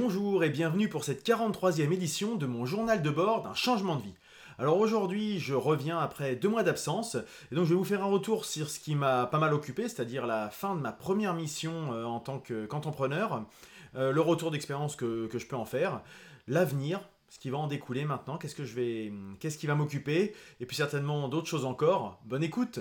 Bonjour 0.00 0.44
et 0.44 0.48
bienvenue 0.48 0.88
pour 0.88 1.02
cette 1.02 1.26
43e 1.26 1.92
édition 1.92 2.36
de 2.36 2.46
mon 2.46 2.64
journal 2.64 3.02
de 3.02 3.10
bord 3.10 3.42
d'un 3.42 3.54
changement 3.54 3.96
de 3.96 4.02
vie. 4.02 4.14
Alors 4.56 4.78
aujourd'hui, 4.78 5.40
je 5.40 5.54
reviens 5.54 5.98
après 5.98 6.36
deux 6.36 6.48
mois 6.48 6.62
d'absence, 6.62 7.16
et 7.50 7.56
donc 7.56 7.64
je 7.64 7.70
vais 7.70 7.74
vous 7.74 7.84
faire 7.84 8.04
un 8.04 8.08
retour 8.08 8.44
sur 8.44 8.70
ce 8.70 8.78
qui 8.78 8.94
m'a 8.94 9.26
pas 9.26 9.40
mal 9.40 9.52
occupé, 9.52 9.88
c'est-à-dire 9.88 10.24
la 10.24 10.50
fin 10.50 10.76
de 10.76 10.80
ma 10.80 10.92
première 10.92 11.34
mission 11.34 11.92
euh, 11.92 12.04
en 12.04 12.20
tant 12.20 12.38
qu'entrepreneur, 12.38 13.44
euh, 13.96 14.12
le 14.12 14.20
retour 14.20 14.52
d'expérience 14.52 14.94
que, 14.94 15.28
je 15.32 15.46
peux 15.46 15.56
en 15.56 15.64
faire, 15.64 16.00
l'avenir, 16.46 17.00
ce 17.28 17.40
qui 17.40 17.50
va 17.50 17.58
en 17.58 17.66
découler 17.66 18.04
maintenant, 18.04 18.38
qu'est-ce 18.38 18.54
que 18.54 18.64
je 18.64 18.76
vais, 18.76 19.12
qu'est-ce 19.40 19.58
qui 19.58 19.66
va 19.66 19.74
m'occuper, 19.74 20.32
et 20.60 20.66
puis 20.66 20.76
certainement 20.76 21.26
d'autres 21.26 21.48
choses 21.48 21.64
encore. 21.64 22.20
Bonne 22.24 22.44
écoute. 22.44 22.78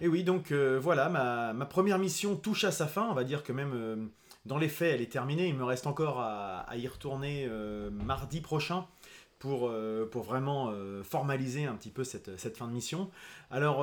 Et 0.00 0.08
oui, 0.08 0.24
donc 0.24 0.52
euh, 0.52 0.78
voilà, 0.80 1.08
ma, 1.08 1.66
première 1.66 1.98
mission 1.98 2.36
touche 2.36 2.64
à 2.64 2.70
sa 2.70 2.86
fin. 2.86 3.08
On 3.10 3.14
va 3.14 3.24
dire 3.24 3.42
que 3.42 3.52
même 3.52 4.10
dans 4.48 4.58
les 4.58 4.68
faits, 4.68 4.94
elle 4.94 5.02
est 5.02 5.12
terminée. 5.12 5.46
Il 5.46 5.54
me 5.54 5.64
reste 5.64 5.86
encore 5.86 6.20
à, 6.20 6.66
y 6.76 6.88
retourner 6.88 7.46
euh, 7.48 7.90
mardi 7.90 8.40
prochain 8.40 8.86
pour, 9.38 9.68
euh, 9.68 10.08
vraiment 10.14 10.70
euh, 10.72 11.04
formaliser 11.04 11.66
un 11.66 11.74
petit 11.74 11.90
peu 11.90 12.02
cette, 12.02 12.56
fin 12.56 12.66
de 12.66 12.72
mission. 12.72 13.10
Alors, 13.50 13.82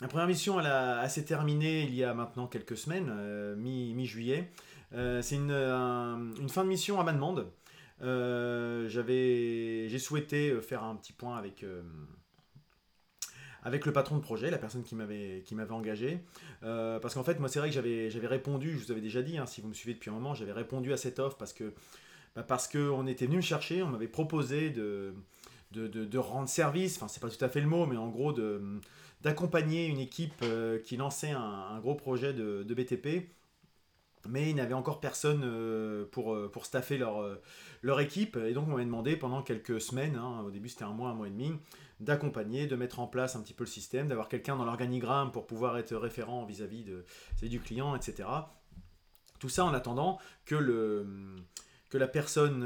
la 0.00 0.08
première 0.08 0.28
mission, 0.28 0.60
elle, 0.60 0.66
a, 0.66 1.08
s'est 1.08 1.24
terminée 1.24 1.82
il 1.82 1.94
y 1.94 2.04
a 2.04 2.14
maintenant 2.14 2.46
quelques 2.46 2.76
semaines, 2.76 3.10
mi-juillet. 3.56 4.50
c'est 4.92 5.34
une, 5.34 5.50
une, 5.50 6.48
fin 6.48 6.62
de 6.62 6.68
mission 6.68 7.00
à 7.00 7.04
ma 7.04 7.12
demande. 7.12 7.50
j'avais, 8.00 9.88
j'ai 9.88 9.98
souhaité 9.98 10.60
faire 10.60 10.84
un 10.84 10.94
petit 10.96 11.12
point 11.12 11.36
avec 11.36 11.64
avec 13.62 13.86
le 13.86 13.92
patron 13.92 14.16
de 14.16 14.22
projet, 14.22 14.50
la 14.50 14.58
personne 14.58 14.82
qui 14.82 14.94
m'avait 14.94 15.42
m'avait 15.52 15.72
engagé. 15.72 16.20
Euh, 16.62 16.98
parce 16.98 17.14
qu'en 17.14 17.24
fait, 17.24 17.38
moi, 17.38 17.48
c'est 17.48 17.58
vrai 17.58 17.68
que 17.68 17.74
j'avais 17.74 18.26
répondu, 18.26 18.78
je 18.78 18.84
vous 18.84 18.92
avais 18.92 19.00
déjà 19.00 19.22
dit, 19.22 19.38
hein, 19.38 19.46
si 19.46 19.60
vous 19.60 19.68
me 19.68 19.74
suivez 19.74 19.94
depuis 19.94 20.10
un 20.10 20.14
moment, 20.14 20.34
j'avais 20.34 20.52
répondu 20.52 20.92
à 20.92 20.96
cette 20.96 21.18
offre 21.18 21.36
parce 21.36 21.52
que 21.52 21.72
bah, 22.36 22.42
parce 22.42 22.68
qu'on 22.68 23.06
était 23.06 23.26
venu 23.26 23.36
me 23.36 23.42
chercher, 23.42 23.82
on 23.82 23.88
m'avait 23.88 24.08
proposé 24.08 24.70
de 24.70 25.14
de, 25.72 26.18
rendre 26.18 26.48
service, 26.48 26.96
enfin 26.96 27.06
c'est 27.06 27.20
pas 27.20 27.28
tout 27.28 27.44
à 27.44 27.48
fait 27.48 27.60
le 27.60 27.68
mot, 27.68 27.86
mais 27.86 27.96
en 27.96 28.08
gros 28.08 28.34
d'accompagner 29.20 29.86
une 29.86 30.00
équipe 30.00 30.34
euh, 30.42 30.80
qui 30.80 30.96
lançait 30.96 31.30
un, 31.30 31.78
gros 31.80 31.94
projet 31.94 32.32
de, 32.32 32.64
de 32.64 32.74
BTP 32.74 33.30
mais 34.28 34.50
ils 34.50 34.56
n'avaient 34.56 34.74
encore 34.74 35.00
personne 35.00 35.42
euh, 35.44 36.04
pour, 36.10 36.36
pour 36.50 36.66
staffer 36.66 36.98
leur, 36.98 37.24
leur 37.80 38.00
équipe. 38.00 38.36
Et 38.36 38.52
donc, 38.52 38.68
on 38.68 38.76
m'a 38.76 38.84
demandé 38.84 39.16
pendant 39.16 39.42
quelques 39.42 39.80
semaines, 39.80 40.16
hein, 40.16 40.42
au 40.44 40.50
début 40.50 40.68
c'était 40.68 40.84
un 40.84 40.92
mois, 40.92 41.08
un 41.08 41.14
mois 41.14 41.28
et 41.28 41.30
demi, 41.30 41.52
d'accompagner, 42.00 42.66
de 42.66 42.76
mettre 42.76 43.00
en 43.00 43.06
place 43.06 43.36
un 43.36 43.42
petit 43.42 43.54
peu 43.54 43.64
le 43.64 43.70
système, 43.70 44.08
d'avoir 44.08 44.28
quelqu'un 44.28 44.56
dans 44.56 44.64
l'organigramme 44.64 45.32
pour 45.32 45.46
pouvoir 45.46 45.78
être 45.78 45.94
référent 45.94 46.44
vis-à-vis 46.44 46.84
du 47.42 47.60
client, 47.60 47.94
etc. 47.94 48.28
Tout 49.38 49.48
ça 49.48 49.64
en 49.64 49.72
attendant 49.74 50.18
que, 50.44 51.06
que 51.88 51.98
la 51.98 52.08
personne, 52.08 52.62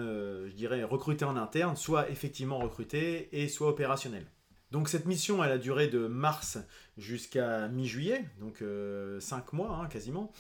je 0.49 0.55
dirais, 0.55 0.83
recrutée 0.85 1.25
en 1.25 1.37
interne 1.37 1.77
soit 1.77 2.11
effectivement 2.11 2.59
recrutée 2.59 3.29
et 3.33 3.49
soit 3.49 3.69
opérationnelle. 3.69 4.27
Donc 4.75 4.89
cette 4.89 5.07
mission, 5.07 5.45
elle 5.45 5.53
a 5.53 5.59
duré 5.59 5.87
de 5.87 6.09
mars 6.09 6.59
jusqu'à 6.99 7.69
mi-juillet, 7.69 8.25
donc 8.41 8.57
5 8.57 8.63
euh, 8.65 9.21
mois 9.53 9.79
hein, 9.81 9.87
quasiment. 9.87 10.33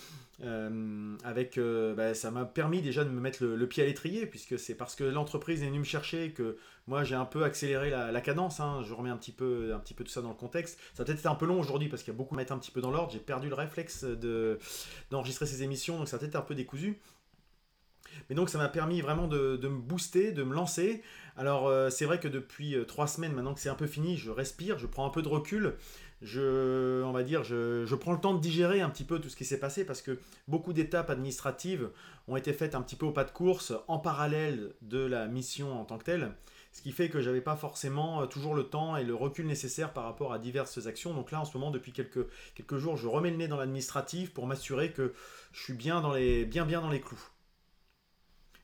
Euh, 0.42 1.16
avec, 1.22 1.56
euh, 1.56 1.94
bah, 1.94 2.14
ça 2.14 2.32
m'a 2.32 2.44
permis 2.44 2.82
déjà 2.82 3.04
de 3.04 3.10
me 3.10 3.20
mettre 3.20 3.44
le, 3.44 3.68
pied 3.68 3.84
à 3.84 3.86
l'étrier, 3.86 4.26
puisque 4.26 4.58
c'est 4.58 4.74
parce 4.74 4.96
que 4.96 5.04
l'entreprise 5.04 5.62
est 5.62 5.66
venue 5.66 5.78
me 5.78 5.84
chercher 5.84 6.32
que 6.32 6.56
moi 6.88 7.04
j'ai 7.04 7.14
un 7.14 7.26
peu 7.26 7.44
accéléré 7.44 7.90
la, 7.90 8.20
cadence. 8.20 8.58
Hein. 8.58 8.82
je 8.84 8.92
remets 8.92 9.10
un 9.10 9.16
petit, 9.16 9.30
peu, 9.30 9.72
un 9.72 9.78
petit 9.78 9.94
peu 9.94 10.02
tout 10.02 10.10
ça 10.10 10.20
dans 10.20 10.30
le 10.30 10.34
contexte. 10.34 10.80
Ça 10.94 11.04
a 11.04 11.06
peut-être 11.06 11.20
été 11.20 11.28
un 11.28 11.36
peu 11.36 11.46
long 11.46 11.60
aujourd'hui 11.60 11.88
parce 11.88 12.02
qu'il 12.02 12.12
y 12.12 12.16
a 12.16 12.18
beaucoup 12.18 12.34
à 12.34 12.38
mettre 12.38 12.52
un 12.52 12.58
petit 12.58 12.72
peu 12.72 12.80
dans 12.80 12.90
l'ordre. 12.90 13.12
J'ai 13.12 13.20
perdu 13.20 13.48
le 13.48 13.54
réflexe 13.54 14.04
d'enregistrer 15.12 15.46
ces 15.46 15.62
émissions, 15.62 15.96
donc 15.96 16.08
ça 16.08 16.16
a 16.16 16.18
peut-être 16.18 16.34
un 16.34 16.42
peu 16.42 16.56
décousu. 16.56 16.98
Mais 18.28 18.36
donc 18.36 18.48
ça 18.48 18.58
m'a 18.58 18.68
permis 18.68 19.00
vraiment 19.00 19.26
de, 19.28 19.58
me 19.62 19.78
booster, 19.78 20.32
de 20.32 20.42
me 20.42 20.54
lancer. 20.54 21.02
Alors 21.36 21.66
euh, 21.66 21.90
c'est 21.90 22.04
vrai 22.04 22.20
que 22.20 22.28
depuis 22.28 22.74
euh, 22.74 22.84
trois 22.84 23.06
semaines 23.06 23.32
maintenant 23.32 23.54
que 23.54 23.60
c'est 23.60 23.68
un 23.68 23.74
peu 23.74 23.86
fini, 23.86 24.16
je 24.16 24.30
respire, 24.30 24.78
je 24.78 24.86
prends 24.86 25.06
un 25.06 25.10
peu 25.10 25.22
de 25.22 25.28
recul. 25.28 25.74
Je, 26.22 27.02
on 27.02 27.12
va 27.12 27.22
dire, 27.22 27.44
je, 27.44 27.94
prends 27.96 28.12
le 28.12 28.20
temps 28.20 28.32
de 28.32 28.40
digérer 28.40 28.80
un 28.80 28.88
petit 28.88 29.04
peu 29.04 29.18
tout 29.18 29.28
ce 29.28 29.36
qui 29.36 29.44
s'est 29.44 29.60
passé 29.60 29.84
parce 29.84 30.00
que 30.00 30.18
beaucoup 30.48 30.72
d'étapes 30.72 31.10
administratives 31.10 31.90
ont 32.28 32.36
été 32.36 32.54
faites 32.54 32.74
un 32.74 32.80
petit 32.80 32.96
peu 32.96 33.04
au 33.04 33.10
pas 33.12 33.24
de 33.24 33.30
course 33.30 33.74
en 33.88 33.98
parallèle 33.98 34.72
de 34.80 35.04
la 35.04 35.26
mission 35.26 35.78
en 35.78 35.84
tant 35.84 35.98
que 35.98 36.04
telle. 36.04 36.32
Ce 36.74 36.82
qui 36.82 36.90
fait 36.90 37.08
que 37.08 37.20
j'avais 37.20 37.40
pas 37.40 37.54
forcément 37.54 38.22
euh, 38.22 38.26
toujours 38.26 38.52
le 38.52 38.64
temps 38.64 38.96
et 38.96 39.04
le 39.04 39.14
recul 39.14 39.46
nécessaire 39.46 39.92
par 39.92 40.04
rapport 40.04 40.32
à 40.32 40.40
diverses 40.40 40.86
actions. 40.88 41.14
Donc 41.14 41.30
là, 41.30 41.40
en 41.40 41.44
ce 41.44 41.56
moment, 41.56 41.70
depuis 41.70 41.92
quelques, 41.92 42.26
quelques 42.56 42.78
jours, 42.78 42.96
je 42.96 43.06
remets 43.06 43.30
le 43.30 43.36
nez 43.36 43.46
dans 43.46 43.56
l'administratif 43.56 44.34
pour 44.34 44.48
m'assurer 44.48 44.90
que 44.92 45.14
je 45.52 45.62
suis 45.62 45.72
bien, 45.72 46.00
dans 46.00 46.12
les, 46.12 46.44
bien, 46.44 46.66
bien 46.66 46.80
dans 46.80 46.90
les 46.90 47.00
clous. 47.00 47.28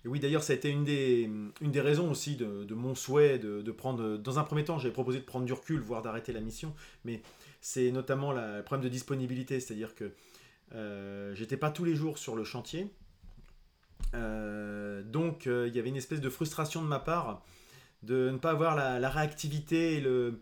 Et 0.05 0.09
oui, 0.09 0.19
d'ailleurs, 0.19 0.43
ça 0.43 0.55
a 0.55 0.57
été 0.57 0.71
une 0.71 0.85
des, 0.85 1.31
une 1.61 1.71
des 1.71 1.81
raisons 1.81 2.11
aussi 2.11 2.37
de, 2.37 2.75
mon 2.75 2.95
souhait 2.95 3.39
de, 3.39 3.71
prendre. 3.73 4.17
Dans 4.17 4.39
un 4.39 4.45
premier 4.45 4.65
temps, 4.65 4.79
j'avais 4.79 4.93
proposé 4.93 5.19
de 5.19 5.25
prendre 5.25 5.45
du 5.45 5.53
recul, 5.53 5.81
voire 5.81 6.03
d'arrêter 6.03 6.33
la 6.33 6.41
mission, 6.41 6.75
mais 7.05 7.23
c'est 7.61 7.91
notamment 7.91 8.33
le 8.33 8.63
problème 8.63 8.85
de 8.85 8.89
disponibilité, 8.89 9.61
c'est-à-dire 9.61 9.95
que 9.95 10.13
euh, 10.75 11.35
j'étais 11.35 11.57
pas 11.57 11.71
tous 11.71 11.85
les 11.85 11.95
jours 11.95 12.19
sur 12.19 12.35
le 12.35 12.45
chantier. 12.45 12.91
Euh, 14.15 15.03
donc, 15.03 15.47
euh, 15.47 15.69
il 15.69 15.77
y 15.77 15.79
avait 15.79 15.91
une 15.91 15.97
espèce 15.97 16.21
de 16.21 16.31
frustration 16.31 16.83
de 16.83 16.87
ma 16.87 16.99
part 16.99 17.45
de 18.03 18.31
ne 18.31 18.39
pas 18.39 18.51
avoir 18.51 18.77
la, 18.77 19.11
réactivité 19.11 19.97
et 19.97 20.01
le. 20.01 20.41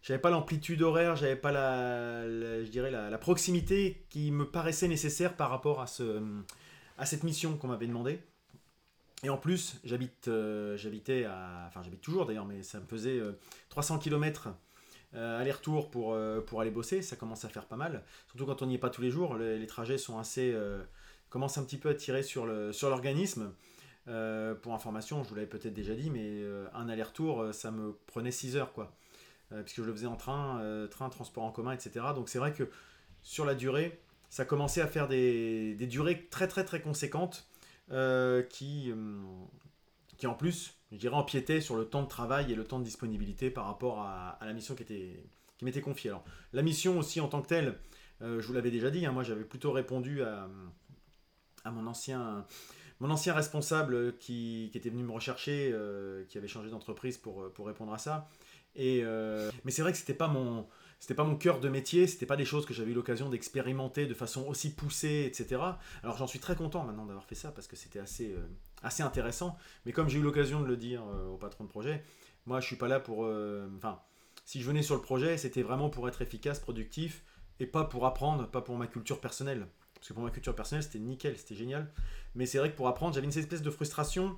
J'avais 0.00 0.20
pas 0.20 0.30
l'amplitude 0.30 0.80
horaire, 0.80 1.16
j'avais 1.16 1.36
pas 1.36 1.52
la, 1.52 2.26
je 2.26 2.70
dirais 2.70 2.90
la, 2.90 3.18
proximité 3.18 4.06
qui 4.08 4.30
me 4.30 4.46
paraissait 4.46 4.88
nécessaire 4.88 5.36
par 5.36 5.50
rapport 5.50 5.82
à, 5.82 5.86
ce, 5.86 6.22
à 6.96 7.04
cette 7.04 7.24
mission 7.24 7.58
qu'on 7.58 7.68
m'avait 7.68 7.88
demandé. 7.88 8.20
Et 9.24 9.30
en 9.30 9.36
plus, 9.36 9.80
j'habite, 9.84 10.28
euh, 10.28 10.76
j'habitais 10.76 11.24
à, 11.24 11.64
enfin 11.66 11.82
j'habite 11.82 12.00
toujours 12.00 12.26
d'ailleurs, 12.26 12.46
mais 12.46 12.62
ça 12.62 12.78
me 12.78 12.86
faisait 12.86 13.20
300 13.68 13.96
euh, 13.96 13.98
km 13.98 14.48
euh, 15.14 15.40
aller-retour 15.40 15.90
pour, 15.90 16.16
pour 16.46 16.60
aller 16.60 16.70
bosser. 16.70 17.02
Ça 17.02 17.16
commence 17.16 17.44
à 17.44 17.48
faire 17.48 17.66
pas 17.66 17.76
mal, 17.76 18.04
surtout 18.28 18.46
quand 18.46 18.62
on 18.62 18.66
n'y 18.66 18.74
est 18.74 18.78
pas 18.78 18.90
tous 18.90 19.02
les 19.02 19.10
jours. 19.10 19.36
Les, 19.36 19.66
trajets 19.66 19.98
sont 19.98 20.18
assez, 20.18 20.56
commencent 21.30 21.58
un 21.58 21.64
petit 21.64 21.78
peu 21.78 21.88
à 21.88 21.94
tirer 21.94 22.22
sur 22.22 22.46
le 22.46 22.72
sur 22.72 22.90
l'organisme. 22.90 23.52
pour 24.62 24.74
information, 24.74 25.24
je 25.24 25.30
vous 25.30 25.34
l'avais 25.34 25.48
peut-être 25.48 25.74
déjà 25.74 25.94
dit, 25.94 26.10
mais 26.10 26.44
un 26.74 26.88
aller-retour, 26.88 27.52
ça 27.52 27.72
me 27.72 27.96
prenait 28.06 28.30
6 28.30 28.56
heures 28.56 28.72
quoi, 28.72 28.96
puisque 29.64 29.78
je 29.78 29.86
le 29.86 29.92
faisais 29.92 30.06
en 30.06 30.16
train, 30.16 30.86
train, 30.90 31.08
transport 31.08 31.42
en 31.42 31.50
commun, 31.50 31.72
etc. 31.72 32.06
Donc 32.14 32.28
c'est 32.28 32.38
vrai 32.38 32.52
que 32.52 32.68
sur 33.22 33.44
la 33.44 33.56
durée, 33.56 33.98
ça 34.30 34.44
commençait 34.44 34.82
à 34.82 34.86
faire 34.86 35.08
des, 35.08 35.74
des 35.74 35.86
durées 35.88 36.28
très 36.30 36.46
très 36.46 36.64
très 36.64 36.80
conséquentes 36.80 37.47
euh, 37.90 38.42
qui, 38.42 38.90
euh, 38.90 39.22
qui 40.16 40.26
en 40.26 40.34
plus, 40.34 40.74
je 40.92 40.96
dirais, 40.96 41.14
empiétait 41.14 41.60
sur 41.60 41.76
le 41.76 41.84
temps 41.84 42.02
de 42.02 42.08
travail 42.08 42.52
et 42.52 42.54
le 42.54 42.64
temps 42.64 42.78
de 42.78 42.84
disponibilité 42.84 43.50
par 43.50 43.66
rapport 43.66 44.00
à, 44.00 44.38
la 44.42 44.52
mission 44.52 44.74
qui, 44.74 44.82
était, 44.82 45.24
qui 45.56 45.64
m'était 45.64 45.80
confiée. 45.80 46.10
Alors, 46.10 46.24
la 46.52 46.62
mission 46.62 46.98
aussi 46.98 47.20
en 47.20 47.28
tant 47.28 47.42
que 47.42 47.48
telle, 47.48 47.78
euh, 48.22 48.40
je 48.40 48.46
vous 48.46 48.52
l'avais 48.52 48.70
déjà 48.70 48.90
dit, 48.90 49.06
hein, 49.06 49.12
moi 49.12 49.22
j'avais 49.22 49.44
plutôt 49.44 49.72
répondu 49.72 50.22
à 50.22 50.48
mon 51.70 51.86
ancien 51.86 52.44
mon 53.00 53.10
ancien 53.10 53.34
responsable 53.34 54.16
qui, 54.18 54.68
qui, 54.72 54.78
était 54.78 54.90
venu 54.90 55.02
me 55.02 55.12
rechercher, 55.12 55.74
qui 56.28 56.38
avait 56.38 56.48
changé 56.48 56.70
d'entreprise 56.70 57.16
pour, 57.16 57.52
pour 57.52 57.66
répondre 57.66 57.92
à 57.92 57.98
ça. 57.98 58.28
Et, 58.74 59.02
mais 59.64 59.70
c'est 59.70 59.82
vrai 59.82 59.92
que 59.92 59.98
c'était 59.98 60.14
pas 60.14 60.28
mon 60.28 60.66
c'était 61.00 61.14
pas 61.14 61.24
mon 61.24 61.36
cœur 61.36 61.60
de 61.60 61.68
métier, 61.68 62.06
c'était 62.06 62.26
pas 62.26 62.36
des 62.36 62.44
choses 62.44 62.66
que 62.66 62.74
j'avais 62.74 62.90
eu 62.90 62.94
l'occasion 62.94 63.28
d'expérimenter 63.28 64.06
de 64.06 64.14
façon 64.14 64.46
aussi 64.48 64.74
poussée, 64.74 65.24
etc. 65.26 65.62
Alors 66.02 66.16
j'en 66.16 66.26
suis 66.26 66.40
très 66.40 66.56
content 66.56 66.84
maintenant 66.84 67.06
d'avoir 67.06 67.24
fait 67.24 67.36
ça 67.36 67.52
parce 67.52 67.68
que 67.68 67.76
c'était 67.76 68.00
assez, 68.00 68.32
euh, 68.32 68.48
assez 68.82 69.02
intéressant. 69.02 69.56
Mais 69.86 69.92
comme 69.92 70.08
j'ai 70.08 70.18
eu 70.18 70.22
l'occasion 70.22 70.60
de 70.60 70.66
le 70.66 70.76
dire 70.76 71.02
euh, 71.04 71.28
au 71.28 71.36
patron 71.36 71.64
de 71.64 71.68
projet, 71.68 72.02
moi 72.46 72.60
je 72.60 72.66
suis 72.66 72.76
pas 72.76 72.88
là 72.88 72.98
pour. 72.98 73.24
Euh, 73.24 73.68
enfin, 73.76 74.00
si 74.44 74.60
je 74.60 74.66
venais 74.66 74.82
sur 74.82 74.96
le 74.96 75.02
projet, 75.02 75.38
c'était 75.38 75.62
vraiment 75.62 75.88
pour 75.88 76.08
être 76.08 76.20
efficace, 76.20 76.58
productif 76.58 77.22
et 77.60 77.66
pas 77.66 77.84
pour 77.84 78.04
apprendre, 78.04 78.50
pas 78.50 78.60
pour 78.60 78.76
ma 78.76 78.88
culture 78.88 79.20
personnelle. 79.20 79.68
Parce 79.98 80.08
que 80.08 80.14
pour 80.14 80.22
ma 80.22 80.30
culture 80.30 80.54
personnelle, 80.54 80.82
c'était 80.82 80.98
nickel, 80.98 81.36
c'était 81.36 81.54
génial. 81.54 81.90
Mais 82.34 82.46
c'est 82.46 82.58
vrai 82.58 82.70
que 82.70 82.76
pour 82.76 82.88
apprendre, 82.88 83.14
j'avais 83.14 83.26
une 83.26 83.36
espèce 83.36 83.62
de 83.62 83.70
frustration 83.70 84.36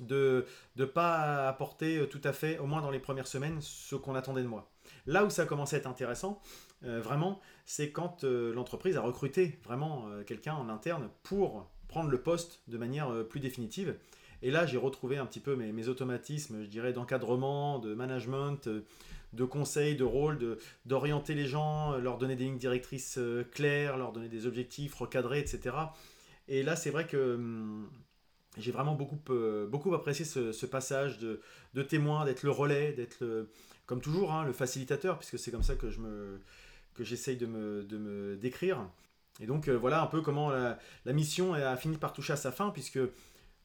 de 0.00 0.46
ne 0.76 0.84
pas 0.86 1.48
apporter 1.48 2.08
tout 2.08 2.20
à 2.24 2.32
fait, 2.32 2.58
au 2.58 2.66
moins 2.66 2.80
dans 2.80 2.90
les 2.90 3.00
premières 3.00 3.26
semaines, 3.26 3.60
ce 3.60 3.96
qu'on 3.96 4.14
attendait 4.14 4.42
de 4.42 4.48
moi. 4.48 4.70
Là 5.06 5.24
où 5.24 5.30
ça 5.30 5.42
a 5.42 5.46
commencé 5.46 5.76
à 5.76 5.78
être 5.78 5.86
intéressant, 5.86 6.40
euh, 6.84 7.00
vraiment, 7.00 7.40
c'est 7.66 7.90
quand 7.90 8.24
euh, 8.24 8.54
l'entreprise 8.54 8.96
a 8.96 9.02
recruté 9.02 9.58
vraiment 9.64 10.08
euh, 10.08 10.24
quelqu'un 10.24 10.54
en 10.54 10.68
interne 10.68 11.10
pour 11.22 11.68
prendre 11.88 12.10
le 12.10 12.22
poste 12.22 12.62
de 12.68 12.78
manière 12.78 13.12
plus 13.28 13.40
définitive. 13.40 13.96
Et 14.42 14.50
là, 14.50 14.64
j'ai 14.64 14.78
retrouvé 14.78 15.18
un 15.18 15.26
petit 15.26 15.40
peu 15.40 15.56
mes, 15.56 15.88
automatismes, 15.88 16.62
je 16.62 16.68
dirais, 16.68 16.92
d'encadrement, 16.92 17.78
de 17.78 17.94
management, 17.94 18.70
de 19.32 19.44
conseil, 19.44 19.96
de 19.96 20.04
rôle, 20.04 20.58
d'orienter 20.86 21.34
les 21.34 21.46
gens, 21.46 21.96
leur 21.98 22.18
donner 22.18 22.36
des 22.36 22.44
lignes 22.44 22.58
directrices 22.58 23.18
claires, 23.52 23.96
leur 23.96 24.12
donner 24.12 24.28
des 24.28 24.46
objectifs 24.46 24.94
recadrés, 24.94 25.40
etc. 25.40 25.76
Et 26.48 26.62
là, 26.62 26.76
c'est 26.76 26.90
vrai 26.90 27.06
que 27.06 27.34
hum, 27.34 27.88
j'ai 28.58 28.72
vraiment 28.72 28.94
beaucoup, 28.94 29.20
beaucoup 29.68 29.94
apprécié 29.94 30.24
ce, 30.24 30.66
passage 30.66 31.18
de, 31.18 31.40
de 31.74 31.82
témoin, 31.82 32.24
d'être 32.24 32.42
le 32.42 32.50
relais, 32.50 32.92
d'être 32.92 33.48
comme 33.86 34.00
toujours, 34.00 34.32
hein, 34.32 34.44
le 34.44 34.52
facilitateur, 34.52 35.18
puisque 35.18 35.38
c'est 35.38 35.50
comme 35.50 35.62
ça 35.62 35.74
que 35.74 35.90
je 35.90 36.00
me 36.00 36.40
que 36.94 37.04
j'essaye 37.04 37.36
de 37.36 37.46
me, 37.46 37.84
de 37.84 37.98
me 37.98 38.36
décrire. 38.36 38.88
Et 39.40 39.46
donc 39.46 39.68
voilà 39.68 40.02
un 40.02 40.06
peu 40.06 40.20
comment 40.20 40.50
la, 40.50 40.78
mission 41.06 41.54
a 41.54 41.76
fini 41.76 41.96
par 41.96 42.12
toucher 42.12 42.32
à 42.32 42.36
sa 42.36 42.52
fin, 42.52 42.70
puisque 42.70 42.98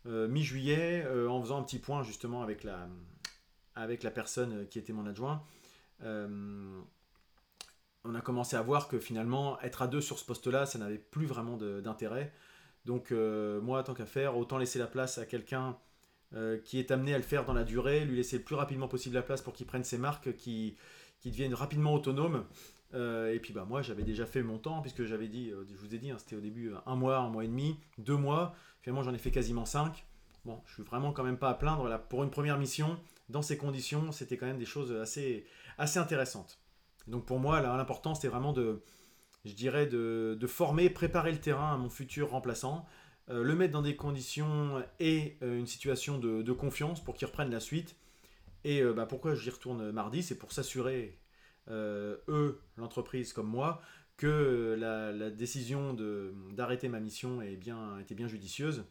mi-juillet, 0.06 1.06
en 1.28 1.42
faisant 1.42 1.60
un 1.60 1.64
petit 1.64 1.80
point 1.80 2.04
justement 2.04 2.44
avec 2.44 2.64
la, 2.64 2.88
avec 3.76 4.04
la 4.04 4.12
personne 4.12 4.68
qui 4.68 4.80
était 4.80 4.94
mon 4.94 5.06
adjoint, 5.06 5.44
on 8.06 8.14
a 8.14 8.22
commencé 8.22 8.56
à 8.56 8.62
voir 8.62 8.88
que 8.88 9.00
finalement, 9.00 9.60
être 9.62 9.82
à 9.82 9.88
deux 9.88 10.02
sur 10.02 10.20
ce 10.20 10.26
poste-là, 10.26 10.66
ça 10.66 10.78
n'avait 10.78 11.00
plus 11.00 11.26
vraiment 11.26 11.58
d'intérêt. 11.58 12.32
Donc 12.86 13.12
euh, 13.12 13.60
moi, 13.62 13.84
tant 13.84 13.96
qu'à 13.96 14.06
faire, 14.06 14.38
autant 14.38 14.58
laisser 14.58 14.78
la 14.78 14.86
place 14.86 15.18
à 15.18 15.26
quelqu'un 15.26 15.76
euh, 16.36 16.60
qui 16.60 16.78
est 16.78 16.92
amené 16.92 17.14
à 17.16 17.18
le 17.18 17.24
faire 17.24 17.46
dans 17.46 17.54
la 17.54 17.64
durée, 17.64 18.06
lui 18.06 18.16
laisser 18.16 18.38
le 18.38 18.44
plus 18.44 18.56
rapidement 18.56 18.88
possible 18.88 19.16
la 19.16 19.24
place 19.24 19.42
pour 19.42 19.54
qu'il 19.54 19.66
prenne 19.66 19.84
ses 19.84 19.98
marques, 19.98 20.36
qui, 20.36 20.78
qui 21.20 21.32
devienne 21.32 21.56
rapidement 21.56 21.94
autonome. 21.96 22.46
Euh, 22.94 23.34
et 23.34 23.40
puis 23.40 23.52
bah 23.52 23.66
moi 23.68 23.82
j'avais 23.82 24.04
déjà 24.04 24.28
fait 24.28 24.44
mon 24.44 24.60
temps 24.60 24.82
puisque 24.82 25.04
j'avais 25.06 25.28
dit, 25.28 25.50
je 25.50 25.76
vous 25.76 25.96
ai 25.96 25.98
dit, 25.98 26.12
hein, 26.12 26.18
c'était 26.20 26.36
au 26.36 26.42
début 26.42 26.74
un 26.86 26.96
mois, 26.96 27.18
un 27.18 27.30
mois 27.30 27.44
et 27.44 27.48
demi, 27.48 27.80
deux 27.98 28.16
mois. 28.16 28.56
Finalement 28.82 29.02
j'en 29.02 29.14
ai 29.14 29.18
fait 29.18 29.32
quasiment 29.32 29.66
cinq. 29.66 30.06
Bon, 30.46 30.62
je 30.68 30.76
suis 30.76 30.84
vraiment 30.84 31.12
quand 31.12 31.24
même 31.24 31.40
pas 31.40 31.50
à 31.50 31.56
plaindre. 31.56 31.88
Là, 31.88 31.98
pour 31.98 32.24
une 32.24 32.30
première 32.30 32.60
mission, 32.60 33.00
dans 33.30 33.42
ces 33.42 33.58
conditions, 33.58 34.12
c'était 34.12 34.38
quand 34.38 34.46
même 34.46 34.58
des 34.58 34.66
choses 34.66 34.92
assez, 34.92 35.46
assez 35.78 36.00
intéressantes. 36.00 36.60
Donc 37.08 37.26
pour 37.26 37.40
moi, 37.40 37.62
l'important, 37.62 38.16
c'était 38.16 38.28
vraiment 38.28 38.54
de, 38.54 38.82
je 39.46 39.54
dirais, 39.54 39.86
de, 39.86 40.48
former, 40.48 40.90
préparer 40.90 41.32
le 41.32 41.40
terrain 41.40 41.74
à 41.74 41.78
mon 41.78 41.90
futur 41.90 42.32
remplaçant, 42.32 42.86
euh, 43.30 43.44
le 43.44 43.56
mettre 43.56 43.74
dans 43.74 43.82
des 43.82 43.96
conditions 43.96 44.84
et 45.00 45.38
euh, 45.42 45.58
une 45.58 45.68
situation 45.68 46.18
de, 46.18 46.52
confiance 46.52 47.04
pour 47.04 47.16
qu'il 47.16 47.28
reprenne 47.28 47.52
la 47.52 47.60
suite. 47.60 47.96
Et 48.64 48.82
euh, 48.82 48.94
bah, 48.94 49.06
pourquoi 49.06 49.36
j'y 49.36 49.50
retourne 49.50 49.92
mardi? 49.92 50.24
C'est 50.24 50.38
pour 50.38 50.52
s'assurer, 50.52 51.20
eux, 51.70 52.62
l'entreprise 52.78 53.34
comme 53.34 53.48
moi, 53.48 53.82
que 54.18 54.76
la, 54.80 55.30
décision 55.30 55.96
d'arrêter 56.52 56.90
ma 56.90 57.00
mission 57.00 57.42
est 57.42 57.56
bien, 57.56 58.00
était 58.00 58.16
bien 58.16 58.28
judicieuse. 58.28 58.86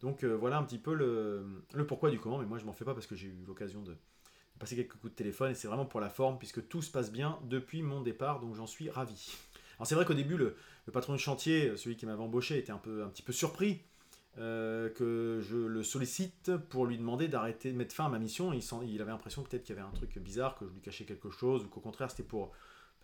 Donc 0.00 0.24
voilà 0.24 0.58
un 0.58 0.62
petit 0.62 0.78
peu 0.78 0.94
le, 0.94 1.64
pourquoi 1.86 2.10
du 2.10 2.20
comment, 2.20 2.38
mais 2.38 2.46
moi 2.46 2.58
je 2.58 2.64
m'en 2.64 2.72
fais 2.72 2.84
pas 2.84 2.94
parce 2.94 3.06
que 3.06 3.16
j'ai 3.16 3.28
eu 3.28 3.44
l'occasion 3.46 3.82
de, 3.82 3.96
passer 4.58 4.76
quelques 4.76 4.94
coups 4.94 5.12
de 5.12 5.16
téléphone 5.16 5.52
et 5.52 5.54
c'est 5.54 5.68
vraiment 5.68 5.86
pour 5.86 6.00
la 6.00 6.10
forme 6.10 6.38
puisque 6.38 6.66
tout 6.68 6.82
se 6.82 6.90
passe 6.90 7.10
bien 7.10 7.38
depuis 7.44 7.82
mon 7.82 8.00
départ, 8.00 8.40
donc 8.40 8.54
j'en 8.54 8.66
suis 8.66 8.90
ravi. 8.90 9.36
Alors 9.76 9.86
c'est 9.86 9.94
vrai 9.94 10.04
qu'au 10.04 10.14
début, 10.14 10.36
le, 10.36 10.56
patron 10.92 11.12
du 11.12 11.18
chantier, 11.18 11.76
celui 11.76 11.96
qui 11.96 12.06
m'avait 12.06 12.22
embauché, 12.22 12.58
était 12.58 12.72
un, 12.72 12.78
peu, 12.78 13.04
un 13.04 13.08
petit 13.08 13.22
peu 13.22 13.32
surpris 13.32 13.80
euh, 14.38 14.88
que 14.90 15.40
je 15.42 15.56
le 15.56 15.82
sollicite 15.82 16.56
pour 16.70 16.86
lui 16.86 16.98
demander 16.98 17.28
d'arrêter 17.28 17.72
de 17.72 17.76
mettre 17.76 17.94
fin 17.94 18.06
à 18.06 18.08
ma 18.08 18.18
mission. 18.18 18.52
Il, 18.52 19.00
avait 19.00 19.10
l'impression 19.10 19.42
peut-être 19.42 19.62
qu'il 19.62 19.76
y 19.76 19.78
avait 19.78 19.86
un 19.86 19.92
truc 19.92 20.18
bizarre, 20.18 20.56
que 20.56 20.66
je 20.66 20.72
lui 20.72 20.80
cachais 20.80 21.04
quelque 21.04 21.30
chose, 21.30 21.64
ou 21.64 21.68
qu'au 21.68 21.80
contraire 21.80 22.10
c'était 22.10 22.22
pour 22.24 22.52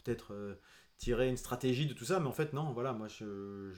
peut-être 0.03 0.35
euh, 0.35 0.55
tirer 0.99 1.29
une 1.29 1.37
stratégie 1.37 1.87
de 1.87 1.95
tout 1.95 2.05
ça, 2.05 2.21
mais 2.21 2.27
en 2.27 2.33
fait 2.33 2.53
non, 2.53 2.73
voilà, 2.73 2.93
moi 2.93 3.09
je, 3.09 3.71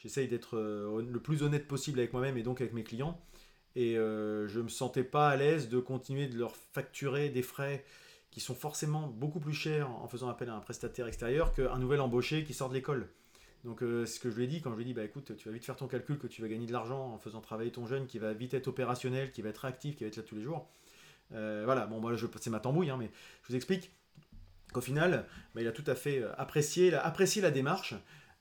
j'essaye 0.00 0.28
d'être 0.28 0.56
euh, 0.56 1.02
le 1.02 1.20
plus 1.20 1.42
honnête 1.42 1.68
possible 1.68 1.98
avec 1.98 2.12
moi-même 2.12 2.36
et 2.36 2.42
donc 2.42 2.60
avec 2.60 2.72
mes 2.72 2.82
clients. 2.82 3.20
Et 3.76 3.96
euh, 3.96 4.48
je 4.48 4.58
ne 4.58 4.64
me 4.64 4.68
sentais 4.68 5.04
pas 5.04 5.28
à 5.28 5.36
l'aise 5.36 5.68
de 5.68 5.78
continuer 5.78 6.26
de 6.26 6.36
leur 6.36 6.56
facturer 6.56 7.28
des 7.28 7.42
frais 7.42 7.84
qui 8.30 8.40
sont 8.40 8.54
forcément 8.54 9.06
beaucoup 9.06 9.40
plus 9.40 9.52
chers 9.52 9.90
en 9.90 10.08
faisant 10.08 10.28
appel 10.28 10.48
à 10.48 10.54
un 10.54 10.60
prestataire 10.60 11.06
extérieur 11.06 11.52
qu'un 11.52 11.78
nouvel 11.78 12.00
embauché 12.00 12.44
qui 12.44 12.54
sort 12.54 12.68
de 12.68 12.74
l'école. 12.74 13.08
Donc 13.64 13.82
euh, 13.82 14.06
ce 14.06 14.18
que 14.18 14.30
je 14.30 14.36
lui 14.36 14.44
ai 14.44 14.46
dit 14.46 14.62
quand 14.62 14.70
je 14.70 14.76
lui 14.76 14.82
ai 14.82 14.86
dit 14.86 14.94
bah 14.94 15.04
écoute 15.04 15.36
tu 15.36 15.48
vas 15.48 15.52
vite 15.52 15.64
faire 15.64 15.76
ton 15.76 15.86
calcul 15.86 16.18
que 16.18 16.26
tu 16.26 16.40
vas 16.40 16.48
gagner 16.48 16.66
de 16.66 16.72
l'argent 16.72 17.12
en 17.12 17.18
faisant 17.18 17.40
travailler 17.40 17.70
ton 17.70 17.86
jeune 17.86 18.06
qui 18.06 18.18
va 18.18 18.32
vite 18.32 18.54
être 18.54 18.68
opérationnel, 18.68 19.32
qui 19.32 19.42
va 19.42 19.50
être 19.50 19.64
actif, 19.64 19.96
qui 19.96 20.04
va 20.04 20.08
être 20.08 20.16
là 20.16 20.22
tous 20.22 20.34
les 20.34 20.42
jours. 20.42 20.68
Voilà, 21.30 21.86
bon 21.86 22.00
moi 22.00 22.12
c'est 22.40 22.50
ma 22.50 22.58
tambouille 22.58 22.90
hein, 22.90 22.96
mais 22.98 23.10
je 23.42 23.48
vous 23.48 23.56
explique 23.56 23.92
qu'au 24.72 24.80
final 24.80 25.26
bah, 25.54 25.60
il 25.60 25.68
a 25.68 25.72
tout 25.72 25.84
à 25.86 25.94
fait 25.94 26.24
apprécié, 26.38 26.94
apprécié 26.94 27.42
la 27.42 27.50
démarche 27.50 27.94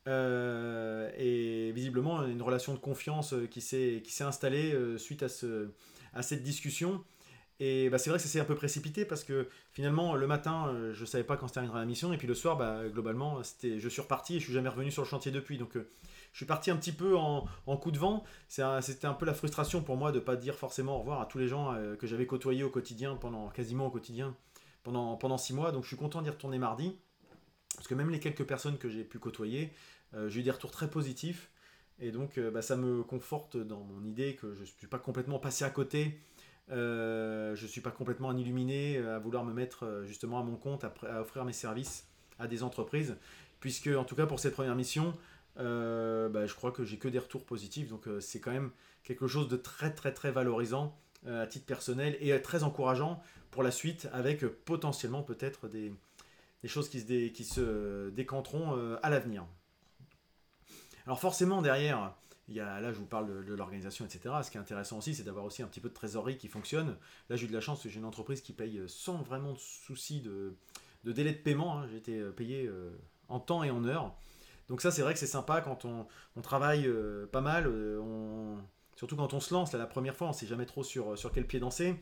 euh, 0.10 1.12
et 1.18 1.72
visiblement, 1.72 2.26
une 2.26 2.42
relation 2.42 2.74
de 2.74 2.80
confiance 2.80 3.34
euh, 3.34 3.46
qui 3.46 3.62
s'est 3.62 4.04
installée 4.22 4.74
euh, 4.74 4.98
suite 4.98 5.22
à, 5.24 5.30
ce, 5.30 5.70
à 6.14 6.24
cette 6.24 6.44
discussion. 6.44 7.04
Et 7.60 7.90
bah, 7.90 7.98
c'est 7.98 8.10
vrai 8.10 8.18
que 8.18 8.24
ça 8.24 8.30
s'est 8.30 8.40
un 8.40 8.46
peu 8.46 8.56
précipité 8.56 9.06
parce 9.06 9.24
que 9.24 9.50
finalement, 9.72 10.16
le 10.16 10.28
matin, 10.28 10.74
je 10.94 11.02
ne 11.02 11.06
savais 11.06 11.26
pas 11.26 11.36
quand 11.36 11.50
se 11.50 11.54
terminerait 11.54 11.80
la 11.80 11.86
mission. 11.86 12.14
Et 12.14 12.18
puis 12.18 12.26
le 12.28 12.34
soir, 12.34 12.56
bah, 12.56 12.88
globalement, 12.88 13.42
je 13.62 13.90
suis 13.90 14.02
reparti 14.02 14.38
et 14.38 14.40
je 14.40 14.46
suis 14.46 14.54
jamais 14.54 14.70
revenu 14.70 14.92
sur 14.92 15.04
le 15.04 15.08
chantier 15.10 15.30
depuis. 15.30 15.58
Donc 15.58 15.72
je 15.76 16.38
suis 16.38 16.46
parti 16.46 16.72
un 16.72 16.78
petit 16.78 16.94
peu 16.94 17.18
en, 17.18 17.46
en 17.68 17.76
coup 17.76 17.92
de 17.92 18.00
vent. 18.00 18.24
C'était 18.48 19.08
un 19.08 19.14
peu 19.14 19.26
la 19.26 19.34
frustration 19.34 19.82
pour 19.84 19.98
moi 19.98 20.14
de 20.14 20.20
ne 20.20 20.24
pas 20.24 20.38
dire 20.38 20.56
forcément 20.56 20.96
au 20.96 21.00
revoir 21.00 21.20
à 21.20 21.26
tous 21.26 21.38
les 21.38 21.50
gens 21.50 21.76
que 22.00 22.08
j'avais 22.08 22.26
côtoyés 22.26 22.64
au 22.64 22.70
quotidien, 22.70 23.18
pendant, 23.18 23.50
quasiment 23.50 23.88
au 23.88 23.92
quotidien, 23.92 24.38
pendant, 24.84 25.18
pendant 25.18 25.38
six 25.38 25.54
mois. 25.54 25.74
Donc 25.74 25.84
je 25.84 25.90
suis 25.90 25.98
content 25.98 26.22
d'y 26.22 26.30
retourner 26.30 26.60
mardi. 26.60 26.96
Parce 27.76 27.88
que 27.88 27.96
même 27.96 28.10
les 28.10 28.20
quelques 28.20 28.44
personnes 28.44 28.78
que 28.78 28.90
j'ai 28.90 29.04
pu 29.04 29.20
côtoyer, 29.20 29.72
j'ai 30.28 30.40
eu 30.40 30.44
des 30.44 30.52
retours 30.52 30.72
très 30.72 30.90
positifs. 30.90 31.50
Et 32.02 32.12
donc, 32.12 32.38
euh, 32.38 32.50
bah, 32.52 32.62
ça 32.62 32.78
me 32.78 33.04
conforte 33.04 33.58
dans 33.58 33.82
mon 33.82 34.04
idée 34.06 34.36
que 34.36 34.54
je 34.54 34.62
ne 34.62 34.66
suis 34.66 34.88
pas 34.88 35.00
complètement 35.00 35.40
passé 35.40 35.66
à 35.66 35.70
côté. 35.70 36.20
Euh, 36.72 37.56
je 37.56 37.64
ne 37.64 37.68
suis 37.68 37.82
pas 37.82 37.92
complètement 37.92 38.30
un 38.30 38.38
illuminé 38.38 38.98
à 39.00 39.20
vouloir 39.20 39.44
me 39.44 39.54
mettre 39.54 40.04
justement 40.06 40.40
à 40.40 40.44
mon 40.44 40.56
compte, 40.56 40.84
à, 40.84 41.22
offrir 41.22 41.46
mes 41.46 41.54
services 41.54 42.08
à 42.38 42.48
des 42.48 42.64
entreprises. 42.64 43.18
Puisque, 43.60 43.88
en 43.88 44.06
tout 44.06 44.16
cas, 44.16 44.26
pour 44.26 44.40
cette 44.40 44.54
première 44.54 44.76
mission, 44.76 45.14
bah, 45.58 46.46
je 46.46 46.54
crois 46.54 46.72
que 46.72 46.86
j'ai 46.86 46.98
que 46.98 47.10
des 47.10 47.20
retours 47.20 47.46
positifs. 47.46 47.90
Donc, 47.90 48.06
c'est 48.22 48.40
quand 48.40 48.52
même 48.52 48.72
quelque 49.04 49.28
chose 49.28 49.50
de 49.50 49.58
très, 49.58 49.94
très, 49.94 50.14
très 50.14 50.32
valorisant 50.32 50.96
à 51.28 51.46
titre 51.48 51.66
personnel 51.66 52.18
et 52.22 52.42
très 52.42 52.64
encourageant 52.64 53.22
pour 53.52 53.62
la 53.62 53.72
suite 53.72 54.08
avec 54.14 54.46
potentiellement 54.46 55.22
peut-être 55.22 55.68
des, 55.68 55.92
choses 56.66 56.88
qui 56.88 57.02
se, 57.02 57.28
qui 57.28 57.44
se 57.44 58.10
décanteront 58.12 58.98
à 59.02 59.10
l'avenir. 59.10 59.46
Alors 61.10 61.20
forcément 61.20 61.64
derrière, 61.64 62.14
il 62.50 62.54
y 62.54 62.60
a, 62.60 62.80
là 62.80 62.94
je 62.94 63.00
vous 63.00 63.08
parle 63.08 63.44
de, 63.44 63.54
l'organisation, 63.56 64.06
etc. 64.06 64.36
Ce 64.44 64.52
qui 64.52 64.58
est 64.58 64.60
intéressant 64.60 65.00
aussi, 65.00 65.16
c'est 65.16 65.24
d'avoir 65.24 65.44
aussi 65.44 65.64
un 65.64 65.66
petit 65.66 65.80
peu 65.80 65.90
de 65.90 65.94
trésorerie 65.96 66.38
qui 66.38 66.48
fonctionne. 66.48 66.98
Là 67.32 67.36
j'ai 67.36 67.46
eu 67.46 67.48
de 67.50 67.54
la 67.54 67.62
chance, 67.62 67.82
j'ai 67.88 67.98
une 67.98 68.06
entreprise 68.06 68.42
qui 68.42 68.54
paye 68.54 68.80
sans 68.86 69.16
vraiment 69.24 69.54
de 69.54 69.58
souci 69.58 70.22
de, 70.22 70.54
délai 71.04 71.32
de 71.32 71.40
paiement. 71.40 71.80
Hein. 71.80 71.88
J'ai 71.90 71.98
été 71.98 72.20
euh, 72.20 72.30
payé 72.30 72.68
euh, 72.68 72.92
en 73.28 73.40
temps 73.40 73.64
et 73.64 73.72
en 73.72 73.86
heure. 73.86 74.16
Donc 74.68 74.82
ça 74.82 74.92
c'est 74.92 75.02
vrai 75.02 75.14
que 75.14 75.20
c'est 75.20 75.26
sympa 75.26 75.62
quand 75.62 75.84
on, 75.84 76.06
travaille 76.44 76.86
euh, 76.86 77.26
pas 77.26 77.42
mal, 77.42 77.64
surtout 78.96 79.16
quand 79.16 79.34
on 79.34 79.40
se 79.40 79.52
lance, 79.52 79.74
la 79.74 79.88
première 79.88 80.16
fois 80.16 80.28
on 80.28 80.34
sait 80.34 80.46
jamais 80.46 80.68
trop 80.68 80.84
sur, 80.84 81.18
sur 81.18 81.32
quel 81.32 81.48
pied 81.48 81.60
danser 81.60 81.96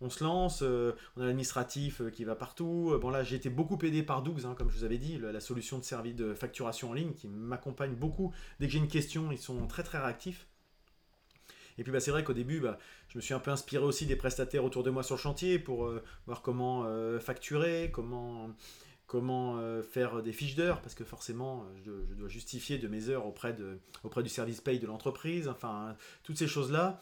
on 0.00 0.10
se 0.10 0.22
lance, 0.24 0.62
euh, 0.62 0.92
on 1.16 1.22
a 1.22 1.26
l'administratif 1.26 2.00
euh, 2.00 2.10
qui 2.10 2.24
va 2.24 2.34
partout. 2.34 2.90
Euh, 2.92 2.98
bon 2.98 3.10
là, 3.10 3.22
j'ai 3.22 3.36
été 3.36 3.48
beaucoup 3.48 3.78
aidé 3.82 4.02
par 4.02 4.22
Dougs, 4.22 4.44
hein, 4.44 4.54
comme 4.56 4.70
je 4.70 4.78
vous 4.78 4.84
avais 4.84 4.98
dit, 4.98 5.18
la, 5.18 5.40
solution 5.40 5.78
de 5.78 5.84
service 5.84 6.14
de 6.14 6.34
facturation 6.34 6.90
en 6.90 6.92
ligne 6.92 7.12
qui 7.12 7.28
m'accompagne 7.28 7.94
beaucoup. 7.94 8.32
Dès 8.60 8.66
que 8.66 8.72
j'ai 8.72 8.78
une 8.78 8.88
question, 8.88 9.30
ils 9.30 9.38
sont 9.38 9.66
très 9.66 9.82
très 9.82 9.98
réactifs. 9.98 10.46
Et 11.78 11.82
puis 11.82 11.90
bah, 11.90 12.00
c'est 12.00 12.10
vrai 12.10 12.22
qu'au 12.22 12.34
début, 12.34 12.60
bah, 12.60 12.78
je 13.08 13.18
me 13.18 13.22
suis 13.22 13.34
un 13.34 13.40
peu 13.40 13.50
inspiré 13.50 13.84
aussi 13.84 14.06
des 14.06 14.16
prestataires 14.16 14.64
autour 14.64 14.82
de 14.82 14.90
moi 14.90 15.02
sur 15.02 15.16
le 15.16 15.20
chantier 15.20 15.58
pour 15.58 15.90
voir 16.26 16.42
comment 16.42 16.86
facturer, 17.18 17.90
comment, 17.92 18.50
comment 19.08 19.60
faire 19.82 20.22
des 20.22 20.32
fiches 20.32 20.54
d'heures, 20.54 20.80
parce 20.82 20.94
que 20.94 21.02
forcément, 21.02 21.66
je, 21.84 21.90
dois 22.14 22.28
justifier 22.28 22.78
de 22.78 22.86
mes 22.86 23.08
heures 23.08 23.26
auprès, 23.26 23.52
de, 23.54 23.80
auprès 24.04 24.22
du 24.22 24.28
service 24.28 24.60
paye 24.60 24.78
de 24.78 24.86
l'entreprise, 24.86 25.48
enfin, 25.48 25.96
toutes 26.22 26.38
ces 26.38 26.46
choses-là. 26.46 27.00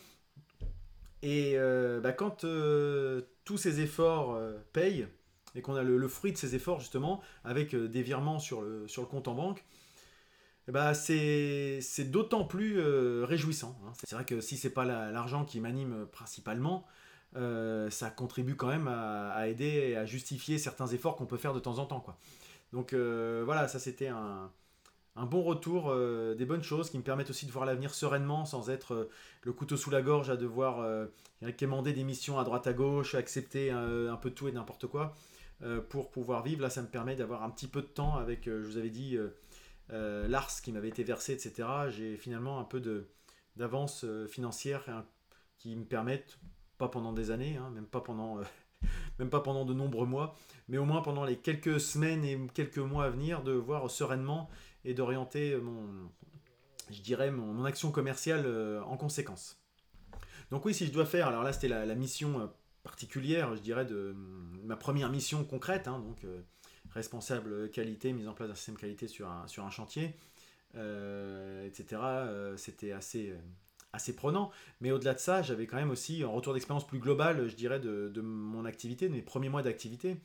Et 1.22 1.52
euh, 1.56 2.00
bah, 2.00 2.12
quand 2.12 2.44
euh, 2.44 3.22
tous 3.44 3.56
ces 3.56 3.80
efforts 3.80 4.34
euh, 4.34 4.58
payent, 4.72 5.06
et 5.54 5.62
qu'on 5.62 5.74
a 5.74 5.82
le, 5.82 6.08
fruit 6.08 6.32
de 6.32 6.36
ces 6.36 6.54
efforts 6.54 6.80
justement, 6.80 7.20
avec 7.44 7.74
des 7.76 8.02
virements 8.02 8.38
sur 8.38 8.62
le, 8.62 8.88
sur 8.88 9.02
le 9.02 9.08
compte 9.08 9.28
en 9.28 9.34
banque, 9.34 9.64
bah, 10.66 10.94
c'est 10.94 11.80
d'autant 12.10 12.44
plus 12.44 12.80
réjouissant. 13.22 13.78
Hein. 13.84 13.92
C'est 14.04 14.14
vrai 14.14 14.24
que 14.24 14.40
si 14.40 14.56
c'est 14.56 14.70
pas 14.70 14.84
l'argent 14.84 15.44
qui 15.44 15.60
m'anime 15.60 16.06
principalement, 16.10 16.86
ça 17.34 18.10
contribue 18.16 18.56
quand 18.56 18.68
même 18.68 18.88
à, 18.88 19.46
aider 19.46 19.90
et 19.90 19.96
à 19.96 20.06
justifier 20.06 20.56
certains 20.56 20.86
efforts 20.86 21.16
qu'on 21.16 21.26
peut 21.26 21.36
faire 21.36 21.52
de 21.52 21.60
temps 21.60 21.78
en 21.78 21.84
temps. 21.84 22.00
Quoi. 22.00 22.16
Donc 22.72 22.94
voilà, 22.94 23.68
ça 23.68 23.78
c'était 23.78 24.08
un, 24.08 24.50
un 25.14 25.26
bon 25.26 25.42
retour, 25.42 25.90
euh, 25.90 26.34
des 26.34 26.46
bonnes 26.46 26.62
choses 26.62 26.88
qui 26.88 26.96
me 26.96 27.02
permettent 27.02 27.30
aussi 27.30 27.44
de 27.46 27.52
voir 27.52 27.66
l'avenir 27.66 27.94
sereinement 27.94 28.46
sans 28.46 28.70
être 28.70 28.94
euh, 28.94 29.10
le 29.42 29.52
couteau 29.52 29.76
sous 29.76 29.90
la 29.90 30.00
gorge 30.00 30.30
à 30.30 30.36
devoir 30.36 30.80
euh, 30.80 31.06
quémander 31.58 31.92
des 31.92 32.04
missions 32.04 32.38
à 32.38 32.44
droite 32.44 32.66
à 32.66 32.72
gauche, 32.72 33.14
accepter 33.14 33.70
un, 33.70 34.16
peu 34.16 34.30
tout 34.30 34.48
et 34.48 34.52
n'importe 34.52 34.86
quoi 34.86 35.14
pour 35.90 36.10
pouvoir 36.10 36.42
vivre. 36.42 36.62
Là, 36.62 36.70
ça 36.70 36.82
me 36.82 36.88
permet 36.88 37.14
d'avoir 37.14 37.44
un 37.44 37.50
petit 37.50 37.68
peu 37.68 37.82
de 37.82 37.86
temps 37.86 38.16
avec, 38.16 38.46
je 38.46 38.66
vous 38.66 38.78
avais 38.78 38.90
dit, 38.90 39.16
l'ARS 39.88 40.60
qui 40.62 40.72
m'avait 40.72 40.88
été 40.88 41.02
versé, 41.04 41.32
etc. 41.32 41.68
J'ai 41.88 42.16
finalement 42.16 42.60
un 42.60 42.64
peu 42.64 42.80
d'avance 43.56 44.04
financière 44.28 45.04
qui 45.58 45.74
me 45.74 45.84
permettent, 45.84 46.38
pas 46.78 46.88
pendant 46.88 47.12
des 47.12 47.32
années, 47.32 47.56
hein, 47.56 47.70
même 47.70 47.86
pas 47.86 48.00
pendant 48.00 48.38
même 49.18 49.30
pas 49.30 49.40
pendant 49.40 49.64
de 49.64 49.74
nombreux 49.74 50.06
mois, 50.06 50.36
mais 50.68 50.78
au 50.78 50.84
moins 50.84 51.02
pendant 51.02 51.24
les 51.24 51.36
quelques 51.36 51.80
semaines 51.80 52.24
et 52.24 52.38
quelques 52.54 52.78
mois 52.78 53.04
à 53.04 53.10
venir, 53.10 53.42
de 53.42 53.52
voir 53.52 53.90
sereinement 53.90 54.48
et 54.84 54.94
d'orienter 54.94 55.56
mon, 55.56 56.08
je 56.92 57.00
dirais, 57.00 57.30
mon, 57.30 57.64
action 57.64 57.90
commerciale 57.90 58.44
euh, 58.46 58.82
en 58.82 58.96
conséquence. 58.96 59.58
Donc 60.50 60.64
oui, 60.64 60.74
si 60.74 60.86
je 60.86 60.92
dois 60.92 61.06
faire, 61.06 61.28
alors 61.28 61.42
là 61.42 61.52
c'était 61.52 61.68
la, 61.68 61.94
mission 61.94 62.40
euh, 62.40 62.46
particulière, 62.82 63.54
je 63.56 63.60
dirais, 63.60 63.84
de, 63.84 64.14
ma 64.64 64.76
première 64.76 65.10
mission 65.10 65.44
concrète, 65.44 65.88
hein, 65.88 65.98
donc 66.00 66.24
euh, 66.24 66.40
responsable 66.90 67.70
qualité, 67.70 68.12
mise 68.12 68.28
en 68.28 68.34
place 68.34 68.48
d'un 68.48 68.54
système 68.54 68.76
qualité 68.76 69.08
sur 69.08 69.28
un, 69.30 69.46
sur 69.46 69.64
un 69.64 69.70
chantier. 69.70 70.14
etc. 70.74 72.00
C'était 72.56 72.92
assez 72.92 73.34
assez 73.94 74.16
prenant. 74.16 74.50
Mais 74.80 74.90
au-delà 74.90 75.12
de 75.12 75.18
ça, 75.18 75.42
j'avais 75.42 75.66
quand 75.66 75.76
même 75.76 75.90
aussi 75.90 76.22
un 76.22 76.28
retour 76.28 76.54
d'expérience 76.54 76.86
plus 76.86 76.98
global, 76.98 77.46
je 77.46 77.54
dirais, 77.54 77.78
de, 77.78 78.08
de, 78.08 78.20
mon 78.22 78.64
activité, 78.64 79.06
de 79.06 79.12
mes 79.12 79.20
premiers 79.20 79.50
mois 79.50 79.60
d'activité, 79.60 80.16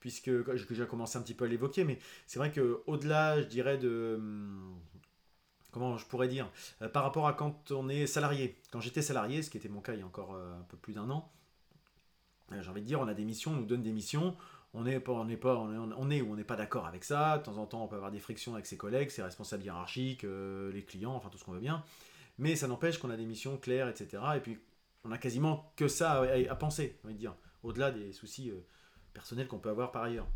puisque 0.00 0.30
j'ai 0.70 0.86
commencé 0.86 1.18
un 1.18 1.22
petit 1.22 1.34
peu 1.34 1.44
à 1.44 1.48
l'évoquer. 1.48 1.84
Mais 1.84 1.98
c'est 2.26 2.38
vrai 2.38 2.50
que 2.50 2.82
au-delà, 2.86 3.40
je 3.40 3.46
dirais, 3.46 3.78
de 3.78 4.16
hum, 4.18 4.80
comment 5.70 5.96
je 5.96 6.06
pourrais 6.06 6.28
dire, 6.28 6.50
euh, 6.82 6.88
par 6.88 7.02
rapport 7.02 7.26
à 7.26 7.32
quand 7.32 7.70
on 7.70 7.88
est 7.88 8.06
salarié. 8.06 8.56
Quand 8.70 8.80
j'étais 8.80 9.02
salarié, 9.02 9.42
ce 9.42 9.50
qui 9.50 9.56
était 9.56 9.68
mon 9.68 9.80
cas 9.80 9.94
il 9.94 10.00
y 10.00 10.02
a 10.02 10.06
encore 10.06 10.34
euh, 10.34 10.58
un 10.58 10.64
peu 10.64 10.76
plus 10.76 10.94
d'un 10.94 11.08
an, 11.10 11.30
euh, 12.52 12.62
j'ai 12.62 12.68
envie 12.68 12.82
de 12.82 12.86
dire, 12.86 13.00
on 13.00 13.08
a 13.08 13.14
des 13.14 13.24
missions, 13.24 13.52
on 13.52 13.56
nous 13.56 13.66
donne 13.66 13.82
des 13.82 13.92
missions, 13.92 14.36
on 14.74 14.86
est, 14.86 15.00
pas, 15.00 15.12
on 15.12 15.26
pas, 15.36 15.56
on 15.56 16.10
est, 16.10 16.20
ou 16.20 16.32
on 16.32 16.36
n'est 16.36 16.44
pas 16.44 16.56
d'accord 16.56 16.86
avec 16.86 17.04
ça, 17.04 17.38
de 17.38 17.44
temps 17.44 17.58
en 17.58 17.66
temps 17.66 17.84
on 17.84 17.88
peut 17.88 17.96
avoir 17.96 18.10
des 18.10 18.20
frictions 18.20 18.54
avec 18.54 18.66
ses 18.66 18.76
collègues, 18.76 19.10
ses 19.10 19.22
responsables 19.22 19.64
hiérarchiques, 19.64 20.22
les 20.24 20.84
clients, 20.84 21.14
enfin 21.14 21.28
tout 21.28 21.38
ce 21.38 21.44
qu'on 21.44 21.52
veut 21.52 21.60
bien, 21.60 21.82
mais 22.38 22.54
ça 22.54 22.68
n'empêche 22.68 22.98
qu'on 22.98 23.10
a 23.10 23.16
des 23.16 23.26
missions 23.26 23.56
claires, 23.56 23.88
etc. 23.88 24.22
Et 24.36 24.40
puis 24.40 24.58
on 25.04 25.10
a 25.10 25.18
quasiment 25.18 25.72
que 25.74 25.88
ça 25.88 26.22
à, 26.22 26.54
penser, 26.54 26.98
on 27.04 27.10
dire, 27.10 27.34
au-delà 27.64 27.90
des 27.90 28.12
soucis 28.12 28.52
personnels 29.12 29.48
qu'on 29.48 29.58
peut 29.58 29.70
avoir 29.70 29.92
par 29.92 30.02
ailleurs 30.02 30.26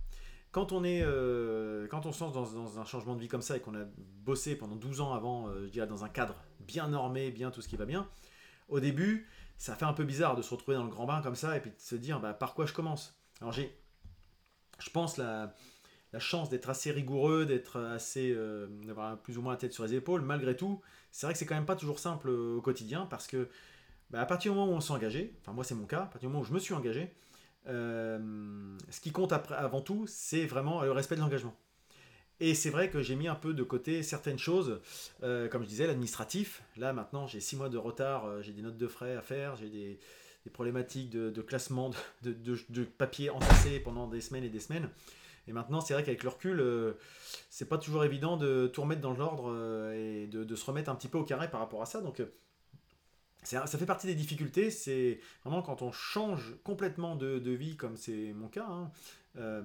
quand 0.54 0.70
on 0.70 0.84
est 0.84 1.02
euh, 1.02 1.88
quand 1.88 2.06
on 2.06 2.12
se 2.12 2.22
lance 2.22 2.32
dans, 2.32 2.78
un 2.78 2.84
changement 2.84 3.16
de 3.16 3.20
vie 3.20 3.26
comme 3.26 3.42
ça 3.42 3.56
et 3.56 3.60
qu'on 3.60 3.74
a 3.74 3.84
bossé 4.24 4.54
pendant 4.54 4.76
12 4.76 5.00
ans 5.00 5.12
avant, 5.12 5.48
euh, 5.48 5.66
je 5.66 5.70
dirais 5.72 5.88
dans 5.88 6.04
un 6.04 6.08
cadre 6.08 6.36
bien 6.60 6.86
normé, 6.86 7.32
bien 7.32 7.50
tout 7.50 7.60
ce 7.60 7.66
qui 7.66 7.76
va 7.76 7.86
bien, 7.86 8.08
au 8.68 8.78
début, 8.78 9.26
ça 9.58 9.74
fait 9.74 9.84
un 9.84 9.92
peu 9.92 10.04
bizarre 10.04 10.36
de 10.36 10.42
se 10.42 10.50
retrouver 10.50 10.76
dans 10.76 10.84
le 10.84 10.90
grand 10.90 11.06
bain 11.06 11.20
comme 11.22 11.34
ça 11.34 11.56
et 11.56 11.60
puis 11.60 11.70
de 11.70 11.80
se 11.80 11.96
dire 11.96 12.20
bah, 12.20 12.34
par 12.34 12.54
quoi 12.54 12.66
je 12.66 12.72
commence? 12.72 13.18
Alors 13.40 13.52
j'ai, 13.52 13.76
je 14.78 14.90
pense, 14.90 15.16
la, 15.16 15.56
la 16.12 16.20
chance 16.20 16.50
d'être 16.50 16.70
assez 16.70 16.92
rigoureux, 16.92 17.46
d'être 17.46 17.80
assez, 17.80 18.30
euh, 18.32 18.68
d'avoir 18.86 19.18
plus 19.18 19.36
ou 19.36 19.42
moins 19.42 19.54
la 19.54 19.58
tête 19.58 19.72
sur 19.72 19.82
les 19.82 19.94
épaules. 19.94 20.22
Malgré 20.22 20.56
tout, 20.56 20.80
c'est 21.10 21.26
vrai 21.26 21.32
que 21.32 21.38
c'est 21.40 21.46
quand 21.46 21.56
même 21.56 21.66
pas 21.66 21.74
toujours 21.74 21.98
simple 21.98 22.30
au 22.30 22.60
quotidien 22.60 23.06
parce 23.06 23.26
que 23.26 23.48
bah, 24.10 24.20
à 24.20 24.26
partir 24.26 24.52
du 24.52 24.58
moment 24.58 24.72
où 24.72 24.76
on 24.76 24.80
s'est 24.80 24.92
engagé, 24.92 25.34
enfin 25.40 25.52
moi 25.52 25.64
c'est 25.64 25.74
mon 25.74 25.86
cas, 25.86 26.02
à 26.02 26.06
partir 26.06 26.20
du 26.20 26.26
moment 26.28 26.42
où 26.42 26.44
je 26.44 26.52
me 26.52 26.60
suis 26.60 26.74
engagé, 26.74 27.12
euh, 27.66 28.76
ce 28.90 29.00
qui 29.00 29.10
compte 29.10 29.32
avant 29.32 29.80
tout, 29.80 30.04
c'est 30.06 30.46
vraiment 30.46 30.82
le 30.82 30.92
respect 30.92 31.16
de 31.16 31.20
l'engagement. 31.20 31.54
Et 32.40 32.54
c'est 32.54 32.70
vrai 32.70 32.90
que 32.90 33.00
j'ai 33.00 33.14
mis 33.14 33.28
un 33.28 33.36
peu 33.36 33.54
de 33.54 33.62
côté 33.62 34.02
certaines 34.02 34.38
choses, 34.38 34.80
euh, 35.22 35.48
comme 35.48 35.62
je 35.62 35.68
disais, 35.68 35.86
l'administratif. 35.86 36.62
Là, 36.76 36.92
maintenant, 36.92 37.26
j'ai 37.26 37.40
six 37.40 37.56
mois 37.56 37.68
de 37.68 37.78
retard, 37.78 38.26
euh, 38.26 38.42
j'ai 38.42 38.52
des 38.52 38.62
notes 38.62 38.76
de 38.76 38.88
frais 38.88 39.14
à 39.14 39.22
faire, 39.22 39.56
j'ai 39.56 39.68
des, 39.68 39.98
problématiques 40.52 41.08
de, 41.08 41.40
classement 41.40 41.90
de, 42.22 42.36
de, 42.68 42.84
papier 42.84 43.30
entassé 43.30 43.80
pendant 43.80 44.08
des 44.08 44.20
semaines 44.20 44.44
et 44.44 44.50
des 44.50 44.60
semaines. 44.60 44.90
Et 45.46 45.52
maintenant, 45.52 45.80
c'est 45.80 45.94
vrai 45.94 46.02
qu'avec 46.02 46.22
le 46.22 46.28
recul, 46.28 46.94
c'est 47.48 47.68
pas 47.68 47.78
toujours 47.78 48.04
évident 48.04 48.36
de 48.36 48.66
tout 48.66 48.82
remettre 48.82 49.00
dans 49.00 49.14
l'ordre 49.14 49.92
et 49.94 50.26
de, 50.26 50.54
se 50.54 50.64
remettre 50.66 50.90
un 50.90 50.94
petit 50.94 51.08
peu 51.08 51.16
au 51.16 51.24
carré 51.24 51.50
par 51.50 51.60
rapport 51.60 51.80
à 51.80 51.86
ça. 51.86 52.02
Donc, 52.02 52.20
ça 53.44 53.66
fait 53.66 53.86
partie 53.86 54.06
des 54.06 54.14
difficultés, 54.14 54.70
c'est 54.70 55.20
vraiment 55.44 55.62
quand 55.62 55.82
on 55.82 55.92
change 55.92 56.54
complètement 56.64 57.16
de, 57.16 57.50
vie, 57.50 57.76
comme 57.76 57.96
c'est 57.96 58.32
mon 58.32 58.48
cas, 58.48 58.66
hein, 58.66 58.90
euh, 59.36 59.62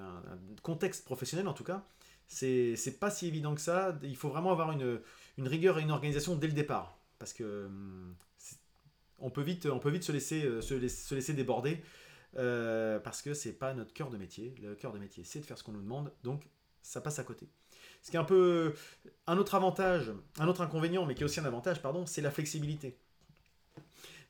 un, 0.00 0.38
contexte 0.62 1.04
professionnel 1.04 1.48
en 1.48 1.54
tout 1.54 1.64
cas, 1.64 1.84
c'est 2.26 2.98
pas 2.98 3.10
si 3.10 3.26
évident 3.26 3.54
que 3.54 3.60
ça. 3.60 3.98
Il 4.02 4.16
faut 4.16 4.28
vraiment 4.28 4.52
avoir 4.52 4.72
une, 4.72 5.00
rigueur 5.38 5.78
et 5.78 5.82
une 5.82 5.90
organisation 5.90 6.36
dès 6.36 6.46
le 6.46 6.52
départ, 6.54 6.98
parce 7.18 7.32
que 7.32 7.66
hum, 7.66 8.14
on 9.18 9.30
peut 9.30 9.42
vite, 9.42 9.66
on 9.66 9.78
peut 9.78 9.90
vite 9.90 10.04
se 10.04 10.12
laisser, 10.12 10.44
euh, 10.44 10.60
se 10.60 11.14
laisser, 11.14 11.34
déborder, 11.34 11.82
euh, 12.36 12.98
parce 12.98 13.22
que 13.22 13.34
c'est 13.34 13.52
pas 13.52 13.74
notre 13.74 13.92
cœur 13.92 14.10
de 14.10 14.16
métier. 14.16 14.54
Le 14.62 14.74
cœur 14.74 14.92
de 14.92 14.98
métier, 14.98 15.24
c'est 15.24 15.40
de 15.40 15.44
faire 15.44 15.58
ce 15.58 15.64
qu'on 15.64 15.72
nous 15.72 15.82
demande, 15.82 16.12
donc 16.24 16.42
ça 16.82 17.00
passe 17.00 17.18
à 17.18 17.24
côté. 17.24 17.48
Ce 18.02 18.10
qui 18.10 18.16
est 18.16 18.20
un 18.20 18.24
peu 18.24 18.74
un 19.26 19.38
autre 19.38 19.54
avantage, 19.54 20.12
un 20.38 20.48
autre 20.48 20.60
inconvénient, 20.60 21.06
mais 21.06 21.14
qui 21.14 21.22
est 21.22 21.24
aussi 21.24 21.40
un 21.40 21.44
avantage, 21.44 21.80
pardon, 21.80 22.04
c'est 22.04 22.20
la 22.20 22.30
flexibilité. 22.30 22.98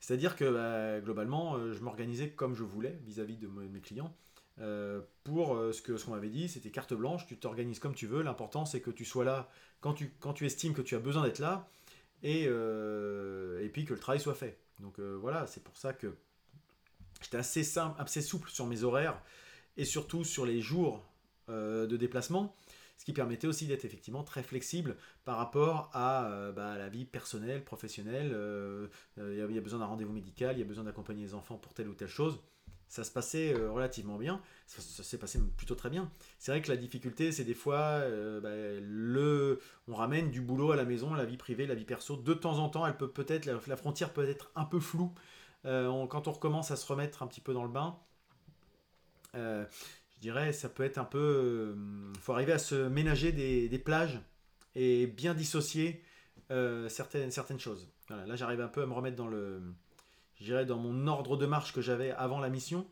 C'est-à-dire 0.02 0.34
que 0.34 0.44
bah, 0.50 1.00
globalement, 1.00 1.54
euh, 1.54 1.72
je 1.72 1.80
m'organisais 1.80 2.30
comme 2.30 2.54
je 2.56 2.64
voulais 2.64 2.98
vis-à-vis 3.06 3.36
de 3.36 3.46
mes 3.46 3.80
clients. 3.80 4.12
Euh, 4.60 5.00
pour 5.22 5.54
euh, 5.54 5.72
ce 5.72 5.80
que 5.80 5.96
ce 5.96 6.04
qu'on 6.04 6.10
m'avait 6.10 6.28
dit, 6.28 6.48
c'était 6.48 6.70
carte 6.70 6.92
blanche, 6.92 7.26
tu 7.28 7.36
t'organises 7.36 7.78
comme 7.78 7.94
tu 7.94 8.08
veux. 8.08 8.20
L'important, 8.20 8.66
c'est 8.66 8.80
que 8.80 8.90
tu 8.90 9.04
sois 9.04 9.24
là 9.24 9.48
quand 9.80 9.94
tu, 9.94 10.44
estimes 10.44 10.74
que 10.74 10.82
tu 10.82 10.96
as 10.96 10.98
besoin 10.98 11.22
d'être 11.22 11.38
là 11.38 11.68
et, 12.24 12.42
et 12.44 13.68
puis 13.72 13.84
que 13.84 13.94
le 13.94 13.98
travail 13.98 14.20
soit 14.20 14.34
fait. 14.34 14.58
Donc 14.80 15.00
voilà, 15.00 15.46
c'est 15.46 15.62
pour 15.62 15.76
ça 15.76 15.92
que 15.92 16.14
j'étais 17.20 17.38
assez, 17.38 17.64
simple, 17.64 18.00
assez 18.00 18.22
souple 18.22 18.48
sur 18.50 18.66
mes 18.66 18.84
horaires 18.84 19.20
et 19.76 19.84
surtout 19.84 20.22
sur 20.22 20.46
les 20.46 20.60
jours 20.60 21.04
de 21.48 21.96
déplacement 21.96 22.54
ce 23.02 23.04
qui 23.04 23.12
permettait 23.12 23.48
aussi 23.48 23.66
d'être 23.66 23.84
effectivement 23.84 24.22
très 24.22 24.44
flexible 24.44 24.96
par 25.24 25.36
rapport 25.36 25.90
à, 25.92 26.26
euh, 26.26 26.52
bah, 26.52 26.78
la 26.78 26.88
vie 26.88 27.04
personnelle, 27.04 27.64
professionnelle. 27.64 28.30
Euh, 28.32 28.86
euh, 29.18 29.44
il 29.48 29.56
y, 29.56 29.58
a 29.58 29.60
besoin 29.60 29.80
d'un 29.80 29.86
rendez-vous 29.86 30.12
médical, 30.12 30.54
il 30.54 30.60
y 30.60 30.62
a 30.62 30.64
besoin 30.64 30.84
d'accompagner 30.84 31.24
les 31.24 31.34
enfants 31.34 31.56
pour 31.56 31.74
telle 31.74 31.88
ou 31.88 31.94
telle 31.94 32.06
chose. 32.06 32.38
Ça 32.86 33.02
se 33.02 33.10
passait 33.10 33.54
relativement 33.54 34.18
bien, 34.18 34.40
ça, 34.68 35.02
s'est 35.02 35.18
passé 35.18 35.40
plutôt 35.56 35.74
très 35.74 35.90
bien. 35.90 36.12
C'est 36.38 36.52
vrai 36.52 36.62
que 36.62 36.70
la 36.70 36.76
difficulté, 36.76 37.32
c'est 37.32 37.42
des 37.42 37.54
fois, 37.54 38.02
bah, 38.40 38.50
le, 38.80 39.58
on 39.88 39.94
ramène 39.96 40.30
du 40.30 40.40
boulot 40.40 40.70
à 40.70 40.76
la 40.76 40.84
maison, 40.84 41.12
la 41.12 41.24
vie 41.24 41.38
privée, 41.38 41.66
la 41.66 41.74
vie 41.74 41.84
perso. 41.84 42.16
De 42.16 42.34
temps 42.34 42.58
en 42.60 42.68
temps, 42.68 42.86
elle 42.86 42.96
peut 42.96 43.10
peut-être, 43.10 43.46
la, 43.46 43.76
frontière 43.76 44.12
peut 44.12 44.28
être 44.28 44.52
un 44.54 44.64
peu 44.64 44.78
floue. 44.78 45.12
quand 45.64 46.28
on 46.28 46.32
recommence 46.32 46.70
à 46.70 46.76
se 46.76 46.86
remettre 46.86 47.24
un 47.24 47.26
petit 47.26 47.40
peu 47.40 47.52
dans 47.52 47.64
le 47.64 47.70
bain, 47.70 47.98
dirais, 50.22 50.52
ça 50.52 50.68
peut 50.68 50.84
être 50.84 50.98
un 50.98 51.04
peu. 51.04 51.74
Il 51.74 51.78
euh, 51.78 52.12
faut 52.20 52.32
arriver 52.32 52.52
à 52.52 52.58
se 52.58 52.88
ménager 52.88 53.32
des, 53.32 53.78
plages 53.78 54.20
et 54.74 55.06
bien 55.06 55.34
dissocier 55.34 56.02
euh, 56.50 56.88
certaines, 56.88 57.30
certaines 57.30 57.58
choses. 57.58 57.92
là, 58.08 58.36
j'arrive 58.36 58.60
un 58.60 58.68
peu 58.68 58.82
à 58.82 58.86
me 58.86 58.94
remettre 58.94 59.16
dans 59.16 59.28
le. 59.28 59.60
Je 60.40 60.64
dans 60.64 60.78
mon 60.78 61.06
ordre 61.06 61.36
de 61.36 61.46
marche 61.46 61.72
que 61.72 61.80
j'avais 61.80 62.10
avant 62.12 62.40
la 62.40 62.48
mission. 62.48 62.86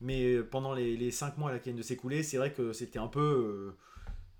Mais 0.00 0.34
euh, 0.34 0.42
pendant 0.42 0.72
les, 0.72 0.96
les 0.96 1.10
5 1.10 1.36
mois 1.36 1.56
qui 1.58 1.64
viennent 1.64 1.76
de 1.76 1.82
s'écouler, 1.82 2.22
c'est 2.22 2.38
vrai 2.38 2.52
que 2.52 2.72
c'était 2.72 2.98
un 2.98 3.06
peu, 3.06 3.74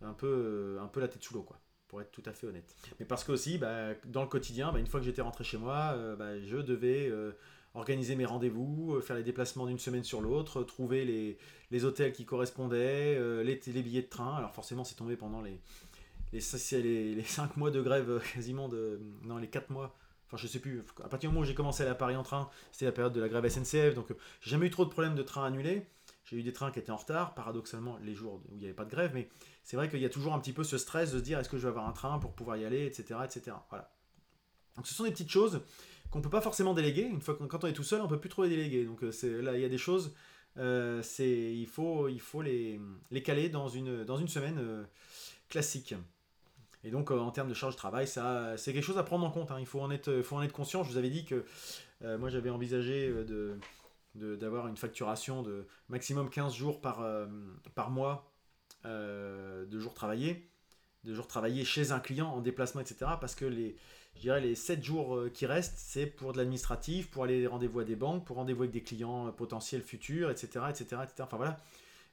un, 0.01 0.15
peu, 0.15 0.79
un 0.81 0.87
peu 0.87 1.01
la 1.01 1.09
tête 1.09 1.23
sous 1.23 1.35
l'eau, 1.35 1.43
quoi 1.43 1.61
pour 1.89 2.01
être 2.01 2.13
tout 2.13 2.23
à 2.27 2.33
fait 2.33 2.47
honnête. 2.47 2.77
Mais 3.01 3.05
parce 3.05 3.25
que 3.25 3.33
aussi, 3.33 3.59
bah, 3.59 3.95
dans 4.05 4.23
le 4.23 4.29
quotidien, 4.29 4.71
bah, 4.71 4.79
une 4.79 4.87
fois 4.87 5.01
que 5.01 5.07
j'étais 5.07 5.23
rentré 5.23 5.43
chez 5.43 5.59
moi, 5.59 5.99
bah, 6.17 6.41
je 6.41 6.59
devais 6.59 7.11
organiser 7.75 8.17
mes 8.17 8.25
rendez-vous, 8.25 8.95
euh, 8.95 9.01
faire 9.01 9.17
les 9.17 9.23
déplacements 9.23 9.67
d'une 9.67 9.79
semaine 9.79 10.05
sur 10.05 10.21
l'autre, 10.21 10.63
trouver 10.63 11.05
les, 11.05 11.39
les, 11.71 11.85
hôtels 11.85 12.13
qui 12.13 12.25
correspondaient, 12.25 13.17
euh, 13.17 13.43
les, 13.43 13.61
les, 13.67 13.83
billets 13.83 14.03
de 14.03 14.09
train. 14.09 14.37
Alors 14.37 14.53
forcément, 14.53 14.85
c'est 14.85 14.97
tombé 14.97 15.17
pendant 15.17 15.41
les, 15.41 15.61
les, 16.33 16.41
les, 16.73 17.15
les 17.15 17.23
5 17.25 17.57
mois 17.57 17.71
de 17.71 17.81
grève, 17.81 18.11
euh, 18.11 18.21
quasiment 18.35 18.69
de... 18.69 19.01
Non, 19.23 19.39
les 19.39 19.49
4 19.49 19.71
mois. 19.71 19.97
Enfin, 20.27 20.37
je 20.37 20.47
sais 20.47 20.61
plus. 20.61 20.85
À 21.05 21.09
partir 21.09 21.29
du 21.29 21.35
moment 21.35 21.41
où 21.41 21.45
j'ai 21.45 21.55
commencé 21.55 21.83
à 21.83 21.87
aller 21.87 21.93
à 21.93 21.97
Paris 21.97 22.17
en 22.17 22.23
train, 22.23 22.49
c'était 22.73 22.85
la 22.85 22.93
période 22.93 23.13
de 23.13 23.21
la 23.21 23.29
grève 23.29 23.49
SNCF. 23.49 23.95
Donc, 23.95 24.09
j'ai 24.41 24.51
jamais 24.51 24.67
eu 24.67 24.71
trop 24.71 24.85
de 24.85 24.91
problèmes 24.91 25.17
de 25.17 25.23
trains 25.23 25.45
annulés. 25.45 25.87
J'ai 26.25 26.37
eu 26.37 26.43
des 26.45 26.53
trains 26.53 26.71
qui 26.71 26.79
étaient 26.79 26.93
en 26.93 26.97
retard, 26.97 27.35
paradoxalement, 27.35 27.99
les 28.05 28.15
jours 28.15 28.41
où 28.49 28.55
il 28.55 28.59
n'y 28.59 28.65
avait 28.65 28.75
pas 28.75 28.85
de 28.85 28.91
grève. 28.91 29.11
Mais 29.13 29.29
c'est 29.65 29.77
vrai 29.77 29.89
qu'il 29.89 29.99
y 30.01 30.05
a 30.05 30.09
toujours 30.09 30.33
un 30.33 30.39
petit 30.39 30.53
peu 30.53 30.63
ce 30.63 30.79
stress 30.79 31.11
de 31.11 31.19
se 31.19 31.23
dire 31.25 31.41
est-ce 31.41 31.49
que 31.49 31.57
je 31.57 31.63
vais 31.63 31.71
avoir 31.71 31.89
un 31.89 31.93
train 31.93 32.21
pour 32.21 32.33
pouvoir 32.33 32.57
y 32.57 32.65
aller, 32.65 32.87
etc. 32.87 33.19
etc. 33.25 33.57
Voilà. 33.71 33.93
Donc, 34.77 34.87
ce 34.87 34.95
sont 34.95 35.03
des 35.03 35.11
petites 35.11 35.31
choses 35.31 35.63
qu'on 36.11 36.21
peut 36.21 36.31
pas 36.31 36.41
forcément 36.41 36.75
déléguer. 36.75 37.03
Une 37.03 37.21
fois 37.21 37.37
quand 37.49 37.65
on 37.65 37.67
est 37.67 37.73
tout 37.73 37.85
seul, 37.85 38.01
on 38.01 38.09
peut 38.09 38.21
plus 38.21 38.29
trop 38.29 38.47
déléguer. 38.47 38.85
Donc 38.85 39.03
euh, 39.03 39.13
c'est 39.13 39.43
là, 39.43 39.55
il 39.55 39.61
y 39.61 39.65
a 39.65 39.69
des 39.69 39.79
choses, 39.79 40.15
euh, 40.59 41.03
il 41.19 41.67
faut 41.67 42.09
il 42.09 42.21
faut 42.21 42.43
les, 42.43 42.81
les 43.11 43.23
caler 43.23 43.49
dans 43.49 43.69
une 43.69 44.05
dans 44.05 44.17
une 44.17 44.29
semaine 44.29 44.59
euh, 44.59 44.85
classique. 45.49 45.95
Et 46.83 46.91
donc 46.91 47.11
en 47.11 47.31
termes 47.31 47.49
de 47.49 47.55
charge 47.55 47.75
de 47.75 47.79
travail, 47.79 48.07
ça 48.07 48.57
c'est 48.57 48.73
quelque 48.73 48.85
chose 48.85 48.99
à 48.99 49.03
prendre 49.03 49.27
en 49.27 49.31
compte. 49.31 49.51
Hein. 49.51 49.59
Il 49.61 49.67
faut 49.67 49.81
en 49.81 49.91
être 49.91 50.23
faut 50.23 50.37
en 50.37 50.43
être 50.43 50.53
conscient. 50.53 50.83
Je 50.83 50.91
vous 50.91 50.97
avais 50.97 51.11
dit 51.11 51.25
que 51.27 51.45
moi 52.17 52.31
j'avais 52.31 52.51
envisagé 52.51 53.09
de 53.11 53.59
d'avoir 54.15 54.67
une 54.67 54.79
facturation 54.79 55.43
de 55.43 55.67
maximum 55.89 56.31
15 56.31 56.55
jours 56.55 56.81
par, 56.81 57.07
par 57.75 57.91
mois 57.91 58.33
de 58.85 59.79
jours 59.79 59.93
travaillés, 59.93 60.50
de 61.05 61.15
jours 61.15 61.27
travaillés 61.27 61.65
chez 61.65 61.93
un 61.93 62.01
client 62.01 62.29
en 62.29 62.41
déplacement, 62.41 62.81
etc. 62.81 63.13
Parce 63.21 63.35
que 63.35 63.45
les, 63.45 63.77
je 64.17 64.21
dirais 64.21 64.41
les 64.41 64.55
7 64.55 64.83
jours 64.85 65.17
euh, 65.17 65.31
qui 65.31 65.47
restent, 65.47 65.79
c'est 65.79 66.07
pour 66.07 66.33
de 66.33 66.39
l'administratif, 66.39 67.11
pour 67.11 67.25
aller 67.25 67.47
rendez-vous 67.47 67.81
à 67.81 67.85
des 67.85 67.97
banques, 67.97 68.27
pour 68.27 68.37
rendez-vous 68.37 68.63
avec 68.63 68.73
des 68.73 68.83
clients 68.83 69.29
euh, 69.29 69.31
potentiels 69.31 69.83
futurs, 69.83 70.31
etc. 70.31 70.67
etc., 70.69 70.85
etc. 71.03 71.15
Enfin 71.21 71.37
voilà. 71.37 71.61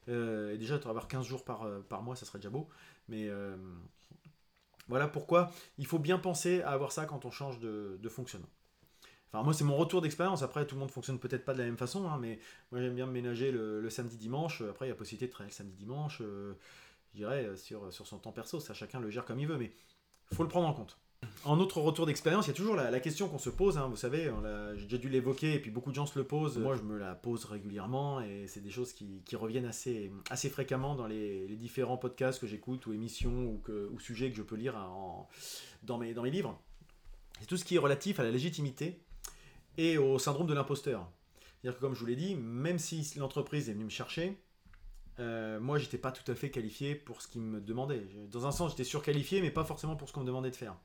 Euh, 0.09 0.55
déjà, 0.55 0.75
avoir 0.75 1.07
15 1.07 1.25
jours 1.25 1.43
par, 1.43 2.01
mois, 2.01 2.15
ça 2.15 2.25
serait 2.25 2.39
déjà 2.39 2.49
beau. 2.49 2.69
Mais 3.09 3.29
voilà 4.87 5.07
pourquoi 5.07 5.51
il 5.77 5.85
faut 5.85 5.99
bien 5.99 6.17
penser 6.17 6.61
à 6.61 6.69
avoir 6.69 6.93
ça 6.93 7.05
quand 7.05 7.25
on 7.25 7.31
change 7.31 7.59
de, 7.59 8.09
fonctionnement. 8.09 8.47
Enfin, 9.27 9.43
moi, 9.43 9.53
c'est 9.53 9.65
mon 9.65 9.75
retour 9.75 10.01
d'expérience. 10.01 10.43
Après, 10.43 10.65
tout 10.65 10.75
le 10.75 10.79
monde 10.79 10.91
fonctionne 10.91 11.19
peut-être 11.19 11.43
pas 11.43 11.53
de 11.53 11.59
la 11.59 11.65
même 11.65 11.77
façon, 11.77 12.07
hein, 12.09 12.17
mais 12.21 12.39
moi, 12.71 12.79
j'aime 12.79 12.95
bien 12.95 13.05
ménager 13.05 13.51
le, 13.51 13.89
samedi-dimanche. 13.89 14.61
Après, 14.61 14.85
il 14.85 14.89
y 14.89 14.91
a 14.93 14.95
possibilité 14.95 15.27
de 15.27 15.31
travailler 15.31 15.51
le 15.51 15.55
samedi-dimanche, 15.55 16.21
je 17.13 17.17
dirais, 17.17 17.55
sur, 17.55 17.91
sur 17.91 18.07
son 18.07 18.17
temps 18.19 18.31
perso. 18.31 18.59
Ça, 18.59 18.73
chacun 18.73 18.99
le 18.99 19.09
gère 19.09 19.25
comme 19.25 19.39
il 19.39 19.47
veut, 19.47 19.57
mais 19.57 19.71
faut 20.33 20.43
le 20.43 20.49
prendre 20.49 20.67
en 20.67 20.73
compte. 20.73 20.97
En 21.45 21.59
autre 21.59 21.79
retour 21.81 22.05
d'expérience, 22.05 22.45
il 22.45 22.49
y 22.49 22.51
a 22.51 22.55
toujours 22.55 22.75
la, 22.75 22.99
question 22.99 23.27
qu'on 23.27 23.39
se 23.39 23.49
pose, 23.49 23.77
hein, 23.77 23.87
vous 23.87 23.95
savez, 23.95 24.31
j'ai 24.75 24.83
déjà 24.83 24.97
dû 24.97 25.09
l'évoquer 25.09 25.53
et 25.53 25.59
puis 25.59 25.71
beaucoup 25.71 25.89
de 25.89 25.95
gens 25.95 26.05
se 26.05 26.19
le 26.19 26.25
posent. 26.25 26.57
Moi, 26.57 26.75
je 26.75 26.83
me 26.83 26.97
la 26.97 27.15
pose 27.15 27.45
régulièrement 27.45 28.21
et 28.21 28.47
c'est 28.47 28.59
des 28.59 28.69
choses 28.69 28.93
qui, 28.93 29.23
reviennent 29.35 29.65
assez, 29.65 30.11
assez 30.29 30.49
fréquemment 30.49 30.95
dans 30.95 31.07
les, 31.07 31.47
différents 31.55 31.97
podcasts 31.97 32.39
que 32.39 32.47
j'écoute 32.47 32.85
ou 32.85 32.93
émissions 32.93 33.45
ou, 33.45 33.57
que, 33.59 33.89
ou, 33.91 33.99
sujets 33.99 34.29
que 34.29 34.35
je 34.35 34.43
peux 34.43 34.55
lire 34.55 34.75
dans, 35.83 35.97
mes, 35.97 36.13
dans 36.13 36.21
mes 36.21 36.31
livres. 36.31 36.59
C'est 37.39 37.47
tout 37.47 37.57
ce 37.57 37.65
qui 37.65 37.75
est 37.75 37.79
relatif 37.79 38.19
à 38.19 38.23
la 38.23 38.31
légitimité 38.31 39.01
et 39.77 39.97
au 39.97 40.19
syndrome 40.19 40.47
de 40.47 40.53
l'imposteur. 40.53 41.09
C'est-à-dire 41.61 41.79
que, 41.79 41.81
comme 41.81 41.95
je 41.95 41.99
vous 41.99 42.05
l'ai 42.05 42.15
dit, 42.15 42.35
même 42.35 42.77
si 42.77 43.17
l'entreprise 43.17 43.69
est 43.69 43.73
venue 43.73 43.85
me 43.85 43.89
chercher, 43.89 44.37
euh, 45.19 45.59
moi, 45.59 45.77
j'étais 45.77 45.97
pas 45.97 46.11
tout 46.11 46.29
à 46.31 46.35
fait 46.35 46.51
qualifié 46.51 46.95
pour 46.95 47.21
ce 47.21 47.27
qu'ils 47.27 47.41
me 47.41 47.59
demandaient. 47.59 48.05
Dans 48.31 48.45
un 48.45 48.51
sens, 48.51 48.71
j'étais 48.71 48.83
surqualifié, 48.83 49.41
mais 49.41 49.51
pas 49.51 49.63
forcément 49.63 49.95
pour 49.95 50.07
ce 50.07 50.13
qu'on 50.13 50.21
me 50.21 50.27
demandait 50.27 50.51
de 50.51 50.55
faire. 50.55 50.75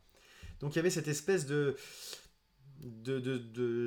Donc 0.60 0.74
il 0.74 0.76
y 0.76 0.78
avait 0.78 0.90
cette 0.90 1.08
espèce 1.08 1.44
de, 1.46 1.76
de, 2.82 3.18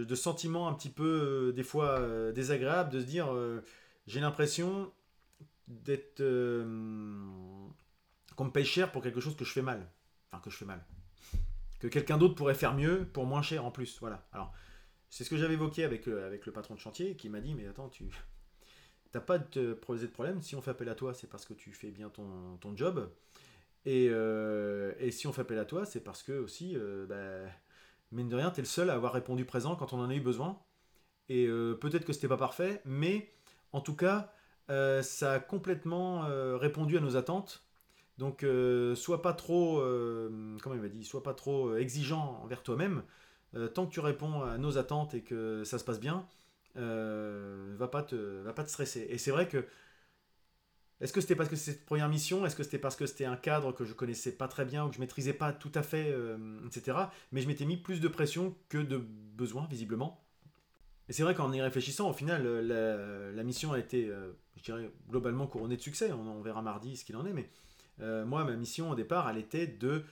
de, 0.03 0.15
sentiment 0.15 0.67
un 0.67 0.73
petit 0.73 0.89
peu, 0.89 1.49
euh, 1.49 1.51
des 1.53 1.63
fois, 1.63 1.99
euh, 1.99 2.31
désagréable, 2.31 2.91
de 2.91 2.99
se 2.99 3.05
dire, 3.05 3.33
euh, 3.33 3.61
j'ai 4.07 4.19
l'impression 4.19 4.91
d'être... 5.67 6.21
qu'on 8.35 8.45
me 8.45 8.51
paye 8.51 8.65
cher 8.65 8.91
pour 8.91 9.01
quelque 9.01 9.19
chose 9.19 9.35
que 9.35 9.45
je 9.45 9.51
fais 9.51 9.61
mal. 9.61 9.89
Enfin, 10.31 10.41
que 10.41 10.49
je 10.49 10.57
fais 10.57 10.65
mal. 10.65 10.85
Que 11.79 11.87
quelqu'un 11.87 12.17
d'autre 12.17 12.35
pourrait 12.35 12.55
faire 12.55 12.73
mieux 12.73 13.05
pour 13.13 13.25
moins 13.25 13.41
cher 13.41 13.65
en 13.65 13.71
plus. 13.71 13.97
Voilà. 13.99 14.27
Alors, 14.31 14.53
c'est 15.09 15.23
ce 15.23 15.29
que 15.29 15.37
j'avais 15.37 15.55
évoqué 15.55 15.83
avec, 15.83 16.07
avec 16.07 16.45
le 16.45 16.51
patron 16.51 16.75
de 16.75 16.79
chantier 16.79 17.15
qui 17.15 17.29
m'a 17.29 17.41
dit, 17.41 17.55
mais 17.55 17.67
attends, 17.67 17.89
tu... 17.89 18.05
T'as 19.15 19.21
pas 19.21 19.37
de 19.37 19.73
poser 19.73 20.07
de 20.07 20.11
problème. 20.11 20.41
Si 20.41 20.57
on 20.57 20.61
fait 20.61 20.71
appel 20.71 20.89
à 20.89 20.93
toi, 20.93 21.13
c'est 21.13 21.27
parce 21.27 21.45
que 21.45 21.53
tu 21.53 21.71
fais 21.71 21.89
bien 21.89 22.09
ton, 22.09 22.75
job. 22.75 23.09
Euh, 23.87 24.91
et, 24.99 25.09
si 25.09 25.25
on 25.25 25.31
fait 25.31 25.43
appel 25.43 25.57
à 25.57 25.63
toi, 25.63 25.85
c'est 25.85 26.01
parce 26.01 26.21
que 26.21 26.33
aussi, 26.33 26.73
euh, 26.75 27.05
bah, 27.05 27.49
mine 28.11 28.27
de 28.27 28.35
rien, 28.35 28.51
tu 28.51 28.59
es 28.59 28.63
le 28.63 28.67
seul 28.67 28.89
à 28.89 28.93
avoir 28.93 29.13
répondu 29.13 29.45
présent 29.45 29.77
quand 29.77 29.93
on 29.93 30.01
en 30.01 30.09
a 30.09 30.13
eu 30.13 30.19
besoin. 30.19 30.59
Et 31.29 31.47
euh, 31.47 31.75
peut-être 31.75 32.03
que 32.03 32.11
c'était 32.11 32.27
pas 32.27 32.35
parfait, 32.35 32.81
mais 32.83 33.31
en 33.71 33.79
tout 33.79 33.95
cas, 33.95 34.33
ça 34.67 35.31
a 35.31 35.39
complètement 35.39 36.27
répondu 36.57 36.97
à 36.97 36.99
nos 36.99 37.15
attentes. 37.15 37.63
Donc, 38.17 38.45
sois 38.95 39.21
pas 39.21 39.31
trop, 39.31 39.79
comment 40.61 40.75
il 40.75 40.81
m'a 40.81 40.89
dit, 40.89 41.05
sois 41.05 41.23
pas 41.23 41.33
trop 41.33 41.77
exigeant 41.77 42.41
envers 42.43 42.63
toi-même. 42.63 43.01
tant 43.75 43.85
que 43.85 43.93
tu 43.93 44.01
réponds 44.01 44.41
à 44.41 44.57
nos 44.57 44.77
attentes 44.77 45.13
et 45.13 45.21
que 45.21 45.63
ça 45.63 45.79
se 45.79 45.85
passe 45.85 46.01
bien, 46.01 46.27
va 46.75 47.87
pas 47.87 48.03
te, 48.03 48.41
va 48.43 48.53
pas 48.53 48.63
te 48.63 48.69
stresser. 48.69 49.07
Et 49.09 49.17
c'est 49.17 49.31
vrai 49.31 49.47
que 49.47 49.65
est-ce 51.01 51.11
que 51.11 51.19
c'était 51.19 51.35
parce 51.35 51.49
que 51.49 51.55
c'était 51.55 51.73
cette 51.73 51.85
première 51.85 52.07
mission? 52.07 52.45
Est-ce 52.45 52.55
que 52.55 52.63
c'était 52.63 52.77
parce 52.77 52.95
que 52.95 53.05
c'était 53.05 53.25
un 53.25 53.35
cadre 53.35 53.73
que 53.73 53.83
je 53.83 53.93
connaissais 53.93 54.31
pas 54.31 54.47
très 54.47 54.63
bien 54.63 54.85
ou 54.85 54.89
que 54.89 54.95
je 54.95 55.01
maîtrisais 55.01 55.33
pas 55.33 55.51
tout 55.51 55.71
à 55.75 55.83
fait, 55.83 56.09
euh, 56.09 56.37
etc. 56.65 56.97
Mais 57.31 57.41
je 57.41 57.47
m'étais 57.47 57.65
mis 57.65 57.77
plus 57.77 57.99
de 57.99 58.07
pression 58.07 58.55
que 58.69 58.77
de 58.77 58.97
besoin, 58.97 59.67
visiblement. 59.69 60.23
Et 61.09 61.13
c'est 61.13 61.23
vrai 61.23 61.35
qu'en 61.35 61.51
y 61.51 61.61
réfléchissant, 61.61 62.09
au 62.09 62.13
final, 62.13 62.43
euh, 62.45 63.31
la, 63.33 63.43
mission 63.43 63.73
a 63.73 63.79
été, 63.79 64.07
euh, 64.07 64.31
je 64.55 64.63
dirais, 64.63 64.89
globalement 65.09 65.47
couronnée 65.47 65.75
de 65.75 65.81
succès. 65.81 66.11
On, 66.13 66.41
verra 66.41 66.61
mardi 66.61 66.95
ce 66.95 67.03
qu'il 67.03 67.17
en 67.17 67.25
est. 67.25 67.33
Mais 67.33 67.49
moi, 68.25 68.43
ma 68.45 68.55
mission 68.55 68.89
au 68.89 68.95
départ, 68.95 69.29
elle 69.29 69.37
était 69.37 69.67
de 69.67 70.03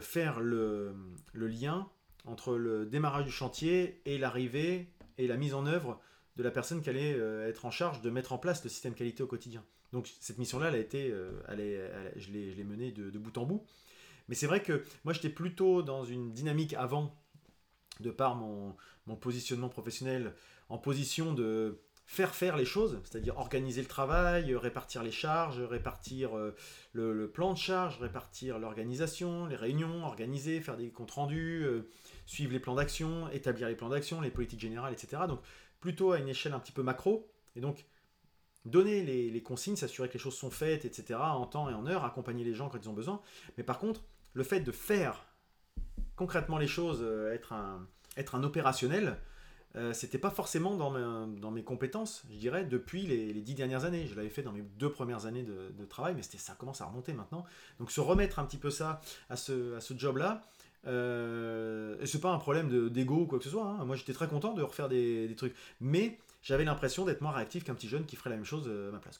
faire 0.00 0.40
le, 0.40 0.94
le, 1.34 1.46
lien 1.46 1.88
entre 2.24 2.56
le 2.56 2.86
démarrage 2.86 3.26
du 3.26 3.30
chantier 3.30 4.00
et 4.04 4.16
l'arrivée 4.18 4.88
et 5.18 5.26
la 5.26 5.36
mise 5.36 5.54
en 5.54 5.66
œuvre 5.66 6.00
de 6.36 6.42
la 6.42 6.50
personne 6.50 6.82
qui 6.82 6.90
allait 6.90 7.12
être 7.48 7.64
en 7.64 7.70
charge 7.70 8.02
de 8.02 8.10
mettre 8.10 8.32
en 8.32 8.38
place 8.38 8.62
le 8.62 8.70
système 8.70 8.94
qualité 8.94 9.22
au 9.22 9.26
quotidien. 9.26 9.64
Donc 9.92 10.12
cette 10.20 10.38
mission-là, 10.38 10.68
elle 10.68 10.74
a 10.74 10.78
été, 10.78 11.10
euh, 11.10 11.30
elle 11.48 12.12
je 12.16 12.30
l'ai 12.30 12.64
menée 12.64 12.92
de, 12.92 13.18
bout 13.18 13.36
en 13.38 13.44
bout. 13.44 13.64
Mais 14.28 14.34
c'est 14.34 14.46
vrai 14.46 14.62
que 14.62 14.84
moi, 15.04 15.12
j'étais 15.12 15.28
plutôt 15.28 15.82
dans 15.82 16.04
une 16.04 16.32
dynamique 16.32 16.74
avant, 16.74 17.14
de 18.00 18.10
par 18.10 18.34
mon, 18.34 18.76
positionnement 19.20 19.68
professionnel, 19.68 20.34
en 20.68 20.78
position 20.78 21.32
de 21.32 21.80
faire 22.06 22.34
faire 22.34 22.56
les 22.56 22.64
choses, 22.64 23.00
c'est-à-dire 23.04 23.38
organiser 23.38 23.80
le 23.80 23.88
travail, 23.88 24.54
répartir 24.54 25.02
les 25.02 25.12
charges, 25.12 25.60
répartir 25.60 26.36
euh, 26.36 26.54
le, 26.92 27.30
plan 27.30 27.52
de 27.52 27.58
charge, 27.58 27.98
répartir 28.00 28.58
l'organisation, 28.58 29.46
les 29.46 29.56
réunions, 29.56 30.04
organiser, 30.04 30.60
faire 30.60 30.76
des 30.76 30.90
comptes 30.90 31.12
rendus, 31.12 31.64
euh, 31.64 31.88
suivre 32.26 32.52
les 32.52 32.60
plans 32.60 32.74
d'action, 32.74 33.30
établir 33.30 33.68
les 33.68 33.76
plans 33.76 33.88
d'action, 33.88 34.20
les 34.20 34.30
politiques 34.30 34.60
générales, 34.60 34.92
etc. 34.92 35.22
Donc 35.26 35.40
plutôt 35.80 36.12
à 36.12 36.18
une 36.18 36.28
échelle 36.28 36.52
un 36.52 36.58
petit 36.58 36.72
peu 36.72 36.82
macro. 36.82 37.30
Et 37.54 37.60
donc 37.60 37.86
donner 38.66 39.02
les, 39.02 39.42
consignes, 39.42 39.76
s'assurer 39.76 40.08
que 40.08 40.14
les 40.14 40.18
choses 40.18 40.36
sont 40.36 40.50
faites, 40.50 40.84
etc., 40.84 41.18
en 41.20 41.46
temps 41.46 41.70
et 41.70 41.74
en 41.74 41.86
heure, 41.86 42.04
accompagner 42.04 42.44
les 42.44 42.54
gens 42.54 42.68
quand 42.68 42.78
ils 42.82 42.88
ont 42.88 42.94
besoin. 42.94 43.20
Mais 43.56 43.62
par 43.62 43.78
contre, 43.78 44.02
le 44.34 44.42
fait 44.42 44.60
de 44.60 44.72
faire 44.72 45.24
concrètement 46.16 46.58
les 46.58 46.66
choses, 46.66 46.98
euh, 47.00 47.32
être, 47.32 47.52
un, 47.52 48.42
opérationnel, 48.42 49.18
euh, 49.76 49.92
c'était 49.92 50.18
pas 50.18 50.30
forcément 50.30 50.74
dans, 50.74 51.50
mes 51.50 51.62
compétences, 51.62 52.24
je 52.30 52.36
dirais, 52.38 52.64
depuis 52.64 53.06
les, 53.06 53.32
dix 53.34 53.54
dernières 53.54 53.84
années. 53.84 54.06
Je 54.06 54.16
l'avais 54.16 54.30
fait 54.30 54.42
dans 54.42 54.52
mes 54.52 54.62
deux 54.62 54.90
premières 54.90 55.26
années 55.26 55.44
de, 55.44 55.84
travail, 55.84 56.14
mais 56.16 56.22
ça 56.22 56.54
commence 56.54 56.80
à 56.80 56.86
remonter 56.86 57.12
maintenant. 57.12 57.44
Donc 57.78 57.92
se 57.92 58.00
remettre 58.00 58.38
un 58.40 58.44
petit 58.44 58.58
peu 58.58 58.70
ça 58.70 59.00
à 59.30 59.36
ce, 59.36 59.76
à 59.76 59.80
ce 59.80 59.96
job-là, 59.96 60.42
euh, 60.86 61.96
c'est 62.04 62.20
pas 62.20 62.30
un 62.30 62.38
problème 62.38 62.88
d'ego 62.88 63.22
ou 63.22 63.26
quoi 63.26 63.38
que 63.38 63.44
ce 63.44 63.50
soit. 63.50 63.64
Hein. 63.64 63.84
Moi 63.84 63.96
j'étais 63.96 64.12
très 64.12 64.28
content 64.28 64.54
de 64.54 64.62
refaire 64.62 64.88
des, 64.88 65.34
trucs. 65.36 65.54
Mais 65.80 66.18
j'avais 66.42 66.64
l'impression 66.64 67.04
d'être 67.04 67.20
moins 67.20 67.32
réactif 67.32 67.64
qu'un 67.64 67.74
petit 67.74 67.88
jeune 67.88 68.06
qui 68.06 68.16
ferait 68.16 68.30
la 68.30 68.36
même 68.36 68.44
chose 68.44 68.64
euh, 68.68 68.90
à 68.90 68.92
ma 68.92 68.98
place. 68.98 69.18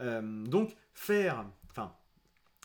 Euh, 0.00 0.46
donc, 0.46 0.74
faire, 0.94 1.44
enfin, 1.70 1.94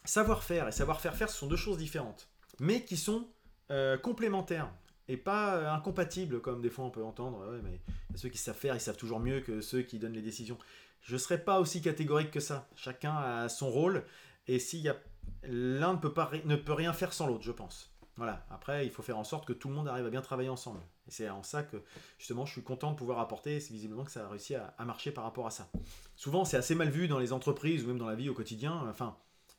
savoir 0.06 0.43
faire 0.43 0.67
et 0.67 0.71
savoir 0.71 1.01
faire 1.01 1.15
faire, 1.15 1.30
ce 1.30 1.38
sont 1.38 1.47
deux 1.47 1.58
choses 1.58 1.78
différentes, 1.78 2.30
mais 2.60 2.86
qui 2.86 2.95
sont 2.95 3.28
euh, 3.71 3.97
complémentaires 3.97 4.71
et 5.08 5.17
pas 5.17 5.71
incompatibles, 5.71 6.41
comme 6.41 6.62
des 6.62 6.69
fois 6.69 6.86
on 6.86 6.89
peut 6.89 7.04
entendre. 7.04 7.60
mais 7.63 7.80
ceux 8.15 8.30
qui 8.30 8.39
savent 8.39 8.58
faire, 8.58 8.75
ils 8.75 8.82
savent 8.82 8.97
toujours 8.97 9.19
mieux 9.19 9.41
que 9.41 9.62
ceux 9.62 9.82
qui 9.82 9.99
donnent 9.99 10.13
les 10.13 10.21
décisions. 10.21 10.58
Je 11.01 11.13
ne 11.13 11.19
serais 11.19 11.43
pas 11.43 11.60
aussi 11.60 11.82
catégorique 11.82 12.32
que 12.32 12.39
ça. 12.39 12.67
Chacun 12.75 13.15
a 13.15 13.49
son 13.49 13.69
rôle, 13.69 14.04
et 14.47 14.58
s'il 14.58 14.80
y 14.80 14.89
a 14.89 14.95
l'un 15.43 15.93
ne 15.93 16.47
ne 16.47 16.56
peut 16.56 16.73
rien 16.73 16.93
faire 16.93 17.13
sans 17.13 17.28
l'autre, 17.28 17.43
je 17.43 17.51
pense. 17.51 17.94
Voilà. 18.17 18.45
Après, 18.49 18.86
il 18.86 18.91
faut 18.91 19.04
faire 19.04 19.17
en 19.17 19.23
sorte 19.23 19.45
que 19.45 19.54
tout 19.54 19.67
le 19.67 19.73
monde 19.73 19.88
arrive 19.88 20.06
à 20.06 20.10
bien 20.10 20.21
travailler 20.21 20.49
ensemble. 20.49 20.80
Et 21.08 21.12
c'est 21.12 21.30
en 21.30 21.43
ça 21.43 21.63
que 21.63 21.78
justement 22.17 22.45
je 22.45 22.54
suis 22.54 22.63
content 22.63 22.91
de 22.91 22.97
pouvoir 22.97 23.19
apporter, 23.19 23.60
c'est 23.60 23.73
visiblement 23.73 24.04
que 24.04 24.12
ça 24.12 24.25
a 24.25 24.30
réussi 24.30 24.56
à, 24.56 24.73
marcher 24.86 25.12
par 25.12 25.23
rapport 25.23 25.45
à 25.45 25.51
ça. 25.51 25.69
Souvent 26.15 26.45
c'est 26.45 26.58
assez 26.58 26.75
mal 26.75 26.89
vu 26.89 27.08
dans 27.08 27.19
les 27.19 27.34
entreprises 27.34 27.84
ou 27.84 27.88
même 27.88 27.99
dans 27.99 28.08
la 28.08 28.15
vie 28.15 28.30
au 28.30 28.34
quotidien, 28.34 28.73
enfin, 28.89 29.17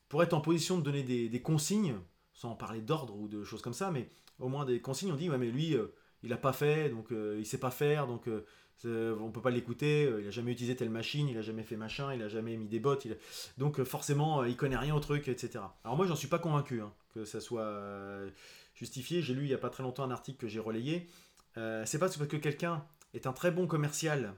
pour 0.09 0.23
être 0.23 0.33
en 0.33 0.41
position 0.41 0.79
de 0.79 0.83
donner 0.83 1.03
des, 1.03 1.43
consignes, 1.43 1.97
sans 2.33 2.55
parler 2.55 2.81
d'ordre 2.81 3.15
ou 3.15 3.29
de 3.29 3.45
choses 3.45 3.63
comme 3.63 3.75
ça, 3.75 3.91
mais 3.91 4.11
au 4.41 4.49
moins 4.49 4.65
des 4.65 4.81
consignes, 4.81 5.13
on 5.13 5.17
dit, 5.17 5.31
ouais 5.31 5.39
mais 5.39 5.51
lui, 5.51 5.75
euh, 5.75 5.95
il 6.23 6.31
n'a 6.31 6.37
pas 6.37 6.53
fait, 6.53 6.89
donc 6.91 7.13
euh, 7.13 7.37
il 7.39 7.47
sait 7.47 7.59
pas 7.59 7.71
faire, 7.71 8.07
donc 8.07 8.29
euh, 8.29 9.17
on 9.21 9.31
peut 9.31 9.41
pas 9.41 9.51
l'écouter, 9.51 10.11
il 10.21 10.27
a 10.27 10.31
jamais 10.31 10.53
utilisé 10.53 10.77
telle 10.77 10.91
machine, 10.91 11.29
il 11.29 11.39
a 11.39 11.43
jamais 11.43 11.63
fait 11.63 11.77
machin, 11.77 12.15
il 12.15 12.23
a 12.23 12.29
jamais 12.29 12.57
mis 12.57 12.69
des 12.69 12.81
bottes, 12.81 13.07
donc 13.59 13.83
forcément 13.85 14.45
il 14.45 14.57
connaît 14.57 14.77
rien 14.77 14.95
au 14.95 15.01
truc, 15.01 15.29
etc. 15.29 15.65
Alors 15.85 15.97
moi 15.97 16.07
j'en 16.07 16.17
suis 16.17 16.29
pas 16.29 16.39
convaincu 16.39 16.81
hein, 16.81 16.93
que 17.15 17.25
ça 17.25 17.41
soit 17.41 17.75
justifié, 18.75 19.23
j'ai 19.23 19.35
lu 19.35 19.45
il 19.45 19.51
y 19.51 19.55
a 19.55 19.59
pas 19.59 19.71
très 19.71 19.83
longtemps 19.83 20.05
un 20.05 20.11
article 20.11 20.39
que 20.39 20.49
j'ai 20.49 20.61
relayé, 20.61 21.09
euh, 21.59 21.85
c'est 21.87 21.99
pas 21.99 22.07
parce 22.07 22.27
que 22.27 22.37
quelqu'un 22.37 22.85
est 23.15 23.27
un 23.27 23.33
très 23.33 23.51
bon 23.51 23.67
commercial 23.67 24.35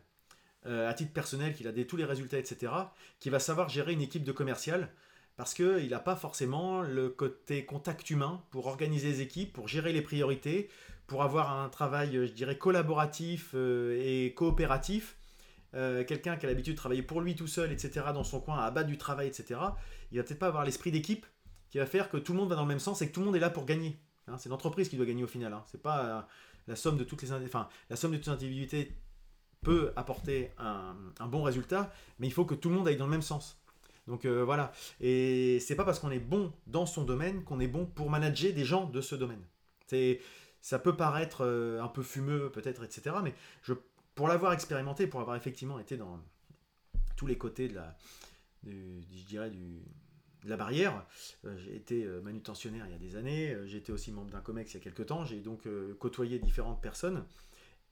euh, 0.66 0.88
à 0.88 0.94
titre 0.94 1.12
personnel, 1.12 1.54
qu'il 1.54 1.66
a 1.66 1.72
des, 1.72 1.86
tous 1.86 1.96
les 1.96 2.04
résultats, 2.04 2.38
etc., 2.38 2.72
qu'il 3.18 3.32
va 3.32 3.40
savoir 3.40 3.68
gérer 3.68 3.92
une 3.92 4.02
équipe 4.02 4.24
de 4.24 4.32
commercial 4.32 4.90
parce 5.36 5.54
qu'il 5.54 5.88
n'a 5.88 6.00
pas 6.00 6.16
forcément 6.16 6.82
le 6.82 7.10
côté 7.10 7.64
contact 7.64 8.10
humain 8.10 8.42
pour 8.50 8.66
organiser 8.66 9.08
les 9.08 9.20
équipes, 9.20 9.52
pour 9.52 9.68
gérer 9.68 9.92
les 9.92 10.02
priorités, 10.02 10.68
pour 11.08 11.24
avoir 11.24 11.58
un 11.58 11.68
travail, 11.68 12.12
je 12.12 12.32
dirais, 12.32 12.56
collaboratif 12.56 13.50
euh, 13.54 14.00
et 14.00 14.32
coopératif. 14.34 15.16
quelqu'un 15.72 16.36
qui 16.36 16.46
a 16.46 16.48
l'habitude 16.48 16.74
de 16.74 16.78
travailler 16.78 17.02
pour 17.02 17.20
lui 17.20 17.34
tout 17.34 17.48
seul, 17.48 17.72
etc., 17.72 18.06
dans 18.14 18.24
son 18.24 18.40
coin, 18.40 18.58
à 18.58 18.70
battre 18.70 18.88
du 18.88 18.98
travail, 18.98 19.26
etc., 19.26 19.60
il 20.12 20.18
va 20.18 20.24
peut-être 20.24 20.38
pas 20.38 20.46
avoir 20.46 20.64
l'esprit 20.64 20.92
d'équipe 20.92 21.26
qui 21.70 21.78
va 21.78 21.86
faire 21.86 22.08
que 22.08 22.16
tout 22.16 22.32
le 22.32 22.38
monde 22.38 22.48
va 22.48 22.54
dans 22.54 22.62
le 22.62 22.68
même 22.68 22.78
sens 22.78 23.02
et 23.02 23.08
que 23.08 23.12
tout 23.12 23.20
le 23.20 23.26
monde 23.26 23.36
est 23.36 23.40
là 23.40 23.50
pour 23.50 23.66
gagner. 23.66 23.98
Hein. 24.28 24.38
c'est 24.38 24.48
l'entreprise 24.48 24.88
qui 24.88 24.96
doit 24.96 25.06
gagner 25.06 25.24
au 25.24 25.28
final. 25.28 25.52
Hein. 25.52 25.64
C'est 25.66 25.82
pas 25.82 26.26
la 26.68 26.76
somme 26.76 26.96
de 26.96 27.04
toutes 27.04 27.22
les, 27.22 27.32
enfin, 27.32 27.68
la 27.90 27.96
somme 27.96 28.12
de 28.12 28.16
toutes 28.16 28.26
les 28.26 28.32
individualités 28.32 28.94
peut 29.62 29.92
apporter 29.96 30.52
un, 30.58 30.94
bon 31.26 31.42
résultat, 31.42 31.92
mais 32.18 32.26
il 32.26 32.32
faut 32.32 32.44
que 32.44 32.54
tout 32.54 32.68
le 32.68 32.76
monde 32.76 32.86
aille 32.88 32.96
dans 32.96 33.06
le 33.06 33.10
même 33.10 33.22
sens. 33.22 33.60
Donc 34.06 34.24
euh, 34.24 34.44
voilà. 34.44 34.72
Et 35.00 35.58
c'est 35.60 35.74
pas 35.74 35.84
parce 35.84 35.98
qu'on 35.98 36.10
est 36.10 36.18
bon 36.18 36.52
dans 36.66 36.86
son 36.86 37.04
domaine 37.04 37.44
qu'on 37.44 37.60
est 37.60 37.68
bon 37.68 37.84
pour 37.86 38.08
manager 38.10 38.52
des 38.52 38.64
gens 38.64 38.86
de 38.86 39.00
ce 39.00 39.14
domaine. 39.14 39.42
Ça 40.60 40.78
peut 40.78 40.96
paraître 40.96 41.44
euh, 41.44 41.82
un 41.82 41.88
peu 41.88 42.02
fumeux 42.02 42.50
peut-être, 42.50 42.84
etc. 42.84 43.16
Mais 43.22 43.34
pour 44.14 44.28
l'avoir 44.28 44.52
expérimenté, 44.52 45.06
pour 45.06 45.20
avoir 45.20 45.36
effectivement 45.36 45.78
été 45.78 45.96
dans 45.96 46.20
tous 47.16 47.26
les 47.26 47.38
côtés 47.38 47.68
de 47.68 47.74
la, 47.74 47.96
je 48.64 49.24
dirais 49.26 49.50
du, 49.50 49.82
la 50.44 50.56
barrière. 50.56 51.04
Euh, 51.44 51.56
j'ai 51.58 51.76
été 51.76 52.04
euh, 52.04 52.20
manutentionnaire 52.20 52.86
il 52.86 52.92
y 52.92 52.94
a 52.94 52.98
des 52.98 53.16
années, 53.16 53.56
j'ai 53.66 53.78
été 53.78 53.92
aussi 53.92 54.12
membre 54.12 54.30
d'un 54.30 54.40
COMEX 54.40 54.72
il 54.72 54.78
y 54.78 54.80
a 54.80 54.84
quelques 54.84 55.06
temps, 55.06 55.24
j'ai 55.24 55.40
donc 55.40 55.66
côtoyé 55.98 56.38
différentes 56.38 56.80
personnes 56.80 57.24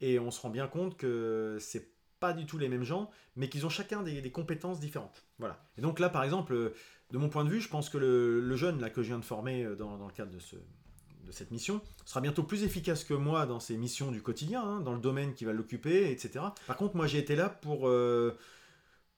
et 0.01 0.19
on 0.19 0.31
se 0.31 0.41
rend 0.41 0.49
bien 0.49 0.67
compte 0.67 0.97
que 0.97 1.57
c'est 1.59 1.91
pas 2.19 2.33
du 2.33 2.45
tout 2.47 2.57
les 2.57 2.67
mêmes 2.67 2.83
gens, 2.83 3.11
mais 3.35 3.47
qu'ils 3.47 3.65
ont 3.65 3.69
chacun 3.69 4.01
des, 4.01 4.31
compétences 4.31 4.79
différentes. 4.79 5.23
Voilà. 5.37 5.63
Et 5.77 5.81
donc 5.81 5.99
là, 5.99 6.09
par 6.09 6.23
exemple, 6.23 6.73
de 7.11 7.17
mon 7.17 7.29
point 7.29 7.45
de 7.45 7.49
vue, 7.49 7.61
je 7.61 7.69
pense 7.69 7.89
que 7.89 7.99
le, 7.99 8.55
jeune 8.55 8.81
là, 8.81 8.89
que 8.89 9.03
je 9.03 9.09
viens 9.09 9.19
de 9.19 9.25
former 9.25 9.63
dans, 9.77 10.03
le 10.03 10.13
cadre 10.13 10.31
de 10.31 10.39
ce, 10.39 10.55
cette 11.31 11.51
mission, 11.51 11.81
sera 12.05 12.21
bientôt 12.21 12.43
plus 12.43 12.63
efficace 12.63 13.03
que 13.03 13.13
moi 13.13 13.45
dans 13.45 13.59
ses 13.59 13.77
missions 13.77 14.11
du 14.11 14.21
quotidien, 14.21 14.61
hein, 14.61 14.81
dans 14.81 14.93
le 14.93 14.99
domaine 14.99 15.33
qui 15.33 15.45
va 15.45 15.53
l'occuper, 15.53 16.11
etc. 16.11 16.45
Par 16.65 16.77
contre, 16.77 16.95
moi 16.95 17.07
j'ai 17.07 17.19
été 17.19 17.35
là 17.35 17.49
pour, 17.49 17.87
euh, 17.87 18.37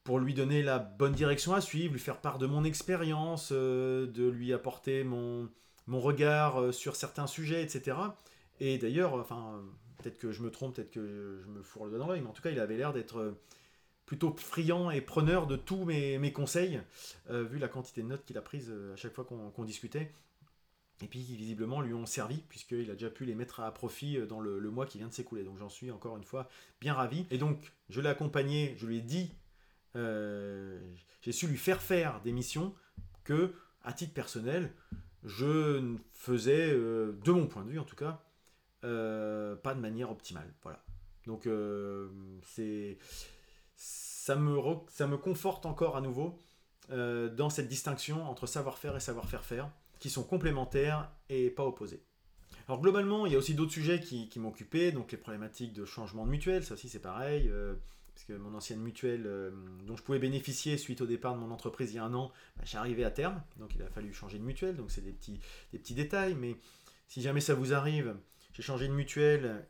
pour 0.04 0.20
lui 0.20 0.34
donner 0.34 0.64
la 0.64 0.80
bonne 0.80 1.14
direction 1.14 1.54
à 1.54 1.62
suivre, 1.62 1.94
lui 1.94 2.00
faire 2.00 2.22
part 2.22 2.38
de 2.38 2.48
mon 2.48 2.64
expérience, 2.64 3.50
euh, 3.52 4.08
de 4.08 4.28
lui 4.28 4.54
apporter 4.54 5.04
mon, 5.04 5.50
mon 5.88 6.00
regard 6.00 6.62
euh, 6.62 6.72
sur 6.72 6.96
certains 6.96 7.28
sujets, 7.28 7.64
etc. 7.64 7.98
Et 8.60 8.78
d'ailleurs, 8.78 9.14
enfin, 9.14 9.62
peut-être 9.98 10.18
que 10.18 10.32
je 10.32 10.42
me 10.42 10.52
trompe, 10.52 10.76
peut-être 10.76 10.92
que 10.92 11.40
je 11.44 11.48
me 11.50 11.62
fourre 11.62 11.86
le 11.86 11.92
doigt 11.92 12.00
dans 12.00 12.08
l'œil, 12.08 12.22
mais 12.22 12.30
en 12.30 12.34
tout 12.34 12.42
cas, 12.42 12.52
il 12.52 12.60
avait 12.60 12.78
l'air 12.78 12.94
d'être 12.94 13.36
plutôt 14.06 14.36
friand 14.36 14.90
et 14.90 15.02
preneur 15.02 15.46
de 15.48 15.56
tous 15.56 15.86
mes, 15.86 16.18
mes 16.18 16.34
conseils, 16.34 16.82
vu 17.30 17.60
la 17.60 17.68
quantité 17.68 18.02
de 18.02 18.08
notes 18.08 18.26
qu'il 18.26 18.38
a 18.40 18.42
prises 18.42 18.74
à 18.92 18.96
chaque 18.96 19.14
fois 19.14 19.24
qu'on 19.24 19.64
discutait 19.64 20.12
et 21.02 21.08
puis 21.08 21.24
qui 21.24 21.36
visiblement 21.36 21.82
lui 21.82 21.94
ont 21.94 22.06
servi, 22.06 22.38
puisqu'il 22.50 22.90
a 22.92 22.94
déjà 22.94 23.10
pu 23.10 23.26
les 23.26 23.36
mettre 23.36 23.62
à 23.62 23.74
profit 23.74 24.18
euh, 24.18 24.26
dans 24.26 24.40
le, 24.40 24.60
mois 24.70 24.86
qui 24.86 24.98
vient 24.98 25.08
de 25.08 25.14
s'écouler. 25.14 25.44
Donc 25.44 25.58
j'en 25.58 25.70
suis 25.70 25.92
encore 25.92 26.18
une 26.18 26.24
fois 26.24 26.50
bien 26.82 26.94
ravi. 26.94 27.26
Et 27.32 27.38
donc 27.38 27.72
je 27.90 28.02
l'ai 28.02 28.10
accompagné, 28.10 28.76
je 28.78 28.86
lui 28.86 28.98
ai 28.98 29.02
dit, 29.02 29.32
euh, 29.96 30.80
j'ai 31.22 31.32
su 31.32 31.48
lui 31.48 31.58
faire 31.58 31.82
faire 31.82 32.22
des 32.22 32.32
missions 32.32 32.74
que, 33.24 33.54
à 33.84 33.94
titre 33.94 34.14
personnel, 34.14 34.72
je 35.24 35.96
faisais, 36.12 36.72
euh, 36.72 37.18
de 37.24 37.32
mon 37.32 37.48
point 37.48 37.64
de 37.64 37.70
vue 37.70 37.80
en 37.80 37.86
tout 37.86 37.96
cas, 37.96 38.22
pas 38.82 39.74
de 39.74 39.80
manière 39.80 40.12
optimale. 40.12 40.54
Voilà. 40.64 40.84
Donc 41.26 41.48
c'est 42.44 42.98
ça 43.76 44.36
me, 44.36 44.58
ça 44.90 45.08
me 45.08 45.18
conforte 45.18 45.66
encore 45.66 45.96
à 45.98 46.02
nouveau 46.02 46.38
dans 46.90 47.50
cette 47.50 47.68
distinction 47.68 48.28
entre 48.28 48.48
savoir-faire 48.48 48.96
et 48.96 49.00
savoir-faire 49.00 49.44
faire 49.44 49.70
qui 50.00 50.10
sont 50.10 50.24
complémentaires 50.24 51.12
et 51.30 51.50
pas 51.50 51.66
opposés. 51.66 52.04
Alors 52.68 52.82
globalement, 52.82 53.26
il 53.26 53.34
y 53.34 53.36
a 53.36 53.38
aussi 53.40 53.56
d'autres 53.56 53.72
sujets 53.72 54.00
qui, 54.00 54.40
m'occupaient, 54.40 54.92
donc 54.92 55.12
les 55.12 55.18
problématiques 55.18 55.74
de 55.74 55.86
changement 55.86 56.26
de 56.26 56.32
mutuelle, 56.32 56.64
ça 56.64 56.76
aussi 56.76 56.88
c'est 56.88 57.02
pareil, 57.02 57.50
euh, 57.50 57.76
parce 58.14 58.26
que 58.26 58.34
mon 58.34 58.54
ancienne 58.54 58.80
mutuelle 58.80 59.24
euh, 59.26 59.52
dont 59.88 59.96
je 59.96 60.04
pouvais 60.04 60.20
bénéficier 60.20 60.78
suite 60.78 61.02
au 61.02 61.08
départ 61.08 61.34
de 61.34 61.40
mon 61.40 61.52
entreprise 61.52 61.92
il 61.92 61.96
y 61.96 62.00
a 62.00 62.04
un 62.04 62.14
an, 62.14 62.32
bah, 62.58 62.64
j'arrivais 62.66 63.04
à 63.04 63.12
terme, 63.12 63.42
donc 63.58 63.74
il 63.76 63.82
a 63.82 63.88
fallu 63.88 64.14
changer 64.14 64.38
de 64.38 64.44
mutuelle, 64.44 64.76
donc 64.76 64.92
c'est 64.92 65.02
des 65.02 65.14
petits, 65.14 65.40
des 65.74 65.80
petits 65.80 65.96
détails, 65.96 66.36
mais 66.36 66.58
si 67.08 67.22
jamais 67.22 67.42
ça 67.42 67.56
vous 67.56 67.74
arrive, 67.74 68.16
j'ai 68.54 68.62
changé 68.62 68.88
de 68.88 68.94
mutuelle 68.94 69.66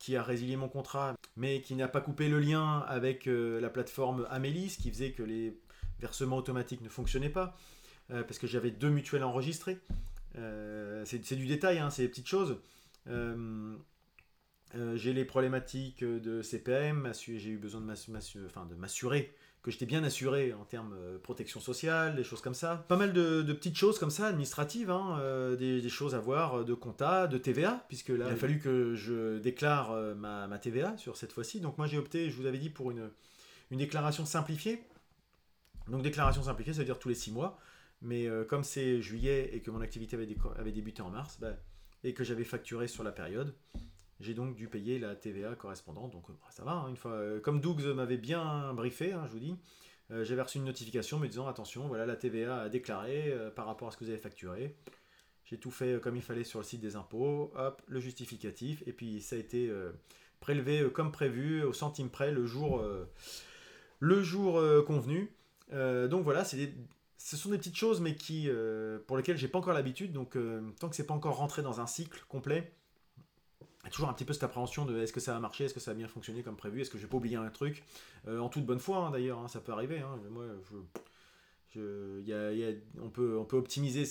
qui 0.00 0.16
a 0.16 0.22
résilié 0.22 0.56
mon 0.56 0.68
contrat, 0.68 1.14
mais 1.36 1.60
qui 1.60 1.76
n'a 1.76 1.86
pas 1.86 2.00
coupé 2.00 2.28
le 2.28 2.40
lien 2.40 2.80
avec 2.88 3.28
euh, 3.28 3.60
la 3.60 3.68
plateforme 3.68 4.26
Amélis, 4.30 4.76
qui 4.80 4.90
faisait 4.90 5.12
que 5.12 5.22
les 5.22 5.60
versements 6.00 6.38
automatiques 6.38 6.80
ne 6.80 6.88
fonctionnaient 6.88 7.30
pas. 7.30 7.54
Euh, 8.12 8.24
parce 8.24 8.38
que 8.38 8.46
j'avais 8.46 8.70
deux 8.70 8.90
mutuelles 8.90 9.24
enregistrées. 9.24 9.78
Euh, 10.36 11.04
c'est 11.04 11.36
du 11.36 11.46
détail, 11.46 11.78
hein, 11.78 11.90
c'est 11.90 12.02
des 12.02 12.08
petites 12.08 12.28
choses. 12.28 12.58
Euh, 13.08 13.76
j'ai 14.94 15.12
les 15.12 15.24
problématiques 15.24 16.04
de 16.04 16.42
CPM, 16.42 17.12
j'ai 17.26 17.50
eu 17.50 17.58
besoin 17.58 17.80
de 17.80 18.74
m'assurer 18.76 19.34
que 19.62 19.70
j'étais 19.70 19.84
bien 19.84 20.04
assuré 20.04 20.54
en 20.54 20.64
termes 20.64 20.96
de 21.12 21.18
protection 21.18 21.60
sociale, 21.60 22.16
des 22.16 22.24
choses 22.24 22.40
comme 22.40 22.54
ça. 22.54 22.86
Pas 22.88 22.96
mal 22.96 23.12
de, 23.12 23.42
petites 23.52 23.76
choses 23.76 23.98
comme 23.98 24.10
ça, 24.10 24.28
administratives, 24.28 24.90
hein, 24.90 25.54
des, 25.58 25.88
choses 25.88 26.14
à 26.14 26.20
voir 26.20 26.64
de 26.64 26.72
compta, 26.72 27.26
de 27.26 27.36
TVA, 27.36 27.84
puisque 27.88 28.08
là, 28.10 28.26
il 28.28 28.32
a 28.32 28.36
fallu 28.36 28.58
que 28.58 28.94
je 28.94 29.38
déclare 29.38 29.92
ma, 30.14 30.58
TVA 30.58 30.96
sur 30.96 31.16
cette 31.16 31.32
fois-ci. 31.32 31.60
Donc 31.60 31.76
moi 31.76 31.86
j'ai 31.86 31.98
opté, 31.98 32.30
je 32.30 32.36
vous 32.36 32.46
avais 32.46 32.58
dit, 32.58 32.70
pour 32.70 32.90
une, 32.92 33.10
une 33.70 33.78
déclaration 33.78 34.24
simplifiée. 34.24 34.82
Donc 35.88 36.02
déclaration 36.02 36.44
simplifiée, 36.44 36.72
ça 36.72 36.78
veut 36.78 36.86
dire 36.86 36.98
tous 36.98 37.08
les 37.08 37.14
six 37.16 37.32
mois. 37.32 37.58
Mais 38.02 38.26
euh, 38.26 38.44
comme 38.44 38.64
c'est 38.64 39.02
juillet 39.02 39.50
et 39.52 39.60
que 39.60 39.70
mon 39.70 39.80
activité 39.80 40.16
avait, 40.16 40.72
débuté 40.72 41.02
en 41.02 41.10
mars, 41.10 41.38
bah, 41.40 41.56
et 42.02 42.14
que 42.14 42.24
j'avais 42.24 42.44
facturé 42.44 42.88
sur 42.88 43.04
la 43.04 43.12
période, 43.12 43.54
j'ai 44.20 44.34
donc 44.34 44.54
dû 44.54 44.68
payer 44.68 44.98
la 44.98 45.14
TVA 45.14 45.54
correspondante. 45.54 46.10
Donc 46.12 46.30
euh, 46.30 46.32
bah, 46.32 46.48
ça 46.50 46.64
va, 46.64 46.72
hein, 46.72 46.88
une 46.88 46.96
fois. 46.96 47.12
Euh, 47.12 47.40
comme 47.40 47.60
Doug 47.60 47.82
m'avait 47.82 48.16
bien 48.16 48.72
briefé, 48.74 49.12
hein, 49.12 49.24
je 49.26 49.32
vous 49.32 49.38
dis, 49.38 49.56
j'avais 50.22 50.42
reçu 50.42 50.58
une 50.58 50.64
notification 50.64 51.20
me 51.20 51.28
disant 51.28 51.46
attention, 51.46 51.86
voilà 51.86 52.04
la 52.04 52.16
TVA 52.16 52.62
a 52.62 52.68
déclaré 52.68 53.32
par 53.54 53.66
rapport 53.66 53.86
à 53.86 53.90
ce 53.92 53.96
que 53.96 54.02
vous 54.02 54.10
avez 54.10 54.18
facturé. 54.18 54.74
J'ai 55.44 55.56
tout 55.56 55.70
fait 55.70 56.00
comme 56.00 56.16
il 56.16 56.22
fallait 56.22 56.42
sur 56.42 56.58
le 56.58 56.64
site 56.64 56.80
des 56.80 56.96
impôts, 56.96 57.52
hop, 57.54 57.80
le 57.86 58.00
justificatif, 58.00 58.82
et 58.88 58.92
puis 58.92 59.20
ça 59.20 59.36
a 59.36 59.38
été 59.38 59.72
prélevé 60.40 60.90
comme 60.92 61.12
prévu, 61.12 61.62
au 61.62 61.72
centime 61.72 62.10
près, 62.10 62.32
le 62.32 62.44
jour, 62.44 62.84
le 64.00 64.22
jour 64.24 64.60
convenu. 64.84 65.30
donc 65.70 66.24
voilà, 66.24 66.42
c'est 66.42 66.56
des, 66.56 66.74
ce 67.22 67.36
sont 67.36 67.50
des 67.50 67.58
petites 67.58 67.76
choses, 67.76 68.00
mais 68.00 68.16
qui, 68.16 68.46
euh, 68.48 68.98
pour 69.06 69.18
lesquelles 69.18 69.36
j'ai 69.36 69.46
pas 69.46 69.58
encore 69.58 69.74
l'habitude. 69.74 70.12
Donc, 70.12 70.36
euh, 70.36 70.62
tant 70.80 70.88
que 70.88 70.96
c'est 70.96 71.06
pas 71.06 71.12
encore 71.12 71.36
rentré 71.36 71.60
dans 71.60 71.78
un 71.80 71.86
cycle 71.86 72.24
complet, 72.28 72.72
y 73.84 73.88
a 73.88 73.90
toujours 73.90 74.08
un 74.08 74.14
petit 74.14 74.24
peu 74.24 74.32
cette 74.32 74.42
appréhension 74.42 74.86
de 74.86 74.98
est-ce 74.98 75.12
que 75.12 75.20
ça 75.20 75.34
va 75.34 75.38
marcher, 75.38 75.64
est-ce 75.64 75.74
que 75.74 75.80
ça 75.80 75.90
va 75.90 75.98
bien 75.98 76.08
fonctionner 76.08 76.42
comme 76.42 76.56
prévu, 76.56 76.80
est-ce 76.80 76.88
que 76.88 76.96
je 76.96 77.02
vais 77.02 77.10
pas 77.10 77.18
oublier 77.18 77.36
un 77.36 77.50
truc. 77.50 77.84
Euh, 78.26 78.38
en 78.38 78.48
toute 78.48 78.64
bonne 78.64 78.80
foi, 78.80 78.96
hein, 78.98 79.10
d'ailleurs, 79.10 79.38
hein, 79.38 79.48
ça 79.48 79.60
peut 79.60 79.72
arriver. 79.72 80.02
On, 80.02 80.18
peut, 83.10 83.44
optimiser 83.52 84.06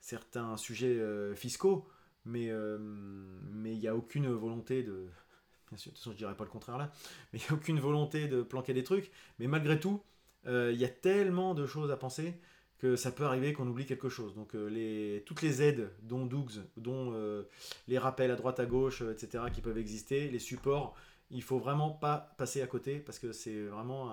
certains 0.00 0.56
sujets 0.56 1.00
fiscaux, 1.36 1.86
mais 2.24 2.46
il 2.46 3.78
n'y 3.78 3.86
a 3.86 3.94
aucune 3.94 4.28
volonté 4.28 4.82
de. 4.82 5.06
Bien 5.70 5.78
sûr, 5.78 5.92
de 5.92 5.94
toute 5.94 6.02
façon, 6.02 6.10
je 6.10 6.16
dirais 6.16 6.34
pas 6.34 6.42
le 6.42 6.50
contraire 6.50 6.78
là, 6.78 6.90
mais 7.32 7.38
il 7.38 7.42
n'y 7.42 7.48
a 7.50 7.52
aucune 7.52 7.78
volonté 7.78 8.26
de 8.26 8.42
planquer 8.42 8.74
des 8.74 8.82
trucs. 8.82 9.12
Mais 9.38 9.46
malgré 9.46 9.78
tout, 9.78 10.02
il 10.46 10.76
y 10.76 10.84
a 10.84 10.88
tellement 10.88 11.54
de 11.54 11.66
choses 11.66 11.90
à 11.90 11.96
penser 11.96 12.34
que 12.80 12.96
ça 12.96 13.12
peut 13.12 13.24
arriver 13.24 13.52
qu'on 13.52 13.68
oublie 13.68 13.84
quelque 13.84 14.08
chose. 14.08 14.34
Donc 14.34 14.54
euh, 14.54 14.68
les, 14.68 15.22
toutes 15.26 15.42
les 15.42 15.62
aides, 15.62 15.90
dont 16.02 16.24
Dougs, 16.24 16.62
dont 16.76 17.12
euh, 17.12 17.42
les 17.88 17.98
rappels 17.98 18.30
à 18.30 18.36
droite 18.36 18.58
à 18.58 18.66
gauche, 18.66 19.02
etc., 19.02 19.44
qui 19.52 19.60
peuvent 19.60 19.78
exister, 19.78 20.28
les 20.28 20.38
supports, 20.38 20.96
il 21.30 21.42
faut 21.42 21.58
vraiment 21.58 21.90
pas 21.90 22.34
passer 22.38 22.62
à 22.62 22.66
côté 22.66 22.98
parce 22.98 23.18
que 23.18 23.32
c'est 23.32 23.64
vraiment 23.66 24.10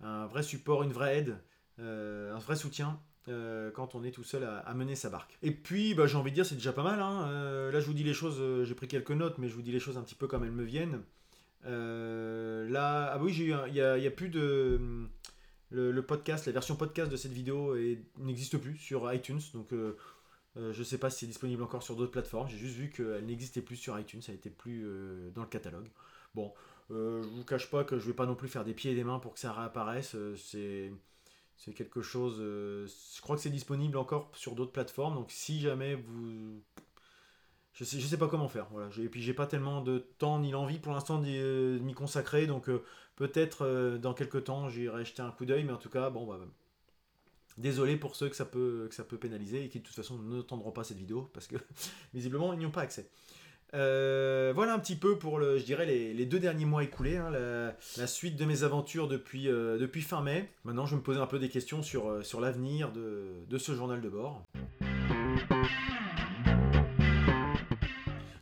un, 0.00 0.26
vrai 0.26 0.42
support, 0.42 0.82
une 0.82 0.92
vraie 0.92 1.18
aide, 1.18 1.38
un 1.78 2.38
vrai 2.38 2.56
soutien 2.56 2.98
quand 3.26 3.94
on 3.94 4.04
est 4.04 4.12
tout 4.12 4.22
seul 4.22 4.44
à, 4.44 4.72
mener 4.72 4.94
sa 4.94 5.10
barque. 5.10 5.36
Et 5.42 5.50
puis, 5.50 5.94
bah, 5.94 6.06
j'ai 6.06 6.16
envie 6.16 6.30
de 6.30 6.36
dire, 6.36 6.46
c'est 6.46 6.54
déjà 6.54 6.72
pas 6.72 6.84
mal. 6.84 7.00
Hein. 7.00 7.70
là, 7.70 7.80
je 7.80 7.86
vous 7.86 7.92
dis 7.92 8.04
les 8.04 8.14
choses, 8.14 8.64
j'ai 8.64 8.74
pris 8.74 8.88
quelques 8.88 9.10
notes, 9.10 9.36
mais 9.36 9.48
je 9.48 9.54
vous 9.54 9.60
dis 9.60 9.72
les 9.72 9.80
choses 9.80 9.98
un 9.98 10.02
petit 10.02 10.14
peu 10.14 10.26
comme 10.26 10.42
elles 10.44 10.52
me 10.52 10.64
viennent. 10.64 11.02
là, 11.64 13.10
ah 13.12 13.18
oui, 13.20 13.36
il 13.36 13.72
n'y 13.72 13.80
a, 13.82 14.10
plus 14.10 14.30
de 14.30 14.80
le, 15.70 16.00
podcast, 16.00 16.46
la 16.46 16.52
version 16.52 16.76
podcast 16.76 17.10
de 17.10 17.16
cette 17.16 17.32
vidéo 17.32 17.76
n'existe 18.18 18.58
plus 18.58 18.76
sur 18.76 19.12
iTunes, 19.12 19.40
donc 19.54 19.72
euh, 19.72 19.96
euh, 20.56 20.72
je 20.72 20.78
ne 20.78 20.84
sais 20.84 20.98
pas 20.98 21.10
si 21.10 21.20
c'est 21.20 21.26
disponible 21.26 21.62
encore 21.62 21.82
sur 21.82 21.96
d'autres 21.96 22.12
plateformes. 22.12 22.48
J'ai 22.48 22.56
juste 22.56 22.76
vu 22.76 22.90
qu'elle 22.90 23.26
n'existait 23.26 23.62
plus 23.62 23.76
sur 23.76 23.98
iTunes, 23.98 24.22
ça 24.22 24.32
n'était 24.32 24.50
plus 24.50 24.84
euh, 24.86 25.30
dans 25.34 25.42
le 25.42 25.48
catalogue. 25.48 25.88
Bon, 26.34 26.52
je 26.90 26.94
vous 26.94 27.44
cache 27.44 27.70
pas 27.70 27.82
que 27.82 27.98
je 27.98 28.06
vais 28.06 28.14
pas 28.14 28.26
non 28.26 28.36
plus 28.36 28.48
faire 28.48 28.64
des 28.64 28.74
pieds 28.74 28.92
et 28.92 28.94
des 28.94 29.04
mains 29.04 29.18
pour 29.18 29.34
que 29.34 29.40
ça 29.40 29.52
réapparaisse. 29.52 30.16
c'est 30.36 30.92
c'est 31.58 31.72
quelque 31.72 32.02
chose. 32.02 32.36
je 32.38 33.20
crois 33.22 33.34
que 33.34 33.42
c'est 33.42 33.50
disponible 33.50 33.96
encore 33.96 34.30
sur 34.34 34.54
d'autres 34.54 34.72
plateformes, 34.72 35.14
donc 35.14 35.30
si 35.30 35.58
jamais 35.60 35.94
vous 35.94 36.62
je 37.72 37.84
sais, 37.84 37.98
je 37.98 38.06
sais 38.06 38.18
pas 38.18 38.28
comment 38.28 38.48
faire. 38.48 38.66
Voilà. 38.70 38.88
Et 38.98 39.08
puis 39.08 39.22
j'ai 39.22 39.34
pas 39.34 39.46
tellement 39.46 39.80
de 39.82 39.98
temps 39.98 40.38
ni 40.38 40.50
l'envie 40.50 40.78
pour 40.78 40.92
l'instant 40.92 41.18
de 41.18 41.78
m'y 41.78 41.94
consacrer, 41.94 42.46
donc 42.46 42.68
Peut-être 43.16 43.64
euh, 43.64 43.96
dans 43.96 44.12
quelques 44.12 44.44
temps, 44.44 44.68
j'irai 44.68 45.04
jeter 45.06 45.22
un 45.22 45.30
coup 45.30 45.46
d'œil, 45.46 45.64
mais 45.64 45.72
en 45.72 45.78
tout 45.78 45.88
cas, 45.88 46.10
bon, 46.10 46.26
bah, 46.26 46.38
désolé 47.56 47.96
pour 47.96 48.14
ceux 48.14 48.28
que 48.28 48.36
ça 48.36 48.44
peut, 48.44 48.90
pénaliser 49.18 49.64
et 49.64 49.68
qui 49.70 49.80
de 49.80 49.84
toute 49.84 49.96
façon 49.96 50.18
ne 50.18 50.42
tendront 50.42 50.70
pas 50.70 50.84
cette 50.84 50.98
vidéo 50.98 51.30
parce 51.32 51.46
que 51.46 51.56
visiblement 52.14 52.52
ils 52.52 52.58
n'y 52.58 52.66
ont 52.66 52.70
pas 52.70 52.82
accès. 52.82 53.08
Euh, 53.74 54.52
voilà 54.54 54.74
un 54.74 54.78
petit 54.78 54.96
peu 54.96 55.18
pour, 55.18 55.38
le, 55.38 55.56
je 55.58 55.64
dirais, 55.64 55.86
les, 55.86 56.26
deux 56.26 56.38
derniers 56.38 56.66
mois 56.66 56.84
écoulés, 56.84 57.16
hein, 57.16 57.30
la, 57.30 58.06
suite 58.06 58.36
de 58.36 58.44
mes 58.44 58.62
aventures 58.64 59.08
depuis, 59.08 59.48
euh, 59.48 59.78
depuis 59.78 60.02
fin 60.02 60.20
mai. 60.20 60.50
Maintenant, 60.64 60.84
je 60.84 60.92
vais 60.92 60.98
me 60.98 61.02
poser 61.02 61.18
un 61.18 61.26
peu 61.26 61.38
des 61.38 61.48
questions 61.48 61.82
sur, 61.82 62.24
sur 62.24 62.42
l'avenir 62.42 62.92
de, 62.92 63.58
ce 63.58 63.74
journal 63.74 64.02
de 64.02 64.08
bord. 64.10 64.44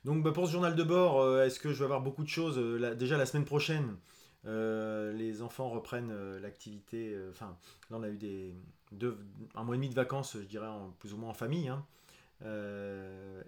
Donc 0.05 0.25
bah, 0.25 0.33
pour 0.33 0.49
ce 0.49 0.53
journal 0.53 0.75
de 0.75 0.83
bord, 0.83 1.41
est-ce 1.41 1.61
que 1.61 1.73
je 1.73 1.79
vais 1.79 1.85
avoir 1.85 2.01
beaucoup 2.01 2.25
de 2.25 2.29
choses 2.29 2.59
Déjà 2.99 3.17
la 3.17 3.25
semaine 3.25 3.47
prochaine, 3.47 3.97
euh, 4.47 5.13
les 5.13 5.43
enfants 5.43 5.71
reprennent 5.71 6.11
euh, 6.13 6.39
l'activité. 6.41 7.15
Euh, 7.15 7.31
enfin, 7.31 7.57
là, 7.91 7.97
on 7.99 8.03
a 8.03 8.09
eu 8.09 8.17
des, 8.17 8.55
deux, 8.93 9.19
un 9.55 9.65
mois 9.65 9.75
et 9.75 9.79
demi 9.79 9.89
de 9.89 9.95
vacances, 9.95 10.37
je 10.39 10.47
dirais, 10.47 10.69
plus 10.99 11.15
ou 11.15 11.17
moins 11.17 11.31
en 11.31 11.35
famille. 11.35 11.69
Hein. 11.69 11.85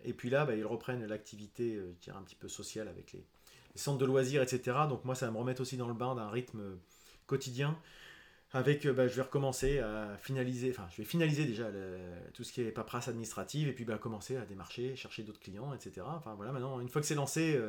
et 0.05 0.13
puis 0.15 0.31
là, 0.31 0.47
bah, 0.47 0.55
ils 0.55 0.65
reprennent 0.65 1.05
l'activité, 1.07 1.75
je 1.77 2.01
dirais, 2.03 2.17
un 2.17 2.23
petit 2.23 2.37
peu 2.37 2.49
sociale 2.49 2.89
avec 2.89 3.13
les, 3.13 3.25
centres 3.75 3.99
de 3.99 4.07
loisirs, 4.07 4.43
etc. 4.43 4.79
Donc 4.89 5.05
moi, 5.05 5.15
ça 5.15 5.27
va 5.27 5.33
me 5.33 5.39
remettre 5.39 5.61
aussi 5.61 5.77
dans 5.77 5.89
le 5.89 5.95
bain 5.95 6.15
d'un 6.15 6.31
rythme 6.31 6.79
quotidien. 7.27 7.79
Avec, 8.53 8.87
bah, 8.87 9.07
je 9.07 9.15
vais 9.15 9.23
recommencer 9.23 9.81
à 9.81 10.17
finaliser, 10.17 10.71
enfin, 10.71 10.87
je 10.91 10.99
vais 10.99 11.05
finaliser 11.05 11.45
déjà 11.45 11.67
tout 12.33 12.43
ce 12.43 12.53
qui 12.53 12.63
est 12.63 12.71
paperasse 12.71 13.09
administrative 13.09 13.69
et 13.69 13.73
puis 13.73 13.85
bah, 13.85 13.99
commencer 13.99 14.37
à 14.37 14.47
démarcher, 14.47 14.97
chercher 14.97 15.25
d'autres 15.25 15.41
clients, 15.41 15.75
etc. 15.75 16.07
Enfin 16.09 16.35
voilà, 16.37 16.53
maintenant, 16.53 16.81
une 16.81 16.89
fois 16.89 17.03
que 17.03 17.07
c'est 17.07 17.17
lancé, 17.17 17.61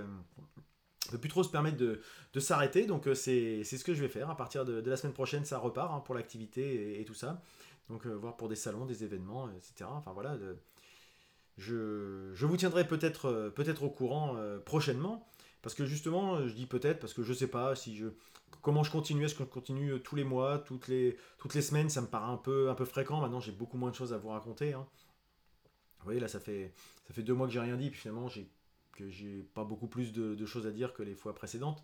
ne 1.08 1.12
peut 1.12 1.20
plus 1.20 1.30
trop 1.30 1.44
se 1.44 1.50
permettre 1.50 1.78
de, 1.78 2.02
s'arrêter, 2.40 2.86
donc 2.86 3.08
euh, 3.08 3.16
c'est 3.16 3.64
ce 3.64 3.84
que 3.84 3.94
je 3.94 4.02
vais 4.02 4.10
faire. 4.10 4.30
À 4.30 4.38
partir 4.38 4.66
de, 4.66 4.82
la 4.88 4.98
semaine 4.98 5.14
prochaine, 5.14 5.46
ça 5.46 5.58
repart 5.58 5.92
hein, 5.94 6.02
pour 6.02 6.16
l'activité 6.16 7.00
et, 7.00 7.06
tout 7.06 7.14
ça. 7.14 7.42
Donc, 7.90 8.06
euh, 8.06 8.14
voir 8.14 8.38
pour 8.38 8.50
des 8.50 8.56
salons, 8.56 8.86
des 8.86 9.04
événements, 9.04 9.50
etc. 9.52 9.90
Enfin 9.94 10.12
voilà, 10.14 10.38
je, 11.58 12.32
je 12.34 12.46
vous 12.46 12.58
tiendrai 12.58 12.88
peut-être 12.88 13.52
peut-être 13.56 13.84
au 13.84 13.90
courant 13.90 14.36
prochainement. 14.66 15.28
Parce 15.64 15.74
que 15.74 15.86
justement, 15.86 16.48
je 16.48 16.54
dis 16.54 16.66
peut-être, 16.66 17.00
parce 17.00 17.14
que 17.14 17.24
je 17.24 17.34
sais 17.34 17.48
pas 17.48 17.76
si 17.76 17.98
je, 17.98 18.08
comment 18.62 18.84
je 18.84 18.92
continue, 18.92 19.26
est-ce 19.26 19.36
que 19.36 19.44
je 19.44 19.50
continue 19.50 20.00
tous 20.02 20.16
les 20.16 20.24
mois, 20.24 20.60
toutes 20.60 20.88
les, 20.88 21.18
toutes 21.38 21.54
les 21.56 21.62
semaines, 21.62 21.90
ça 21.90 22.02
me 22.02 22.08
paraît 22.08 22.32
un 22.32 22.38
peu, 22.38 22.70
un 22.70 22.76
peu 22.76 22.86
fréquent. 22.86 23.20
Maintenant, 23.20 23.40
j'ai 23.40 23.52
beaucoup 23.52 23.78
moins 23.78 23.90
de 23.90 23.96
choses 23.96 24.14
à 24.14 24.18
vous 24.18 24.30
raconter. 24.30 24.74
Hein. 24.74 24.86
Vous 26.00 26.06
voyez, 26.06 26.20
là, 26.20 26.28
ça 26.28 26.40
fait, 26.40 26.74
ça 27.08 27.14
fait 27.14 27.24
deux 27.24 27.34
mois 27.34 27.48
que 27.48 27.54
j'ai 27.54 27.60
rien 27.60 27.76
dit, 27.76 27.90
puis 27.90 28.00
finalement, 28.00 28.28
j'ai, 28.28 28.50
que 28.98 29.10
j'ai 29.10 29.46
pas 29.54 29.64
beaucoup 29.64 29.88
plus 29.88 30.12
de, 30.12 30.46
choses 30.46 30.66
à 30.66 30.72
dire 30.72 30.94
que 30.94 31.04
les 31.04 31.16
fois 31.16 31.36
précédentes. 31.36 31.84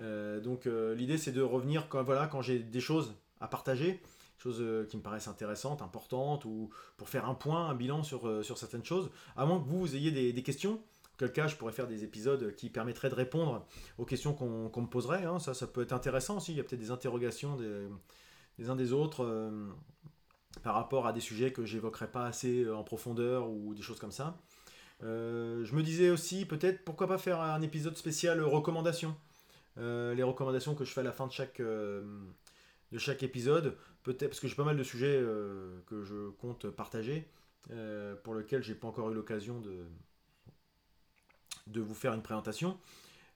Euh, 0.00 0.40
donc, 0.40 0.66
euh, 0.66 0.94
l'idée, 0.94 1.18
c'est 1.18 1.32
de 1.32 1.42
revenir 1.42 1.88
quand, 1.88 2.02
voilà, 2.02 2.26
quand 2.26 2.42
j'ai 2.42 2.58
des 2.58 2.80
choses 2.80 3.14
à 3.40 3.48
partager, 3.48 4.00
choses 4.38 4.58
euh, 4.60 4.86
qui 4.86 4.96
me 4.96 5.02
paraissent 5.02 5.28
intéressantes, 5.28 5.82
importantes, 5.82 6.44
ou 6.44 6.70
pour 6.96 7.08
faire 7.08 7.28
un 7.28 7.34
point, 7.34 7.68
un 7.68 7.74
bilan 7.74 8.02
sur, 8.02 8.44
sur 8.44 8.56
certaines 8.58 8.84
choses, 8.84 9.10
à 9.36 9.46
moins 9.46 9.60
que 9.60 9.66
vous, 9.66 9.80
vous 9.80 9.96
ayez 9.96 10.10
des, 10.10 10.32
des 10.32 10.42
questions 10.42 10.80
quel 11.16 11.32
cas 11.32 11.46
je 11.46 11.54
pourrais 11.54 11.72
faire 11.72 11.86
des 11.86 12.02
épisodes 12.02 12.56
qui 12.56 12.70
permettraient 12.70 13.08
de 13.08 13.14
répondre 13.14 13.64
aux 13.98 14.04
questions 14.04 14.34
qu'on 14.34 14.80
me 14.80 14.88
poserait. 14.88 15.24
Hein. 15.24 15.38
Ça, 15.38 15.54
ça 15.54 15.68
peut 15.68 15.82
être 15.82 15.92
intéressant 15.92 16.38
aussi. 16.38 16.50
Il 16.50 16.56
y 16.56 16.60
a 16.60 16.64
peut-être 16.64 16.80
des 16.80 16.90
interrogations 16.90 17.56
des, 17.56 18.68
uns 18.68 18.74
des 18.74 18.92
autres 18.92 19.24
par 20.64 20.74
rapport 20.74 21.06
à 21.06 21.12
des 21.12 21.20
sujets 21.20 21.52
que 21.52 21.64
j'évoquerai 21.64 22.10
pas 22.10 22.26
assez 22.26 22.68
en 22.68 22.82
profondeur 22.82 23.48
ou 23.48 23.74
des 23.74 23.82
choses 23.82 24.00
comme 24.00 24.10
ça. 24.10 24.36
Euh, 25.02 25.64
je 25.64 25.74
me 25.74 25.82
disais 25.82 26.10
aussi 26.10 26.46
peut-être 26.46 26.84
pourquoi 26.84 27.06
pas 27.06 27.18
faire 27.18 27.40
un 27.40 27.60
épisode 27.62 27.96
spécial 27.96 28.40
recommandations. 28.42 29.16
les 29.76 30.22
recommandations 30.22 30.74
que 30.74 30.84
je 30.84 30.92
fais 30.92 31.00
à 31.00 31.04
la 31.04 31.12
fin 31.12 31.26
de 31.26 31.32
chaque, 31.32 31.60
de 31.60 32.98
chaque 32.98 33.22
épisode, 33.22 33.76
peut-être 34.02 34.28
parce 34.30 34.40
que 34.40 34.48
j'ai 34.48 34.54
pas 34.54 34.64
mal 34.64 34.76
de 34.76 34.84
sujets 34.84 35.20
que 35.86 36.02
je 36.02 36.30
compte 36.30 36.70
partager, 36.70 37.28
pour 38.22 38.34
lesquels 38.34 38.62
j'ai 38.62 38.74
pas 38.74 38.88
encore 38.88 39.10
eu 39.10 39.14
l'occasion 39.14 39.60
de, 39.60 39.84
de 41.66 41.80
vous 41.80 41.94
faire 41.94 42.14
une 42.14 42.22
présentation. 42.22 42.78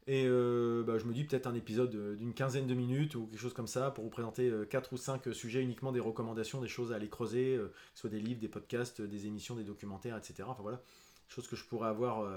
Et 0.08 0.24
euh, 0.26 0.82
bah, 0.84 0.96
je 0.96 1.04
me 1.04 1.12
dis 1.12 1.24
peut-être 1.24 1.46
un 1.46 1.54
épisode 1.54 2.16
d'une 2.16 2.32
quinzaine 2.32 2.66
de 2.66 2.72
minutes 2.72 3.14
ou 3.14 3.26
quelque 3.26 3.40
chose 3.40 3.52
comme 3.52 3.66
ça 3.66 3.90
pour 3.90 4.04
vous 4.04 4.10
présenter 4.10 4.48
euh, 4.48 4.64
quatre 4.64 4.94
ou 4.94 4.96
cinq 4.96 5.30
sujets 5.34 5.62
uniquement 5.62 5.92
des 5.92 6.00
recommandations, 6.00 6.62
des 6.62 6.68
choses 6.68 6.92
à 6.92 6.96
aller 6.96 7.10
creuser, 7.10 7.56
euh, 7.56 7.70
soit 7.94 8.08
des 8.08 8.18
livres, 8.18 8.40
des 8.40 8.48
podcasts, 8.48 9.02
des 9.02 9.26
émissions, 9.26 9.54
des 9.54 9.64
documentaires, 9.64 10.16
etc. 10.16 10.44
Enfin 10.46 10.62
voilà, 10.62 10.80
choses 11.28 11.48
que 11.48 11.56
je 11.56 11.64
pourrais 11.64 11.88
avoir 11.88 12.28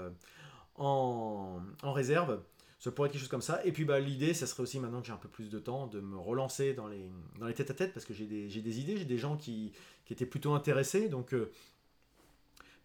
en, 0.76 1.60
en, 1.82 1.92
réserve. 1.92 2.40
Ça 2.78 2.90
pourrait 2.90 3.06
être 3.06 3.12
quelque 3.12 3.22
chose 3.22 3.30
comme 3.30 3.42
ça. 3.42 3.64
Et 3.64 3.72
puis 3.72 3.84
bah, 3.84 4.00
l'idée, 4.00 4.34
ça 4.34 4.46
serait 4.46 4.62
aussi 4.62 4.80
maintenant 4.80 5.00
que 5.00 5.06
j'ai 5.06 5.12
un 5.12 5.16
peu 5.16 5.28
plus 5.28 5.50
de 5.50 5.58
temps 5.58 5.86
de 5.86 6.00
me 6.00 6.16
relancer 6.18 6.74
dans 6.74 6.88
les, 6.88 7.10
dans 7.38 7.46
les 7.46 7.54
tête-à-tête 7.54 7.92
parce 7.94 8.04
que 8.04 8.12
j'ai 8.12 8.26
des, 8.26 8.48
des, 8.48 8.80
idées, 8.80 8.96
j'ai 8.96 9.04
des 9.04 9.18
gens 9.18 9.36
qui, 9.36 9.72
qui, 10.04 10.12
étaient 10.12 10.26
plutôt 10.26 10.52
intéressés. 10.52 11.08
Donc 11.08 11.34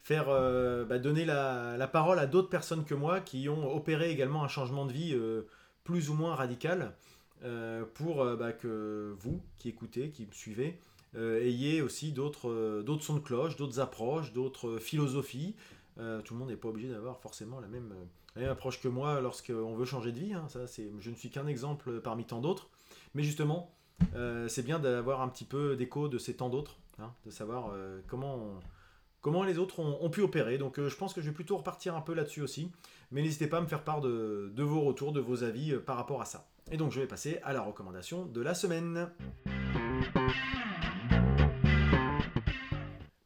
faire 0.07 0.29
euh, 0.29 0.85
bah, 0.85 0.99
donner 0.99 1.25
la, 1.25 1.89
parole 1.91 2.17
à 2.17 2.27
d'autres 2.27 2.47
personnes 2.47 2.85
que 2.85 2.95
moi 2.95 3.19
qui 3.19 3.49
ont 3.49 3.75
opéré 3.75 4.09
également 4.09 4.41
un 4.41 4.47
changement 4.47 4.85
de 4.85 4.93
vie 4.93 5.11
euh, 5.13 5.41
plus 5.83 6.09
ou 6.09 6.13
moins 6.13 6.33
radical 6.33 6.93
euh, 7.43 7.83
pour 7.93 8.23
bah, 8.37 8.53
que 8.53 9.13
vous 9.19 9.41
qui 9.57 9.67
écoutez, 9.67 10.09
qui 10.11 10.25
me 10.25 10.31
suivez, 10.31 10.79
ayez 11.15 11.81
aussi 11.81 12.13
d'autres 12.13 12.83
sons 13.01 13.15
de 13.15 13.19
cloche, 13.19 13.57
d'autres 13.57 13.81
approches, 13.81 14.31
d'autres 14.31 14.77
philosophies. 14.77 15.55
Tout 15.97 16.33
le 16.33 16.39
monde 16.39 16.49
n'est 16.49 16.57
pas 16.57 16.69
obligé 16.69 16.89
d'avoir 16.89 17.19
forcément 17.19 17.59
la 17.59 17.67
même, 17.67 17.93
approche 18.35 18.79
que 18.79 18.87
moi 18.87 19.19
lorsqu'on 19.19 19.75
veut 19.75 19.85
changer 19.85 20.11
de 20.11 20.19
vie. 20.19 20.33
Hein. 20.33 20.47
Ça, 20.47 20.65
je 20.99 21.09
ne 21.09 21.15
suis 21.15 21.29
qu'un 21.29 21.47
exemple 21.47 22.01
parmi 22.01 22.25
tant 22.25 22.39
d'autres. 22.39 22.69
Mais 23.15 23.23
justement, 23.23 23.73
c'est 24.47 24.63
bien 24.63 24.79
d'avoir 24.79 25.21
un 25.21 25.27
petit 25.27 25.45
peu 25.45 25.75
d'écho 25.75 26.07
de 26.07 26.17
ces 26.17 26.35
tant 26.35 26.49
d'autres, 26.49 26.77
hein, 26.99 27.11
de 27.25 27.31
savoir 27.31 27.73
comment 28.07 28.59
comment 29.27 29.43
les 29.43 29.57
autres 29.57 29.79
ont, 29.79 30.09
pu 30.09 30.21
opérer. 30.21 30.57
Donc 30.57 30.79
euh, 30.79 30.87
je 30.87 30.95
pense 30.95 31.13
que 31.13 31.19
je 31.19 31.27
vais 31.27 31.33
plutôt 31.33 31.57
repartir 31.57 31.95
un 31.95 32.01
peu 32.01 32.13
là-dessus 32.13 32.41
aussi. 32.41 32.71
Mais 33.11 33.21
n'hésitez 33.21 33.47
pas 33.47 33.57
à 33.57 33.61
me 33.61 33.67
faire 33.67 33.83
part 33.83 33.99
de, 33.99 34.53
vos 34.57 34.81
retours, 34.81 35.11
de 35.11 35.19
vos 35.19 35.43
avis 35.43 35.73
euh, 35.73 35.79
par 35.79 35.97
rapport 35.97 36.21
à 36.21 36.25
ça. 36.25 36.47
Et 36.71 36.77
donc 36.77 36.93
je 36.93 36.99
vais 37.01 37.07
passer 37.07 37.39
à 37.43 37.51
la 37.51 37.61
recommandation 37.61 38.25
de 38.25 38.41
la 38.41 38.53
semaine. 38.53 39.09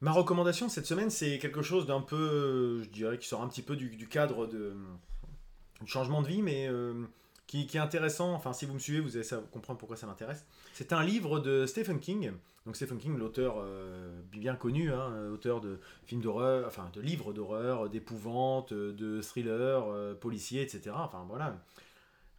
Ma 0.02 0.10
recommandation 0.10 0.68
cette 0.68 0.86
semaine, 0.86 1.10
c'est 1.10 1.38
quelque 1.38 1.62
chose 1.62 1.86
d'un 1.86 2.00
peu, 2.00 2.82
je 2.82 2.88
dirais, 2.88 3.18
qui 3.18 3.28
sort 3.28 3.40
un 3.40 3.46
petit 3.46 3.62
peu 3.62 3.76
du, 3.76 4.08
cadre 4.08 4.48
de, 4.48 4.74
du 5.80 5.86
changement 5.86 6.22
de 6.22 6.26
vie, 6.26 6.42
mais 6.42 6.66
euh, 6.66 7.04
qui, 7.46 7.68
est 7.72 7.78
intéressant. 7.78 8.34
Enfin, 8.34 8.52
si 8.52 8.66
vous 8.66 8.74
me 8.74 8.80
suivez, 8.80 8.98
vous 8.98 9.16
allez 9.16 9.24
comprendre 9.52 9.78
pourquoi 9.78 9.96
ça 9.96 10.08
m'intéresse. 10.08 10.44
C'est 10.72 10.92
un 10.92 11.04
livre 11.04 11.38
de 11.38 11.66
Stephen 11.66 12.00
King. 12.00 12.32
Donc 12.66 12.74
Stephen 12.74 12.98
King, 12.98 13.16
l'auteur 13.16 13.58
euh, 13.58 14.20
bien 14.32 14.56
connu, 14.56 14.92
hein, 14.92 15.30
auteur 15.32 15.60
de 15.60 15.78
films 16.04 16.20
d'horreur, 16.20 16.66
enfin 16.66 16.90
de 16.92 17.00
livres 17.00 17.32
d'horreur, 17.32 17.88
d'épouvante, 17.88 18.74
de 18.74 19.20
thrillers, 19.22 19.84
euh, 19.86 20.14
policiers, 20.14 20.62
etc. 20.62 20.96
Enfin 20.96 21.24
voilà, 21.28 21.62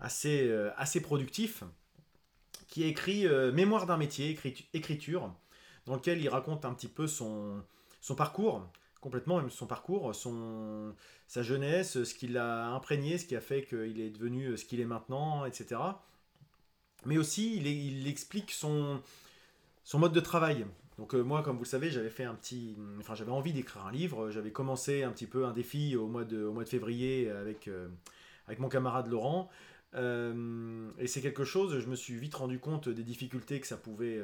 assez, 0.01 0.53
assez 0.75 1.01
productif, 1.01 1.63
qui 2.67 2.83
a 2.83 2.87
écrit 2.87 3.25
Mémoire 3.53 3.85
d'un 3.85 3.95
métier, 3.95 4.37
écriture, 4.73 5.33
dans 5.85 5.95
lequel 5.95 6.21
il 6.21 6.29
raconte 6.29 6.65
un 6.65 6.73
petit 6.73 6.87
peu 6.87 7.07
son, 7.07 7.63
parcours, 8.15 8.67
complètement 9.01 9.37
même 9.37 9.49
son 9.49 9.67
parcours, 9.67 10.13
son, 10.15 10.93
sa 11.27 11.43
jeunesse, 11.43 12.03
ce 12.03 12.13
qui 12.13 12.27
l'a 12.27 12.67
imprégné, 12.67 13.17
ce 13.17 13.25
qui 13.25 13.35
a 13.35 13.41
fait 13.41 13.65
qu'il 13.65 13.99
est 13.99 14.09
devenu 14.09 14.57
ce 14.57 14.65
qu'il 14.65 14.79
est 14.79 14.85
maintenant, 14.85 15.45
etc. 15.45 15.81
Mais 17.05 17.17
aussi, 17.17 17.57
il, 17.57 17.67
il 17.67 18.07
explique 18.07 18.51
son, 18.51 19.01
son 19.83 19.99
mode 19.99 20.13
de 20.13 20.19
travail. 20.19 20.65
Donc 20.97 21.15
euh, 21.15 21.23
moi, 21.23 21.41
comme 21.41 21.57
vous 21.57 21.63
le 21.63 21.67
savez, 21.67 21.89
j'avais 21.89 22.09
fait 22.09 22.23
un 22.23 22.35
petit, 22.35 22.75
enfin 22.99 23.15
j'avais 23.15 23.31
envie 23.31 23.53
d'écrire 23.53 23.85
un 23.85 23.91
livre. 23.91 24.29
J'avais 24.29 24.51
commencé 24.51 25.03
un 25.03 25.11
petit 25.11 25.25
peu 25.25 25.45
un 25.45 25.53
défi 25.53 25.95
au 25.95 26.07
mois 26.07 26.23
de, 26.23 26.43
au 26.43 26.53
mois 26.53 26.63
de 26.63 26.69
février 26.69 27.29
avec, 27.29 27.67
euh, 27.67 27.87
avec 28.47 28.59
mon 28.59 28.69
camarade 28.69 29.07
Laurent. 29.07 29.49
Euh, 29.95 30.89
et 30.97 31.07
c'est 31.07 31.21
quelque 31.21 31.43
chose, 31.43 31.79
je 31.79 31.87
me 31.87 31.95
suis 31.95 32.15
vite 32.15 32.35
rendu 32.35 32.59
compte 32.59 32.89
des 32.89 33.03
difficultés 33.03 33.59
que 33.59 33.67
ça 33.67 33.77
pouvait, 33.77 34.19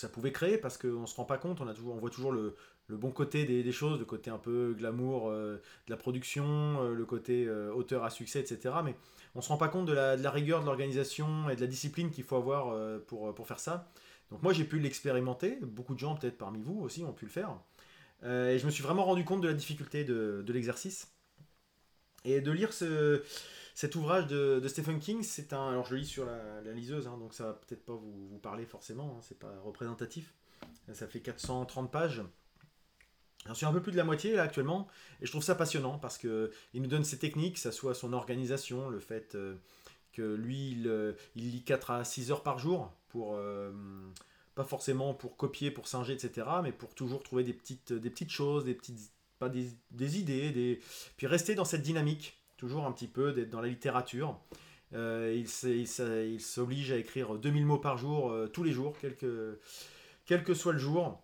ça 0.00 0.08
pouvait 0.08 0.32
créer 0.32 0.58
parce 0.58 0.78
qu'on 0.78 1.00
ne 1.00 1.06
se 1.06 1.14
rend 1.14 1.24
pas 1.24 1.38
compte, 1.38 1.60
on, 1.60 1.68
a 1.68 1.74
toujours, 1.74 1.94
on 1.94 1.98
voit 1.98 2.10
toujours 2.10 2.32
le, 2.32 2.56
le 2.88 2.96
bon 2.96 3.10
côté 3.10 3.44
des, 3.44 3.72
choses, 3.72 3.98
le 3.98 4.04
côté 4.04 4.30
un 4.30 4.38
peu 4.38 4.74
glamour 4.76 5.30
de 5.30 5.60
la 5.88 5.96
production, 5.96 6.82
le 6.90 7.04
côté 7.04 7.48
auteur 7.50 8.04
à 8.04 8.10
succès, 8.10 8.40
etc. 8.40 8.76
Mais 8.84 8.94
on 9.34 9.40
se 9.40 9.48
rend 9.48 9.56
pas 9.56 9.68
compte 9.68 9.86
de 9.86 9.92
la, 9.92 10.30
rigueur 10.30 10.60
de 10.60 10.66
l'organisation 10.66 11.48
et 11.48 11.56
de 11.56 11.60
la 11.60 11.66
discipline 11.66 12.10
qu'il 12.10 12.24
faut 12.24 12.36
avoir 12.36 12.70
euh, 12.70 12.98
pour, 12.98 13.34
pour 13.34 13.46
faire 13.46 13.60
ça. 13.60 13.90
Donc 14.30 14.42
moi 14.42 14.52
j'ai 14.52 14.64
pu 14.64 14.78
l'expérimenter, 14.78 15.58
beaucoup 15.62 15.94
de 15.94 15.98
gens 15.98 16.14
peut-être 16.16 16.36
parmi 16.36 16.60
vous 16.60 16.80
aussi 16.80 17.04
ont 17.04 17.12
pu 17.12 17.24
le 17.24 17.30
faire. 17.30 17.50
Euh, 18.24 18.50
et 18.50 18.58
je 18.58 18.66
me 18.66 18.70
suis 18.70 18.82
vraiment 18.82 19.04
rendu 19.04 19.24
compte 19.24 19.40
de 19.40 19.48
la 19.48 19.54
difficulté 19.54 20.04
de, 20.04 20.44
l'exercice. 20.48 21.12
Et 22.24 22.40
de 22.40 22.50
lire 22.50 22.72
ce, 22.72 23.22
cet 23.78 23.94
ouvrage 23.94 24.26
de, 24.26 24.66
Stephen 24.66 24.98
King, 24.98 25.22
c'est 25.22 25.52
un... 25.52 25.68
Alors 25.68 25.86
je 25.86 25.94
lis 25.94 26.04
sur 26.04 26.26
la, 26.26 26.72
liseuse, 26.72 27.06
hein, 27.06 27.16
donc 27.16 27.32
ça 27.32 27.44
va 27.44 27.52
peut-être 27.52 27.84
pas 27.84 27.92
vous, 27.92 28.40
parler 28.42 28.66
forcément, 28.66 29.14
hein, 29.16 29.20
c'est 29.22 29.38
pas 29.38 29.54
représentatif. 29.64 30.34
Ça 30.92 31.06
fait 31.06 31.20
430 31.20 31.88
pages. 31.88 32.24
J'en 33.46 33.54
suis 33.54 33.66
un 33.66 33.72
peu 33.72 33.80
plus 33.80 33.92
de 33.92 33.96
la 33.96 34.02
moitié 34.02 34.32
là 34.32 34.42
actuellement, 34.42 34.88
et 35.20 35.26
je 35.26 35.30
trouve 35.30 35.44
ça 35.44 35.54
passionnant 35.54 35.96
parce 35.96 36.18
que 36.18 36.50
il 36.74 36.82
nous 36.82 36.88
donne 36.88 37.04
ses 37.04 37.20
techniques, 37.20 37.54
que 37.54 37.60
ça 37.60 37.70
soit 37.70 37.94
son 37.94 38.14
organisation, 38.14 38.90
le 38.90 38.98
fait 38.98 39.36
euh, 39.36 39.54
que 40.12 40.22
lui 40.22 40.72
il, 40.72 40.88
euh, 40.88 41.12
lit 41.36 41.62
4 41.62 41.92
à 41.92 42.04
6 42.04 42.32
heures 42.32 42.42
par 42.42 42.58
jour 42.58 42.92
pour 43.10 43.36
euh, 43.36 43.70
pas 44.56 44.64
forcément 44.64 45.14
pour 45.14 45.36
copier, 45.36 45.70
pour 45.70 45.86
singer, 45.86 46.14
etc., 46.14 46.48
mais 46.64 46.72
pour 46.72 46.96
toujours 46.96 47.22
trouver 47.22 47.44
des 47.44 47.54
petites, 47.54 47.92
des 47.92 48.10
petites 48.10 48.32
choses, 48.32 48.64
des 48.64 48.74
petites 48.74 49.12
pas 49.38 49.48
des, 49.48 49.70
des 49.92 50.18
idées, 50.18 50.50
des... 50.50 50.80
puis 51.16 51.28
rester 51.28 51.54
dans 51.54 51.64
cette 51.64 51.82
dynamique, 51.82 52.37
toujours 52.58 52.84
un 52.84 52.92
petit 52.92 53.08
peu 53.08 53.32
d'être 53.32 53.50
dans 53.50 53.62
la 53.62 53.68
littérature. 53.68 54.38
il 54.92 55.48
s'oblige 55.48 56.92
à 56.92 56.96
écrire 56.96 57.36
2000 57.36 57.64
mots 57.64 57.78
par 57.78 57.96
jour, 57.96 58.34
tous 58.52 58.62
les 58.62 58.72
jours, 58.72 58.94
quel 59.00 60.44
que, 60.44 60.54
soit 60.54 60.74
le 60.74 60.78
jour 60.78 61.22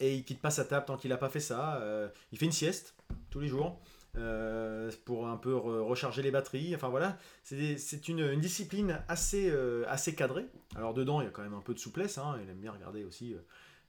et 0.00 0.14
il 0.14 0.24
quitte 0.24 0.40
pas 0.40 0.50
sa 0.50 0.64
table 0.64 0.86
tant 0.86 0.96
qu'il 0.96 1.10
n'a 1.10 1.16
pas 1.16 1.28
fait 1.28 1.40
ça. 1.40 1.76
Euh, 1.76 2.08
il 2.32 2.38
fait 2.38 2.46
une 2.46 2.52
sieste 2.52 2.94
tous 3.30 3.40
les 3.40 3.48
jours 3.48 3.80
euh, 4.16 4.90
pour 5.04 5.28
un 5.28 5.36
peu 5.36 5.54
recharger 5.54 6.22
les 6.22 6.30
batteries. 6.30 6.74
Enfin 6.74 6.88
voilà, 6.88 7.18
c'est 7.42 8.08
une, 8.08 8.38
discipline 8.40 9.02
assez, 9.08 9.50
euh, 9.50 9.84
assez 9.88 10.14
cadrée. 10.14 10.46
Alors 10.74 10.94
dedans, 10.94 11.20
il 11.20 11.24
y 11.24 11.28
a 11.28 11.30
quand 11.30 11.42
même 11.42 11.54
un 11.54 11.60
peu 11.60 11.74
de 11.74 11.78
souplesse. 11.78 12.18
Hein. 12.18 12.38
Il 12.42 12.50
aime 12.50 12.60
bien 12.60 12.72
regarder 12.72 13.04
aussi 13.04 13.36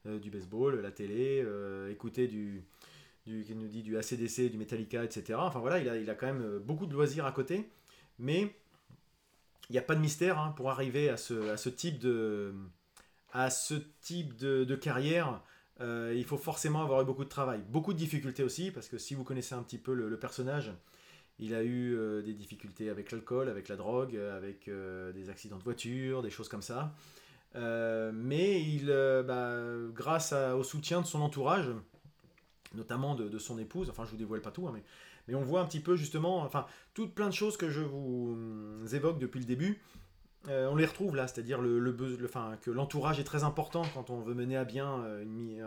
du 0.06 0.30
baseball, 0.30 0.80
la 0.80 0.92
télé, 0.92 1.46
écouter 1.90 2.28
du, 2.28 2.64
du, 3.28 3.46
nous 3.56 3.68
dit 3.68 3.84
du 3.84 3.98
ACDC, 3.98 4.50
du 4.50 4.58
Metallica, 4.58 5.04
etc. 5.04 5.40
Enfin 5.42 5.60
voilà, 5.60 5.80
il 5.80 5.90
a, 5.90 5.98
il 5.98 6.10
a 6.10 6.16
quand 6.16 6.28
même 6.28 6.60
beaucoup 6.60 6.86
de 6.86 6.94
loisirs 6.94 7.26
à 7.26 7.32
côté. 7.32 7.70
Mais 8.20 8.56
il 9.70 9.74
n'y 9.74 9.78
a 9.78 9.84
pas 9.84 9.96
de 9.96 10.02
mystère 10.02 10.40
hein, 10.40 10.54
pour 10.56 10.72
arriver 10.72 11.10
à 11.10 11.18
ce, 11.18 11.50
à 11.50 11.58
ce 11.58 11.70
type 11.70 12.00
de, 12.00 12.54
à 13.34 13.50
ce 13.50 13.76
type 14.02 14.36
de, 14.38 14.64
de 14.64 14.76
carrière 14.76 15.42
euh, 15.80 16.14
il 16.16 16.24
faut 16.24 16.38
forcément 16.38 16.82
avoir 16.82 17.02
eu 17.02 17.06
beaucoup 17.06 17.24
de 17.24 17.30
travail. 17.30 17.62
Beaucoup 17.70 17.94
de 17.94 17.98
difficultés 17.98 18.44
aussi, 18.44 18.72
parce 18.72 18.88
que 18.88 18.98
si 18.98 19.16
vous 19.16 19.24
connaissez 19.24 19.56
un 19.56 19.62
petit 19.62 19.78
peu 19.78 19.94
le, 19.94 20.18
personnage, 20.18 20.74
il 21.40 21.54
a 21.54 21.64
eu 21.64 21.96
euh, 21.96 22.22
des 22.22 22.34
difficultés 22.34 22.90
avec 22.90 23.12
l'alcool, 23.12 23.48
avec 23.50 23.68
la 23.68 23.76
drogue, 23.76 24.16
avec 24.16 24.68
euh, 24.68 25.12
des 25.12 25.30
accidents 25.30 25.58
de 25.58 25.64
voiture, 25.64 26.24
des 26.24 26.32
choses 26.32 26.50
comme 26.50 26.62
ça. 26.62 26.94
mais 27.56 28.62
il, 28.62 28.88
bah, 28.88 29.58
grâce 29.94 30.34
au 30.34 30.64
soutien 30.64 31.02
de 31.02 31.06
son 31.06 31.22
entourage, 31.22 31.70
notamment 32.76 33.16
de, 33.16 33.38
son 33.38 33.58
épouse. 33.58 33.90
Enfin, 33.90 34.06
je 34.06 34.12
vous 34.12 34.18
dévoile 34.18 34.42
pas 34.42 34.52
tout, 34.52 34.68
hein, 34.68 34.74
mais, 35.28 35.36
on 35.36 35.42
voit 35.42 35.60
un 35.60 35.66
petit 35.66 35.82
peu 35.82 35.96
justement, 35.98 36.40
enfin, 36.40 36.66
toutes 36.94 37.14
plein 37.14 37.28
de 37.28 37.34
choses 37.34 37.58
que 37.58 37.70
je 37.70 37.82
vous 37.82 38.34
hum, 38.34 38.88
évoque 38.94 39.20
depuis 39.20 39.40
le 39.40 39.46
début. 39.46 39.82
Euh, 40.48 40.70
on 40.70 40.76
les 40.76 40.86
retrouve 40.86 41.16
là, 41.16 41.28
c'est-à-dire 41.28 41.62
le, 41.62 41.80
le, 41.80 41.92
que 42.62 42.72
l'entourage 42.72 43.20
est 43.20 43.26
très 43.26 43.44
important 43.44 43.84
quand 43.94 44.10
on 44.10 44.22
veut 44.22 44.34
mener 44.34 44.56
à 44.56 44.64
bien 44.64 45.04
euh, 45.04 45.24
une, 45.24 45.62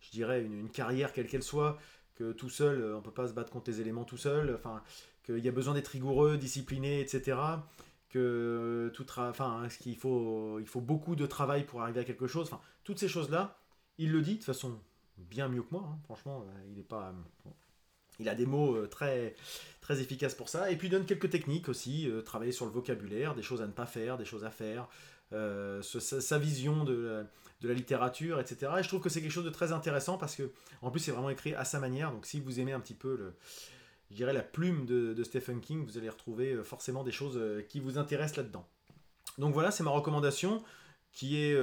je 0.00 0.10
dirais 0.10 0.42
une, 0.42 0.70
carrière 0.70 1.12
quelle 1.12 1.26
qu'elle 1.26 1.42
soit, 1.42 1.78
que 2.14 2.32
tout 2.32 2.48
seul, 2.48 2.80
euh, 2.80 2.96
on 2.96 3.02
peut 3.02 3.10
pas 3.10 3.28
se 3.28 3.34
battre 3.34 3.50
contre 3.50 3.70
les 3.70 3.80
éléments 3.80 4.04
tout 4.04 4.16
seul, 4.16 4.54
enfin, 4.54 4.82
qu'il 5.26 5.44
y 5.44 5.48
a 5.48 5.52
besoin 5.52 5.74
d'être 5.74 5.88
rigoureux, 5.88 6.38
discipliné, 6.38 7.00
etc. 7.00 7.36
Que 8.08 8.90
tout 8.94 9.04
enfin, 9.18 9.64
hein, 9.64 9.68
qu'il 9.68 9.96
faut, 9.96 10.58
il 10.60 10.66
faut 10.66 10.80
beaucoup 10.80 11.14
de 11.14 11.26
travail 11.26 11.64
pour 11.64 11.82
arriver 11.82 12.00
à 12.00 12.04
quelque 12.04 12.26
chose. 12.26 12.46
Enfin, 12.46 12.62
toutes 12.84 12.98
ces 12.98 13.08
choses-là, 13.08 13.58
il 13.98 14.10
le 14.10 14.22
dit 14.22 14.32
de 14.32 14.36
toute 14.36 14.46
façon 14.46 14.80
bien 15.30 15.48
mieux 15.48 15.62
que 15.62 15.72
moi. 15.72 15.84
Hein. 15.88 15.98
Franchement, 16.04 16.44
il 16.70 16.78
est 16.78 16.84
pas, 16.84 17.14
il 18.18 18.28
a 18.28 18.34
des 18.34 18.46
mots 18.46 18.86
très 18.86 19.34
très 19.88 20.02
efficace 20.02 20.34
pour 20.34 20.50
ça. 20.50 20.70
Et 20.70 20.76
puis 20.76 20.88
il 20.88 20.90
donne 20.90 21.06
quelques 21.06 21.30
techniques 21.30 21.70
aussi, 21.70 22.10
euh, 22.10 22.20
travailler 22.20 22.52
sur 22.52 22.66
le 22.66 22.70
vocabulaire, 22.70 23.34
des 23.34 23.42
choses 23.42 23.62
à 23.62 23.66
ne 23.66 23.72
pas 23.72 23.86
faire, 23.86 24.18
des 24.18 24.26
choses 24.26 24.44
à 24.44 24.50
faire, 24.50 24.86
euh, 25.32 25.80
sa, 25.80 26.38
vision 26.38 26.84
de 26.84 27.24
la, 27.62 27.72
littérature, 27.72 28.38
etc. 28.38 28.70
Et 28.78 28.82
je 28.82 28.88
trouve 28.88 29.00
que 29.00 29.08
c'est 29.08 29.22
quelque 29.22 29.32
chose 29.32 29.46
de 29.46 29.50
très 29.50 29.72
intéressant 29.72 30.18
parce 30.18 30.36
que, 30.36 30.50
en 30.82 30.90
plus, 30.90 31.00
c'est 31.00 31.10
vraiment 31.10 31.30
écrit 31.30 31.54
à 31.54 31.64
sa 31.64 31.80
manière. 31.80 32.12
Donc 32.12 32.26
si 32.26 32.38
vous 32.38 32.60
aimez 32.60 32.72
un 32.72 32.80
petit 32.80 32.92
peu 32.92 33.32
je 34.10 34.16
dirais 34.16 34.34
la 34.34 34.42
plume 34.42 34.84
de, 34.84 35.24
Stephen 35.24 35.60
King, 35.60 35.86
vous 35.86 35.96
allez 35.96 36.10
retrouver 36.10 36.52
euh, 36.52 36.64
forcément 36.64 37.02
des 37.02 37.12
choses 37.12 37.40
qui 37.70 37.80
vous 37.80 37.96
intéressent 37.96 38.36
là-dedans. 38.36 38.68
Donc 39.38 39.54
voilà, 39.54 39.70
c'est 39.70 39.82
ma 39.82 39.90
recommandation 39.90 40.62
qui 41.12 41.42
est 41.42 41.56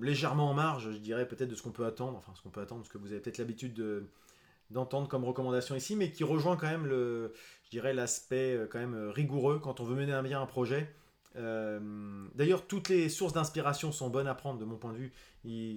légèrement 0.00 0.50
en 0.50 0.54
marge, 0.54 0.92
je 0.92 0.98
dirais 0.98 1.26
peut-être 1.26 1.48
de 1.48 1.54
ce 1.54 1.62
qu'on 1.62 1.72
peut 1.72 1.86
attendre, 1.86 2.18
enfin 2.18 2.32
ce 2.34 2.42
qu'on 2.42 2.50
peut 2.50 2.60
attendre, 2.60 2.82
parce 2.82 2.92
que 2.92 2.98
vous 2.98 3.12
avez 3.12 3.20
peut-être 3.20 3.38
l'habitude 3.38 3.74
de, 3.74 4.04
d'entendre 4.70 5.08
comme 5.08 5.24
recommandation 5.24 5.74
ici, 5.74 5.96
mais 5.96 6.10
qui 6.10 6.24
rejoint 6.24 6.56
quand 6.56 6.68
même 6.68 6.86
le, 6.86 7.32
je 7.64 7.70
dirais 7.70 7.92
l'aspect 7.92 8.56
euh, 8.56 8.66
quand 8.70 8.78
même 8.78 8.94
euh, 8.94 9.10
rigoureux 9.10 9.58
quand 9.58 9.80
on 9.80 9.84
veut 9.84 9.96
mener 9.96 10.12
à 10.12 10.22
bien 10.22 10.40
un 10.40 10.46
projet. 10.46 10.92
Euh, 11.36 12.26
d'ailleurs, 12.34 12.66
toutes 12.66 12.88
les 12.88 13.08
sources 13.08 13.32
d'inspiration 13.32 13.92
sont 13.92 14.10
bonnes 14.10 14.26
à 14.26 14.34
prendre 14.34 14.58
de 14.58 14.64
mon 14.64 14.76
point 14.76 14.92
de 14.92 14.98
vue. 14.98 15.12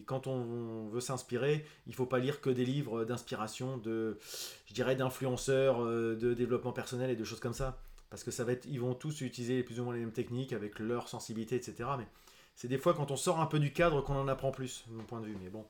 quand 0.08 0.26
on, 0.26 0.88
veut 0.88 1.00
s'inspirer, 1.00 1.66
il 1.86 1.92
ne 1.92 1.96
faut 1.96 2.08
pas 2.08 2.18
lire 2.18 2.42
que 2.42 2.50
des 2.50 2.66
livres 2.66 3.06
d'inspiration, 3.06 3.78
de, 3.78 4.18
je 4.66 4.74
dirais, 4.74 4.96
d'influenceurs, 4.96 5.86
de 5.86 6.34
développement 6.34 6.72
personnel 6.72 7.12
et 7.12 7.16
de 7.16 7.24
choses 7.24 7.40
comme 7.40 7.54
ça, 7.54 7.78
parce 8.10 8.24
que 8.24 8.32
ça 8.32 8.44
va 8.44 8.54
être, 8.54 8.66
ils 8.66 8.80
vont 8.80 8.96
tous 8.96 9.22
utiliser 9.22 9.62
plus 9.62 9.80
ou 9.80 9.84
moins 9.84 9.94
les 9.94 10.00
mêmes 10.00 10.12
techniques 10.12 10.54
avec 10.54 10.80
leur 10.80 11.08
sensibilité, 11.08 11.56
etc. 11.56 11.88
Mais 12.00 12.08
c'est 12.56 12.68
des 12.68 12.78
fois 12.78 12.94
quand 12.94 13.12
on 13.12 13.18
sort 13.18 13.40
un 13.40 13.46
peu 13.46 13.60
du 13.60 13.74
cadre 13.74 14.02
qu'on 14.02 14.16
en 14.16 14.28
apprend 14.28 14.52
plus, 14.52 14.86
de 14.88 14.94
mon 14.94 15.04
point 15.04 15.22
de 15.22 15.26
vue. 15.26 15.38
Mais 15.42 15.50
bon, 15.50 15.66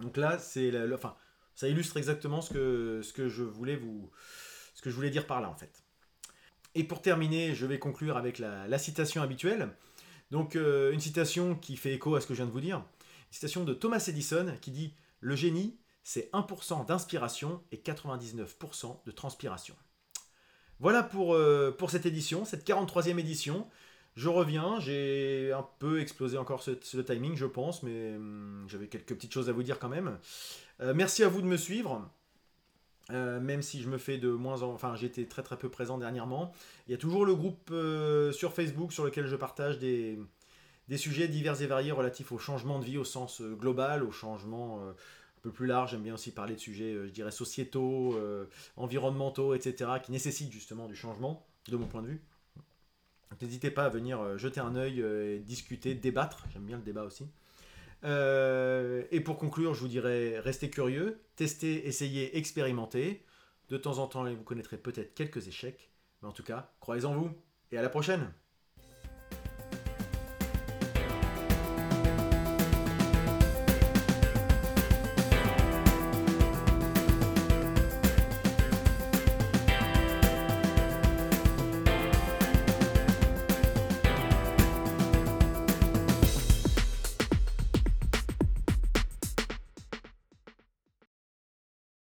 donc 0.00 0.16
là, 0.16 0.38
c'est, 0.38 0.72
enfin, 0.92 1.16
ça 1.54 1.68
illustre 1.68 1.96
exactement 1.96 2.40
ce 2.40 2.52
que, 2.52 3.28
je 3.28 3.42
voulais 3.42 3.76
vous, 3.76 4.10
ce 4.74 4.82
que 4.82 4.90
je 4.90 4.94
voulais 4.94 5.10
dire 5.10 5.26
par 5.26 5.40
là 5.40 5.48
en 5.48 5.56
fait. 5.56 5.82
Et 6.74 6.84
pour 6.84 7.02
terminer, 7.02 7.54
je 7.54 7.66
vais 7.66 7.78
conclure 7.78 8.16
avec 8.16 8.38
la, 8.38 8.78
citation 8.78 9.22
habituelle. 9.22 9.70
Donc 10.30 10.54
euh, 10.54 10.92
une 10.92 11.00
citation 11.00 11.56
qui 11.56 11.76
fait 11.76 11.92
écho 11.92 12.14
à 12.14 12.20
ce 12.20 12.26
que 12.26 12.34
je 12.34 12.38
viens 12.38 12.46
de 12.46 12.52
vous 12.52 12.60
dire. 12.60 12.78
Une 12.78 13.32
citation 13.32 13.64
de 13.64 13.74
Thomas 13.74 14.04
Edison 14.06 14.56
qui 14.60 14.70
dit 14.70 14.94
Le 15.20 15.34
génie, 15.34 15.76
c'est 16.04 16.30
1% 16.32 16.86
d'inspiration 16.86 17.62
et 17.72 17.78
99% 17.78 19.04
de 19.04 19.10
transpiration. 19.10 19.74
Voilà 20.78 21.02
pour, 21.02 21.34
euh, 21.34 21.72
pour 21.76 21.90
cette 21.90 22.06
édition, 22.06 22.44
cette 22.44 22.66
43e 22.66 23.18
édition. 23.18 23.68
Je 24.16 24.28
reviens, 24.28 24.80
j'ai 24.80 25.52
un 25.52 25.66
peu 25.78 26.00
explosé 26.00 26.36
encore 26.36 26.62
ce, 26.62 26.72
timing, 27.00 27.36
je 27.36 27.46
pense, 27.46 27.82
mais 27.82 28.16
hum, 28.16 28.64
j'avais 28.68 28.88
quelques 28.88 29.14
petites 29.14 29.32
choses 29.32 29.48
à 29.48 29.52
vous 29.52 29.62
dire 29.62 29.78
quand 29.78 29.88
même. 29.88 30.18
Euh, 30.80 30.94
merci 30.94 31.22
à 31.22 31.28
vous 31.28 31.42
de 31.42 31.46
me 31.46 31.56
suivre. 31.56 32.08
Euh, 33.10 33.40
même 33.40 33.62
si 33.62 33.82
je 33.82 33.88
me 33.88 33.98
fais 33.98 34.18
de 34.18 34.30
moins 34.30 34.62
en... 34.62 34.72
Enfin, 34.72 34.94
j'étais 34.94 35.24
très 35.24 35.42
très 35.42 35.56
peu 35.56 35.68
présent 35.68 35.98
dernièrement. 35.98 36.52
Il 36.86 36.92
y 36.92 36.94
a 36.94 36.98
toujours 36.98 37.24
le 37.24 37.34
groupe 37.34 37.70
euh, 37.72 38.30
sur 38.30 38.52
Facebook 38.52 38.92
sur 38.92 39.04
lequel 39.04 39.26
je 39.26 39.36
partage 39.36 39.78
des, 39.78 40.18
des, 40.88 40.96
sujets 40.96 41.26
divers 41.26 41.60
et 41.60 41.66
variés 41.66 41.90
relatifs 41.90 42.30
au 42.30 42.38
changement 42.38 42.78
de 42.78 42.84
vie 42.84 42.98
au 42.98 43.04
sens 43.04 43.42
global, 43.42 44.04
au 44.04 44.12
changement 44.12 44.80
un 44.88 45.40
peu 45.42 45.50
plus 45.50 45.66
large. 45.66 45.92
J'aime 45.92 46.02
bien 46.02 46.14
aussi 46.14 46.30
parler 46.30 46.54
de 46.54 46.60
sujets, 46.60 46.94
je 47.06 47.10
dirais, 47.10 47.32
sociétaux, 47.32 48.16
environnementaux, 48.76 49.54
etc., 49.54 49.90
qui 50.04 50.12
nécessitent 50.12 50.52
justement 50.52 50.86
du 50.86 50.94
changement, 50.94 51.44
de 51.68 51.76
mon 51.76 51.86
point 51.86 52.02
de 52.02 52.08
vue. 52.08 52.22
N'hésitez 53.40 53.70
pas 53.70 53.84
à 53.84 53.88
venir 53.88 54.36
jeter 54.38 54.60
un 54.60 54.74
œil, 54.76 55.40
discuter, 55.40 55.94
débattre. 55.94 56.44
J'aime 56.52 56.64
bien 56.64 56.76
le 56.76 56.82
débat 56.82 57.04
aussi. 57.04 57.26
Euh, 58.04 59.04
et 59.10 59.20
pour 59.20 59.38
conclure, 59.38 59.74
je 59.74 59.80
vous 59.80 59.88
dirais, 59.88 60.38
restez 60.40 60.70
curieux, 60.70 61.20
testez, 61.36 61.86
essayez, 61.86 62.36
expérimentez. 62.36 63.24
De 63.68 63.76
temps 63.76 63.98
en 63.98 64.06
temps, 64.06 64.24
vous 64.24 64.42
connaîtrez 64.42 64.78
peut-être 64.78 65.14
quelques 65.14 65.48
échecs. 65.48 65.90
Mais 66.22 66.28
en 66.28 66.32
tout 66.32 66.42
cas, 66.42 66.72
croyez 66.80 67.04
en 67.04 67.14
vous. 67.14 67.30
Et 67.72 67.78
à 67.78 67.82
la 67.82 67.88
prochaine 67.88 68.32